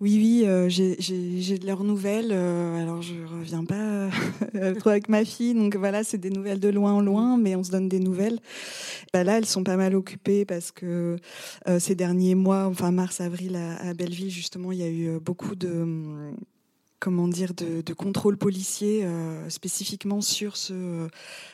oui, 0.00 0.16
oui, 0.16 0.42
euh, 0.46 0.68
j'ai 0.68 1.58
de 1.58 1.66
leurs 1.66 1.84
nouvelles. 1.84 2.30
Euh, 2.32 2.82
alors, 2.82 3.02
je 3.02 3.14
reviens 3.14 3.64
pas 3.64 4.08
euh, 4.54 4.74
trop 4.78 4.90
avec 4.90 5.08
ma 5.08 5.24
fille, 5.24 5.54
donc 5.54 5.76
voilà, 5.76 6.04
c'est 6.04 6.18
des 6.18 6.30
nouvelles 6.30 6.60
de 6.60 6.68
loin 6.68 6.94
en 6.94 7.00
loin, 7.00 7.36
mais 7.36 7.54
on 7.54 7.62
se 7.62 7.70
donne 7.70 7.88
des 7.88 8.00
nouvelles. 8.00 8.38
Bah, 9.12 9.24
là, 9.24 9.38
elles 9.38 9.46
sont 9.46 9.64
pas 9.64 9.76
mal 9.76 9.94
occupées 9.94 10.44
parce 10.44 10.70
que 10.70 11.16
ces 11.78 11.94
derniers 11.94 12.34
mois, 12.34 12.66
enfin 12.66 12.90
mars, 12.90 13.20
avril, 13.20 13.56
à, 13.56 13.92
Belleville, 13.94 14.30
justement, 14.30 14.72
il 14.72 14.78
y 14.78 14.82
a 14.82 14.90
eu 14.90 15.18
beaucoup 15.20 15.54
de 15.54 16.32
comment 17.00 17.28
dire, 17.28 17.54
de, 17.54 17.92
contrôle 17.94 18.36
policier 18.36 19.06
spécifiquement 19.48 20.20
sur 20.20 20.54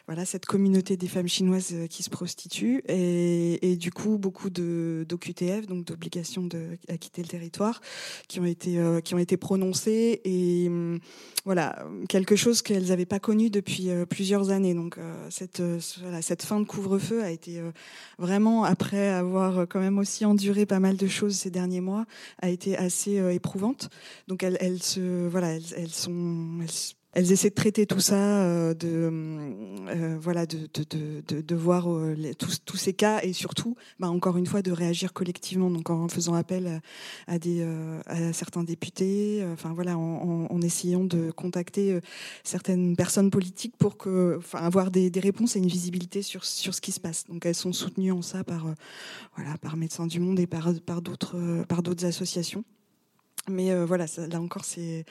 voilà, 0.06 0.24
cette 0.24 0.44
communauté 0.44 0.96
des 0.96 1.08
femmes 1.08 1.28
chinoises 1.28 1.74
qui 1.88 2.02
se 2.02 2.10
prostituent 2.10 2.82
et, 2.88 3.76
du 3.76 3.90
coup 3.90 4.18
beaucoup 4.18 4.50
d'OQTF, 4.50 5.66
donc 5.66 5.84
d'obligations 5.84 6.48
à 6.88 6.96
quitter 6.98 7.22
le 7.22 7.28
territoire, 7.28 7.80
qui 8.28 8.40
ont 8.40 8.44
été 8.44 8.78
qui 9.04 9.14
ont 9.14 9.18
été 9.18 9.36
prononcées 9.36 10.20
et 10.24 10.66
hum, 10.68 10.98
voilà 11.44 11.86
quelque 12.08 12.36
chose 12.36 12.62
qu'elles 12.62 12.86
n'avaient 12.86 13.06
pas 13.06 13.20
connu 13.20 13.50
depuis 13.50 13.88
plusieurs 14.10 14.50
années. 14.50 14.74
Donc 14.74 14.98
cette 15.30 15.62
cette 16.20 16.42
fin 16.42 16.60
de 16.60 16.66
couvre-feu 16.66 17.22
a 17.22 17.30
été 17.30 17.60
vraiment 18.18 18.64
après 18.64 19.08
avoir 19.08 19.66
quand 19.68 19.80
même 19.80 19.98
aussi 19.98 20.24
enduré 20.24 20.66
pas 20.66 20.80
mal 20.80 20.96
de 20.96 21.06
choses 21.06 21.36
ces 21.36 21.50
derniers 21.50 21.80
mois, 21.80 22.04
a 22.42 22.48
été 22.48 22.76
assez 22.76 23.16
éprouvante. 23.32 23.90
Donc 24.28 24.42
elles, 24.42 24.82
se 24.82 25.28
voilà 25.36 25.52
elles, 25.52 25.90
elles 27.16 27.32
essaient 27.32 27.48
de 27.48 27.54
traiter 27.54 27.86
tout 27.86 28.00
ça, 28.00 28.42
euh, 28.42 28.74
de 28.74 29.10
euh, 29.88 30.18
voilà, 30.20 30.44
de, 30.44 30.68
de, 30.74 31.22
de, 31.26 31.40
de 31.40 31.54
voir 31.54 31.90
euh, 31.90 32.14
tous, 32.38 32.58
tous, 32.62 32.76
ces 32.76 32.92
cas 32.92 33.20
et 33.22 33.32
surtout, 33.32 33.74
bah, 33.98 34.10
encore 34.10 34.36
une 34.36 34.44
fois, 34.44 34.60
de 34.60 34.70
réagir 34.70 35.14
collectivement. 35.14 35.70
Donc 35.70 35.88
en 35.88 36.08
faisant 36.08 36.34
appel 36.34 36.82
à, 37.26 37.38
des 37.38 37.66
à 38.04 38.34
certains 38.34 38.64
députés, 38.64 39.42
enfin 39.50 39.72
voilà, 39.72 39.96
en, 39.96 40.46
en, 40.50 40.60
essayant 40.60 41.04
de 41.04 41.30
contacter 41.30 41.98
certaines 42.44 42.96
personnes 42.96 43.30
politiques 43.30 43.78
pour 43.78 43.96
que, 43.96 44.36
enfin, 44.38 44.58
avoir 44.58 44.90
des, 44.90 45.08
des, 45.08 45.20
réponses 45.20 45.56
et 45.56 45.58
une 45.58 45.68
visibilité 45.68 46.20
sur 46.20 46.44
sur 46.44 46.74
ce 46.74 46.82
qui 46.82 46.92
se 46.92 47.00
passe. 47.00 47.24
Donc 47.28 47.46
elles 47.46 47.54
sont 47.54 47.72
soutenues 47.72 48.12
en 48.12 48.20
ça 48.20 48.44
par 48.44 48.66
voilà 49.36 49.56
par 49.56 49.78
Médecins 49.78 50.06
du 50.06 50.20
Monde 50.20 50.38
et 50.38 50.46
par 50.46 50.68
par 50.84 51.00
d'autres 51.00 51.64
par 51.66 51.82
d'autres 51.82 52.04
associations. 52.04 52.64
Mais 53.48 53.74
voilà, 53.84 54.06
ça, 54.06 54.26
là 54.26 54.40
encore, 54.40 54.64
c'est 54.64 55.04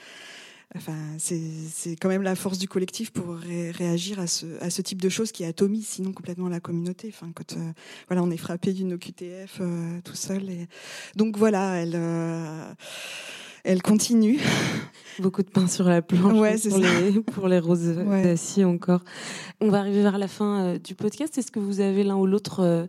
Enfin, 0.74 0.96
c'est 1.18 1.96
quand 2.00 2.08
même 2.08 2.22
la 2.22 2.34
force 2.34 2.58
du 2.58 2.66
collectif 2.66 3.10
pour 3.10 3.36
réagir 3.36 4.18
à 4.18 4.26
ce, 4.26 4.46
à 4.60 4.68
ce, 4.68 4.82
type 4.82 5.00
de 5.00 5.08
choses 5.08 5.30
qui 5.30 5.44
atomise 5.44 5.86
sinon 5.86 6.12
complètement 6.12 6.48
la 6.48 6.60
communauté. 6.60 7.08
Enfin, 7.14 7.30
quand 7.34 7.56
euh, 7.56 7.72
voilà, 8.08 8.22
on 8.22 8.30
est 8.30 8.36
frappé 8.36 8.72
d'une 8.72 8.92
OQTF 8.94 9.58
euh, 9.60 10.00
tout 10.04 10.16
seul. 10.16 10.50
Et... 10.50 10.66
Donc 11.14 11.38
voilà, 11.38 11.76
elle, 11.76 11.94
euh, 11.94 12.72
elle 13.62 13.80
continue. 13.80 14.40
Beaucoup 15.20 15.42
de 15.42 15.48
pain 15.48 15.68
sur 15.68 15.84
la 15.84 16.02
planche 16.02 16.38
ouais, 16.38 16.58
pour, 16.58 16.78
les, 16.78 17.20
pour, 17.22 17.48
les, 17.48 17.58
roses 17.60 17.96
d'acier 18.24 18.64
encore. 18.64 19.02
On 19.60 19.70
va 19.70 19.78
arriver 19.78 20.02
vers 20.02 20.18
la 20.18 20.28
fin 20.28 20.76
du 20.78 20.94
podcast. 20.96 21.38
Est-ce 21.38 21.52
que 21.52 21.60
vous 21.60 21.80
avez 21.80 22.02
l'un 22.02 22.16
ou 22.16 22.26
l'autre 22.26 22.86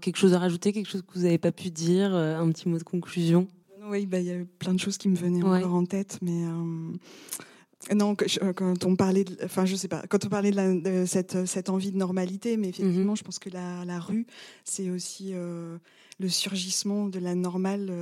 quelque 0.00 0.16
chose 0.16 0.32
à 0.32 0.38
rajouter, 0.38 0.72
quelque 0.72 0.88
chose 0.88 1.02
que 1.02 1.18
vous 1.18 1.24
n'avez 1.24 1.38
pas 1.38 1.52
pu 1.52 1.70
dire, 1.70 2.14
un 2.14 2.48
petit 2.50 2.68
mot 2.68 2.78
de 2.78 2.84
conclusion? 2.84 3.46
Oui, 3.90 4.06
bah, 4.06 4.20
il 4.20 4.26
y 4.26 4.30
a 4.30 4.36
eu 4.36 4.46
plein 4.46 4.72
de 4.72 4.80
choses 4.80 4.96
qui 4.96 5.08
me 5.08 5.16
venaient 5.16 5.42
encore 5.42 5.74
en 5.74 5.84
tête, 5.84 6.18
mais 6.22 6.44
euh, 6.44 7.94
non, 7.94 8.16
euh, 8.42 8.52
quand 8.52 8.84
on 8.84 8.96
parlait, 8.96 9.24
de, 9.24 9.36
enfin 9.44 9.66
je 9.66 9.74
sais 9.74 9.88
pas, 9.88 10.02
quand 10.08 10.24
on 10.24 10.28
parlait 10.28 10.52
de, 10.52 11.04
cette, 11.06 11.46
cette, 11.46 11.68
envie 11.68 11.90
de 11.90 11.96
normalité, 11.96 12.56
mais 12.56 12.68
effectivement, 12.68 13.12
mhm. 13.12 13.18
je 13.18 13.22
pense 13.24 13.38
que 13.38 13.50
la, 13.50 13.84
la 13.84 13.98
rue, 13.98 14.26
c'est 14.64 14.90
aussi 14.90 15.30
euh, 15.32 15.76
le 16.20 16.28
surgissement 16.28 17.08
de 17.08 17.18
la 17.18 17.34
normale 17.34 17.92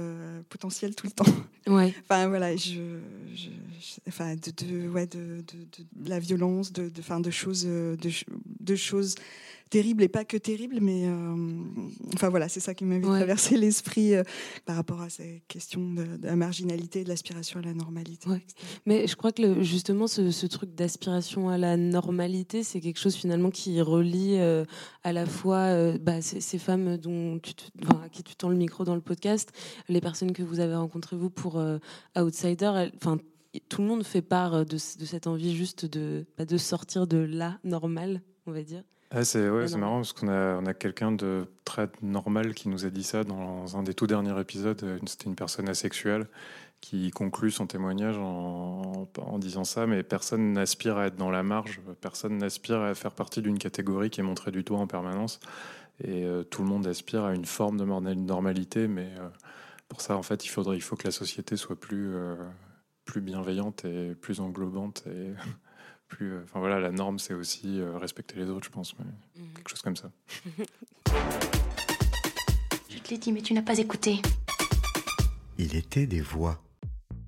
potentielle 0.49 0.95
tout 0.95 1.07
le 1.07 1.12
temps. 1.12 1.24
Ouais. 1.66 1.93
enfin 2.01 2.28
voilà, 2.28 2.57
je, 2.57 2.80
enfin 4.09 4.36
de, 4.36 4.64
de, 4.64 4.89
ouais, 4.89 5.07
de, 5.07 5.45
de, 5.47 6.09
la 6.09 6.18
violence, 6.18 6.72
de, 6.72 6.89
de, 6.89 7.22
de 7.22 7.30
choses, 7.30 7.66
de, 7.66 7.99
de 8.61 8.74
choses 8.74 9.16
terrible 9.68 10.02
et 10.02 10.08
pas 10.08 10.24
que 10.24 10.36
terrible, 10.36 10.78
mais 10.80 11.06
euh, 11.06 11.36
enfin 12.14 12.28
voilà, 12.28 12.48
c'est 12.48 12.60
ça 12.60 12.74
qui 12.74 12.84
m'avait 12.84 13.02
traversé 13.02 13.56
l'esprit 13.56 14.14
euh, 14.14 14.22
par 14.64 14.76
rapport 14.76 15.00
à 15.00 15.08
ces 15.08 15.42
questions 15.48 15.92
de, 15.92 16.06
la 16.22 16.36
marginalité, 16.36 17.04
de 17.04 17.08
l'aspiration 17.08 17.60
à 17.60 17.62
la 17.62 17.74
normalité. 17.74 18.28
Mais 18.86 19.06
je 19.06 19.16
crois 19.16 19.32
que 19.32 19.62
justement 19.62 20.06
ce, 20.06 20.46
truc 20.46 20.74
d'aspiration 20.74 21.48
à 21.48 21.58
la 21.58 21.76
normalité, 21.76 22.62
c'est 22.62 22.80
quelque 22.80 22.98
chose 22.98 23.14
finalement 23.14 23.50
qui 23.50 23.80
relie 23.80 24.38
euh, 24.38 24.64
à 25.04 25.12
la 25.12 25.26
fois 25.26 25.92
bah, 25.98 26.22
ces, 26.22 26.58
femmes 26.58 26.96
dont 26.96 27.38
tu 27.38 27.52
à 28.02 28.08
qui 28.08 28.22
tu 28.22 28.34
tends 28.34 28.48
le 28.48 28.56
micro 28.56 28.84
dans 28.84 28.94
le 28.94 29.00
podcast, 29.00 29.52
les 29.88 30.00
personnes 30.00 30.32
que 30.32 30.42
vous 30.42 30.60
avez 30.60 30.74
rencontrées 30.74 31.16
vous 31.16 31.30
pour 31.30 31.62
Outsider, 32.16 32.88
enfin 32.96 33.18
tout 33.68 33.82
le 33.82 33.88
monde 33.88 34.04
fait 34.04 34.22
part 34.22 34.64
de, 34.64 34.76
cette 34.78 35.26
envie 35.26 35.54
juste 35.56 35.86
de, 35.86 36.26
bah, 36.36 36.44
de 36.44 36.56
sortir 36.56 37.06
de 37.06 37.18
la 37.18 37.58
normale, 37.64 38.22
on 38.46 38.52
va 38.52 38.62
dire. 38.62 38.82
Ah, 39.11 39.24
c'est 39.24 39.48
ouais, 39.48 39.74
marrant 39.78 39.96
parce 39.96 40.12
qu'on 40.12 40.28
a, 40.28 40.56
on 40.56 40.66
a 40.66 40.74
quelqu'un 40.74 41.12
de 41.12 41.46
très 41.64 41.88
normal 42.02 42.52
qui 42.52 42.68
nous 42.68 42.84
a 42.84 42.90
dit 42.90 43.02
ça 43.02 43.24
dans 43.24 43.78
un 43.78 43.82
des 43.82 43.94
tout 43.94 44.06
derniers 44.06 44.38
épisodes. 44.38 44.82
Euh, 44.84 44.98
c'était 45.06 45.24
une 45.24 45.34
personne 45.34 45.66
asexuelle 45.68 46.26
qui 46.82 47.11
conclut 47.11 47.50
son 47.50 47.66
témoignage 47.66 48.18
en, 48.18 49.09
en 49.16 49.38
disant 49.38 49.64
ça, 49.64 49.86
mais 49.86 50.02
personne 50.02 50.52
n'aspire 50.52 50.98
à 50.98 51.06
être 51.06 51.16
dans 51.16 51.30
la 51.30 51.42
marge, 51.42 51.80
personne 52.02 52.36
n'aspire 52.36 52.80
à 52.82 52.94
faire 52.94 53.12
partie 53.12 53.40
d'une 53.40 53.59
catégorie 53.59 54.11
qui 54.11 54.20
est 54.20 54.24
montrée 54.24 54.50
du 54.50 54.62
doigt 54.62 54.78
en 54.78 54.86
permanence. 54.86 55.40
Et 56.04 56.24
euh, 56.24 56.44
tout 56.44 56.62
le 56.62 56.68
monde 56.68 56.86
aspire 56.86 57.24
à 57.24 57.34
une 57.34 57.46
forme 57.46 57.78
de 57.78 57.84
normalité, 57.84 58.88
mais 58.88 59.11
euh, 59.18 59.28
pour 59.88 60.02
ça, 60.02 60.16
en 60.18 60.22
fait, 60.22 60.44
il, 60.44 60.48
faudrait, 60.48 60.76
il 60.76 60.82
faut 60.82 60.96
que 60.96 61.09
la 61.09 61.12
société 61.12 61.56
soit 61.56 61.80
plus, 61.80 62.14
plus 63.06 63.22
bienveillante 63.22 63.86
et 63.86 64.14
plus 64.14 64.40
englobante. 64.40 65.04
Et 65.06 65.32
plus. 66.09 66.32
Euh, 66.32 66.40
enfin 66.44 66.59
voilà, 66.61 66.80
la 66.80 66.90
norme, 66.90 67.18
c'est 67.18 67.34
aussi 67.34 67.80
euh, 67.80 67.96
respecter 67.98 68.36
les 68.36 68.46
autres, 68.46 68.66
je 68.66 68.70
pense, 68.70 68.94
mais 68.98 69.04
mhm. 69.40 69.52
quelque 69.54 69.68
chose 69.68 69.82
comme 69.82 69.96
ça. 69.96 70.11
je 72.88 72.98
te 72.98 73.11
l'ai 73.11 73.18
dit, 73.18 73.32
mais 73.32 73.42
tu 73.42 73.54
n'as 73.54 73.62
pas 73.62 73.78
écouté. 73.78 74.20
Il 75.59 75.76
était 75.76 76.06
des 76.06 76.20
voix. 76.20 76.61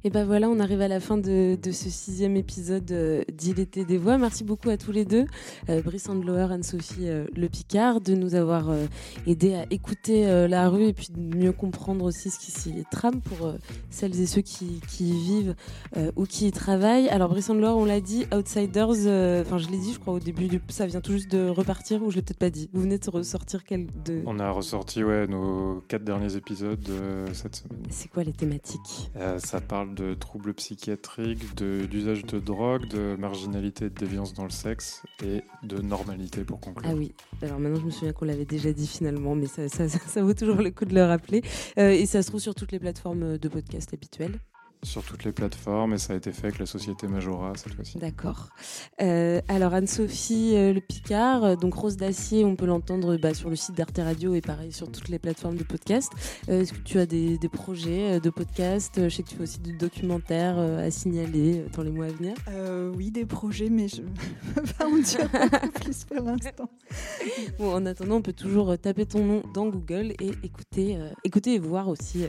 Et 0.03 0.09
ben 0.09 0.25
voilà, 0.25 0.49
on 0.49 0.59
arrive 0.61 0.81
à 0.81 0.89
la 0.89 0.99
fin 0.99 1.19
de, 1.19 1.59
ce 1.63 1.91
sixième 1.91 2.35
épisode 2.35 2.91
euh, 2.91 3.23
d'Il 3.31 3.61
était 3.61 3.85
des 3.85 3.99
voix. 3.99 4.17
Merci 4.17 4.45
beaucoup 4.45 4.71
à 4.71 4.79
tous 4.79 4.93
les 4.93 5.05
deux, 5.05 5.27
euh, 5.69 5.83
Brice 5.83 6.09
Andlower, 6.09 6.49
Anne-Sophie 6.51 7.07
euh, 7.07 7.27
Le 7.37 7.51
Picard, 7.51 8.01
de 8.01 8.15
nous 8.15 8.35
avoir 8.35 8.71
aidé 9.27 9.55
à 9.55 9.67
écouter 9.71 10.27
la 10.49 10.71
rue 10.71 10.85
et 10.85 10.93
puis 10.95 11.09
de 11.15 11.37
mieux 11.37 11.53
comprendre 11.53 12.07
aussi 12.07 12.31
ce 12.31 12.39
qui 12.39 12.51
s'y 12.51 12.85
trame 12.91 13.21
pour 13.21 13.53
celles 13.91 14.19
et 14.19 14.27
ceux 14.27 14.41
qui, 14.41 14.81
y 15.01 15.13
vivent 15.13 15.55
ou 16.17 16.25
qui 16.25 16.47
y 16.47 16.53
travaillent. 16.53 17.09
Alors 17.09 17.29
Brice 17.29 17.51
Andlower, 17.51 17.79
on 17.79 17.85
l'a 17.85 18.01
dit, 18.01 18.25
Outsiders, 18.35 18.89
enfin 18.89 19.59
je 19.59 19.69
l'ai 19.69 19.79
dit 19.79 19.93
je 19.93 19.99
crois 19.99 20.15
au 20.15 20.19
début, 20.21 20.47
du, 20.49 20.61
ça 20.69 20.87
vient 20.87 21.01
tout 21.01 21.13
juste 21.13 21.31
de 21.31 21.49
repartir 21.49 22.03
ou 22.03 22.11
je 22.11 22.17
l'ai 22.17 22.23
peut-être 22.23 22.39
pas 22.39 22.51
dit. 22.51 22.71
Vous 22.73 22.81
venez 22.81 22.99
de 22.99 23.11
ressortir 23.11 23.65
quel 23.65 23.87
de... 24.05 24.23
On 24.27 24.39
a 24.39 24.51
ressorti 24.51 25.05
ouais, 25.05 25.27
nos 25.27 25.83
quatre 25.89 26.05
derniers 26.05 26.37
épisodes 26.37 26.89
cette 27.33 27.57
semaine. 27.57 27.83
C'est 27.91 28.09
quoi 28.09 28.25
les 28.25 28.33
thématiques? 28.33 29.11
Ça 29.39 29.61
parle 29.61 29.90
de 29.91 30.15
troubles 30.15 30.55
psychiatriques, 30.55 31.55
d'usage 31.57 32.25
de, 32.25 32.39
drogue, 32.39 32.89
de 32.89 33.17
marginalité 33.19 33.87
et 33.87 33.91
de 33.91 33.95
déviance 33.95 34.35
dans 34.35 34.45
le 34.45 34.51
sexe 34.51 35.03
et 35.23 35.43
de 35.63 35.81
normalité 35.81 36.45
pour 36.45 36.61
conclure. 36.61 36.91
Ah 36.91 36.95
oui, 36.95 37.13
alors 37.43 37.59
maintenant 37.59 37.81
je 37.81 37.87
me 37.87 37.91
souviens 37.91 38.13
qu'on 38.13 38.25
l'avait 38.25 38.45
déjà 38.45 38.73
dit 38.73 38.87
finalement, 38.87 39.35
mais 39.35 39.47
ça, 39.47 40.23
vaut 40.23 40.35
toujours 40.35 40.63
le 40.63 40.71
coup 40.71 40.85
de 40.85 40.95
le 40.95 41.05
rappeler. 41.05 41.43
Euh, 41.79 41.91
et 41.91 42.07
ça 42.07 42.23
se 42.23 42.29
trouve 42.29 42.41
sur 42.41 42.55
toutes 42.55 42.73
les 42.73 42.79
plateformes 42.79 43.39
de 43.39 43.49
podcast 43.49 43.93
habituelles 43.93 44.39
sur 44.83 45.03
toutes 45.03 45.25
les 45.25 45.33
plateformes 45.33 45.95
et 45.95 45.99
ça 45.99 46.15
a 46.15 46.17
été 46.17 46.33
fait 46.33 46.47
avec 46.47 46.59
la 46.59 46.67
société 46.67 47.07
Majora 47.07 47.53
cette 47.57 47.75
fois-ci. 47.75 47.99
D'accord. 47.99 48.49
Euh, 49.03 49.41
alors 49.49 49.75
Anne-Sophie 49.75 50.53
euh, 50.55 50.73
Le 50.73 50.81
Picard, 50.81 51.45
euh, 51.45 51.57
donc 51.57 51.75
Rose 51.75 51.97
d'Acier, 51.97 52.45
on 52.45 52.57
peut 52.57 52.67
l'entendre 52.67 53.17
bah, 53.17 53.35
sur 53.35 53.51
le 53.51 53.57
site 53.57 53.77
d'Arte 53.77 53.99
Radio 53.99 54.35
et 54.35 54.41
pareil 54.41 54.73
sur 54.73 54.91
toutes 54.91 55.09
les 55.09 55.19
plateformes 55.19 55.57
de 55.57 55.65
podcast. 55.65 56.11
Est-ce 56.49 56.73
que 56.73 56.79
tu 56.79 56.99
as 56.99 57.07
des, 57.07 57.39
projets 57.53 58.21
de 58.21 58.31
podcast? 58.31 58.93
Je 58.97 59.09
sais 59.09 59.23
que 59.23 59.29
tu 59.29 59.37
fais 59.37 59.43
aussi 59.43 59.61
du 59.61 59.77
documentaire 59.77 60.59
à 60.59 60.91
signaler 60.91 61.65
dans 61.75 61.83
les 61.83 61.91
mois 61.91 62.07
à 62.07 62.11
venir. 62.11 62.35
oui, 62.97 63.11
des 63.11 63.27
projets, 63.27 63.69
mais 63.69 63.89
je 63.89 64.03
ne 64.03 64.07
peux 64.55 64.63
pas 64.63 64.87
en 64.87 64.97
dire 64.97 65.29
plus 65.75 66.05
pour 66.05 66.25
l'instant. 66.25 66.71
Bon, 67.59 67.75
en 67.75 67.87
attendant, 67.87 68.17
on 68.17 68.23
peut 68.23 68.33
toujours 68.33 68.79
taper 68.79 69.05
ton 69.05 69.25
nom 69.25 69.43
dans 69.53 69.67
Google 69.67 70.15
et 70.21 70.31
écouter, 70.43 70.99
écouter 71.25 71.55
et 71.55 71.59
voir 71.59 71.89
aussi 71.89 72.25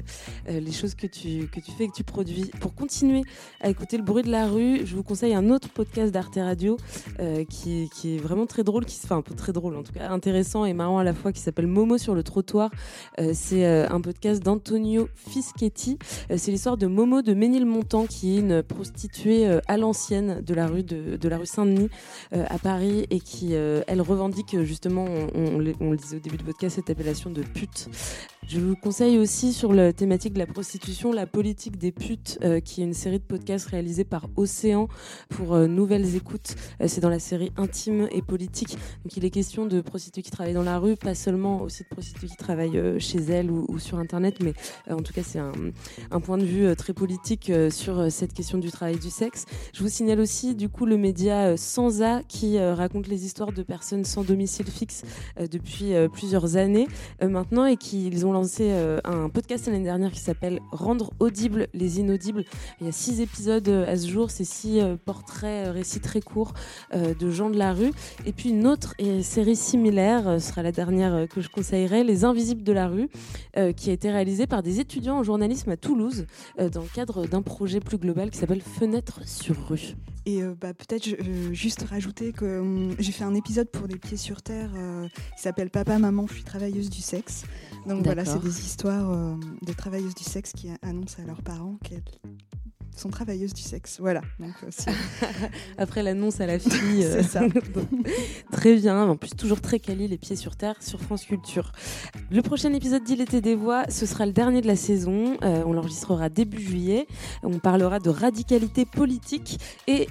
les 0.48 0.72
choses 0.72 0.96
que 0.96 1.08
tu, 1.08 1.48
que 1.48 1.60
tu 1.60 1.72
fais, 1.72 1.88
que 1.88 1.94
tu 1.94 2.04
produis 2.04 2.41
pour 2.60 2.76
continuer 2.76 3.24
à 3.60 3.70
écouter 3.70 3.98
le 3.98 4.04
bruit 4.04 4.24
de 4.24 4.32
la 4.32 4.48
rue, 4.48 4.86
je 4.86 4.96
vous 4.96 5.04
conseille 5.04 5.34
un 5.34 5.50
autre 5.50 5.70
podcast 5.70 6.12
d'Arte 6.12 6.36
Radio 6.36 6.78
euh, 7.20 7.44
qui, 7.46 7.90
est 8.04 8.18
vraiment 8.18 8.46
très 8.46 8.64
drôle, 8.64 8.86
qui, 8.86 9.00
enfin 9.04 9.18
un 9.18 9.22
peu 9.22 9.36
très 9.36 9.54
drôle 9.54 9.76
en 9.76 9.84
tout 9.84 9.94
cas, 9.94 10.10
intéressant 10.10 10.66
et 10.66 10.74
marrant 10.74 11.00
à 11.00 11.04
la 11.04 11.14
fois, 11.14 11.32
qui 11.32 11.42
s'appelle 11.42 11.68
Momo 11.68 11.98
sur 11.98 12.16
le 12.16 12.24
trottoir. 12.24 12.72
Euh, 13.20 13.32
c'est 13.34 13.66
euh, 13.66 13.88
un 13.90 14.02
podcast 14.02 14.42
d'Antonio 14.44 15.08
Fischetti. 15.16 15.98
c'est 16.36 16.52
l'histoire 16.52 16.78
de 16.78 16.88
Momo 16.88 17.22
de 17.22 17.34
Ménilmontant, 17.34 18.06
qui 18.06 18.36
est 18.36 18.40
une 18.40 18.64
prostituée 18.64 19.60
à 19.68 19.78
l'ancienne 19.78 20.42
de 20.42 20.54
la 20.54 20.68
rue 20.68 20.84
de 20.84 21.30
la 21.30 21.38
rue 21.38 21.46
Saint-Denis 21.46 21.90
à 22.32 22.58
Paris 22.58 23.06
et 23.10 23.20
qui 23.20 23.54
elle 23.54 24.02
revendique 24.02 24.62
justement, 24.64 25.06
on, 25.36 25.74
on, 25.80 25.92
le 25.92 25.98
disait 25.98 26.18
au 26.18 26.20
début 26.20 26.38
du 26.38 26.44
podcast, 26.44 26.76
cette 26.76 26.90
appellation 26.90 27.30
de 27.30 27.42
pute. 27.42 27.90
Je 28.54 28.60
vous 28.60 28.76
conseille 28.76 29.18
aussi 29.18 29.54
sur 29.54 29.72
la 29.72 29.94
thématique 29.94 30.34
de 30.34 30.40
la 30.40 30.46
prostitution, 30.46 31.14
la 31.14 31.26
politique 31.26 31.78
des 31.78 31.94
putes, 31.94 32.38
euh, 32.44 32.60
qui 32.60 32.82
est 32.82 32.84
une 32.84 32.94
série 32.94 33.18
de 33.18 33.24
podcasts 33.24 33.68
réalisés 33.68 34.04
par 34.04 34.28
Océan 34.36 34.90
pour 35.30 35.54
euh, 35.54 35.68
Nouvelles 35.68 36.18
Écoutes. 36.18 36.58
Euh, 36.82 36.88
c'est 36.90 37.00
dans 37.00 37.08
la 37.08 37.20
série 37.20 37.54
Intime 37.56 38.10
et 38.12 38.22
politique. 38.22 38.72
Donc 39.06 39.16
il 39.16 39.24
est 39.24 39.30
question 39.30 39.68
de 39.68 39.80
prostituées 39.80 40.22
qui 40.22 40.32
travaillent 40.32 40.54
dans 40.54 40.64
la 40.64 40.80
rue, 40.80 40.98
pas 40.98 41.16
seulement 41.16 41.62
aussi 41.62 41.84
de 41.84 41.88
prostituées 41.88 42.28
qui 42.28 42.36
travaillent 42.36 43.00
chez 43.00 43.20
elles 43.20 43.50
ou, 43.50 43.80
sur 43.80 44.00
Internet, 44.00 44.40
mais 44.44 44.54
en 44.90 45.02
tout 45.02 45.14
cas 45.14 45.24
c'est 45.24 45.40
un, 45.40 46.20
point 46.20 46.38
de 46.38 46.44
vue 46.44 46.76
très 46.76 46.92
politique 46.92 47.52
sur 47.70 48.12
cette 48.12 48.34
question 48.34 48.58
du 48.58 48.70
travail 48.70 48.98
du 48.98 49.10
sexe. 49.10 49.46
Je 49.74 49.82
vous 49.82 49.88
signale 49.88 50.20
aussi 50.20 50.56
du 50.56 50.68
coup 50.68 50.86
le 50.86 50.98
média 50.98 51.56
Sansa 51.56 52.22
qui 52.28 52.60
raconte 52.60 53.08
les 53.08 53.26
histoires 53.26 53.54
de 53.54 53.64
personnes 53.64 54.04
sans 54.04 54.24
domicile 54.24 54.68
fixe 54.68 55.04
depuis 55.40 55.94
plusieurs 56.12 56.58
années 56.58 56.88
maintenant 57.22 57.66
et 57.66 57.78
qui 57.78 58.08
ils 58.08 58.26
ont 58.26 58.41
lancé 58.42 58.72
euh, 58.72 59.00
un 59.04 59.30
podcast 59.30 59.68
l'année 59.68 59.84
dernière 59.84 60.12
qui 60.12 60.20
s'appelle 60.20 60.62
Rendre 60.72 61.12
audibles 61.20 61.68
les 61.76 62.00
inaudibles. 62.00 62.44
Il 62.80 62.88
y 62.88 62.90
a 62.90 62.92
six 62.92 63.22
épisodes 63.22 63.70
euh, 63.70 63.86
à 63.86 63.96
ce 63.96 64.08
jour, 64.08 64.32
c'est 64.32 64.46
six 64.46 64.82
euh, 64.82 64.96
portraits, 64.96 65.72
récits 65.72 66.00
très 66.00 66.22
courts 66.22 66.54
de 66.92 67.30
gens 67.30 67.52
de 67.52 67.58
la 67.58 67.74
rue. 67.74 67.92
Et 68.26 68.32
puis 68.32 68.50
une 68.50 68.66
autre 68.66 68.96
série 69.22 69.56
similaire, 69.56 70.42
sera 70.42 70.64
la 70.64 70.72
dernière 70.72 71.28
que 71.28 71.42
je 71.42 71.50
conseillerais, 71.50 72.04
Les 72.04 72.26
Invisibles 72.26 72.64
de 72.64 72.72
la 72.72 72.88
rue, 72.88 73.10
qui 73.76 73.90
a 73.90 73.94
été 73.94 74.10
réalisée 74.10 74.48
par 74.48 74.64
des 74.64 74.80
étudiants 74.80 75.18
en 75.18 75.24
journalisme 75.24 75.70
à 75.70 75.78
Toulouse 75.78 76.26
dans 76.58 76.82
le 76.82 76.94
cadre 76.94 77.28
d'un 77.28 77.42
projet 77.42 77.80
plus 77.80 77.98
global 77.98 78.30
qui 78.30 78.38
s'appelle 78.38 78.62
Fenêtre 78.62 79.22
sur 79.26 79.56
rue. 79.68 79.96
Et 80.26 80.42
bah, 80.60 80.74
peut-être 80.74 81.08
juste 81.52 81.84
rajouter 81.90 82.32
que 82.32 82.60
hum, 82.60 82.96
j'ai 83.00 83.12
fait 83.12 83.24
un 83.24 83.36
épisode 83.36 83.70
pour 83.70 83.88
Les 83.88 83.98
Pieds 83.98 84.18
sur 84.18 84.42
Terre 84.42 84.72
qui 85.36 85.42
s'appelle 85.42 85.70
Papa, 85.70 85.98
Maman, 85.98 86.28
je 86.28 86.36
suis 86.36 86.44
travailleuse 86.44 86.90
du 86.90 87.02
sexe. 87.02 87.44
Donc 87.88 88.04
voilà, 88.04 88.26
c'est 88.34 88.44
des 88.44 88.66
histoires 88.66 89.12
euh, 89.12 89.36
de 89.62 89.74
travailleuses 89.74 90.16
du 90.16 90.24
sexe 90.24 90.52
qui 90.54 90.70
annoncent 90.82 91.22
à 91.22 91.26
leurs 91.26 91.42
parents 91.42 91.78
qu'elles 91.84 92.04
sont 93.00 93.10
travailleuses 93.10 93.54
du 93.54 93.62
sexe. 93.62 93.98
Voilà. 94.00 94.22
Euh, 94.42 94.46
Après 95.78 96.04
l'annonce 96.04 96.42
à 96.42 96.46
la 96.46 96.60
fille. 96.60 97.04
Euh, 97.04 97.24
ça. 97.24 97.42
très 98.52 98.76
bien. 98.76 99.08
En 99.08 99.16
plus, 99.16 99.32
toujours 99.32 99.62
très 99.62 99.80
quali, 99.80 100.08
les 100.08 100.18
pieds 100.18 100.36
sur 100.36 100.56
terre 100.56 100.76
sur 100.80 101.00
France 101.02 101.26
Culture. 101.26 101.72
Le 102.30 102.42
prochain 102.42 102.74
épisode 102.74 103.04
d'Il 103.04 103.22
était 103.22 103.42
des 103.42 103.56
voix, 103.56 103.86
ce 103.90 104.06
sera 104.06 104.26
le 104.26 104.34
dernier 104.34 104.62
de 104.62 104.68
la 104.68 104.76
saison. 104.76 105.38
Euh, 105.44 105.64
on 105.66 105.74
l'enregistrera 105.74 106.30
début 106.30 106.62
juillet. 106.62 107.08
On 107.44 107.60
parlera 107.60 108.00
de 108.00 108.10
radicalité 108.10 108.86
politique. 108.86 109.60
Et 109.88 110.08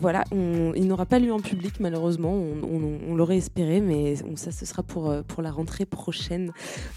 voilà, 0.00 0.24
il 0.32 0.86
n'aura 0.86 1.06
pas 1.06 1.18
lieu 1.18 1.32
en 1.32 1.40
public, 1.40 1.80
malheureusement. 1.80 2.32
On, 2.34 3.14
l'aurait 3.14 3.36
espéré, 3.36 3.80
mais 3.80 4.16
ça, 4.34 4.50
ce 4.50 4.66
sera 4.66 4.82
pour, 4.82 5.14
pour 5.28 5.42
la 5.42 5.52
rentrée 5.52 5.84
prochaine, 5.84 6.52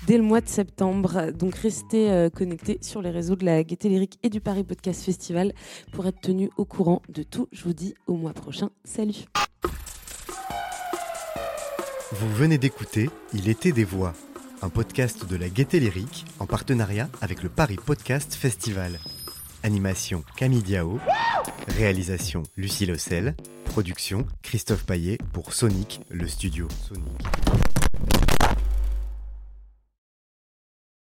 dès 0.08 0.18
le 0.18 0.24
mois 0.24 0.42
de 0.42 0.48
septembre. 0.48 1.32
Donc 1.32 1.56
restez 1.56 2.30
connectés 2.34 2.80
sur 2.82 3.02
les 3.02 3.12
réseaux 3.12 3.36
de 3.36 3.46
la 3.46 3.64
Gaieté 3.64 3.90
Lyrique 3.90 4.18
et 4.24 4.30
du 4.30 4.42
Paris 4.42 4.64
Podcast 4.64 5.04
Festival 5.04 5.17
pour 5.92 6.06
être 6.08 6.22
tenu 6.22 6.50
au 6.58 6.66
courant 6.66 7.02
de 7.10 7.24
tout. 7.24 7.48
Je 7.52 7.64
vous 7.64 7.74
dis 7.74 7.96
au 8.08 8.16
mois 8.16 8.34
prochain. 8.34 8.70
Salut 8.84 9.26
Vous 12.12 12.34
venez 12.34 12.58
d'écouter 12.58 13.10
Il 13.34 13.50
était 13.50 13.72
des 13.72 13.84
voix, 13.84 14.14
un 14.62 14.70
podcast 14.70 15.26
de 15.26 15.36
la 15.36 15.50
Gaieté 15.50 15.80
Lyrique 15.80 16.26
en 16.40 16.46
partenariat 16.46 17.10
avec 17.22 17.44
le 17.44 17.50
Paris 17.50 17.78
Podcast 17.84 18.34
Festival. 18.34 19.00
Animation 19.64 20.24
Camille 20.38 20.62
Diao, 20.62 21.00
réalisation 21.68 22.44
Lucie 22.56 22.86
Lossel, 22.86 23.36
production 23.66 24.26
Christophe 24.44 24.86
Paillet 24.86 25.18
pour 25.34 25.54
Sonic, 25.54 26.02
le 26.10 26.28
studio 26.28 26.68
Sonic. 26.88 27.87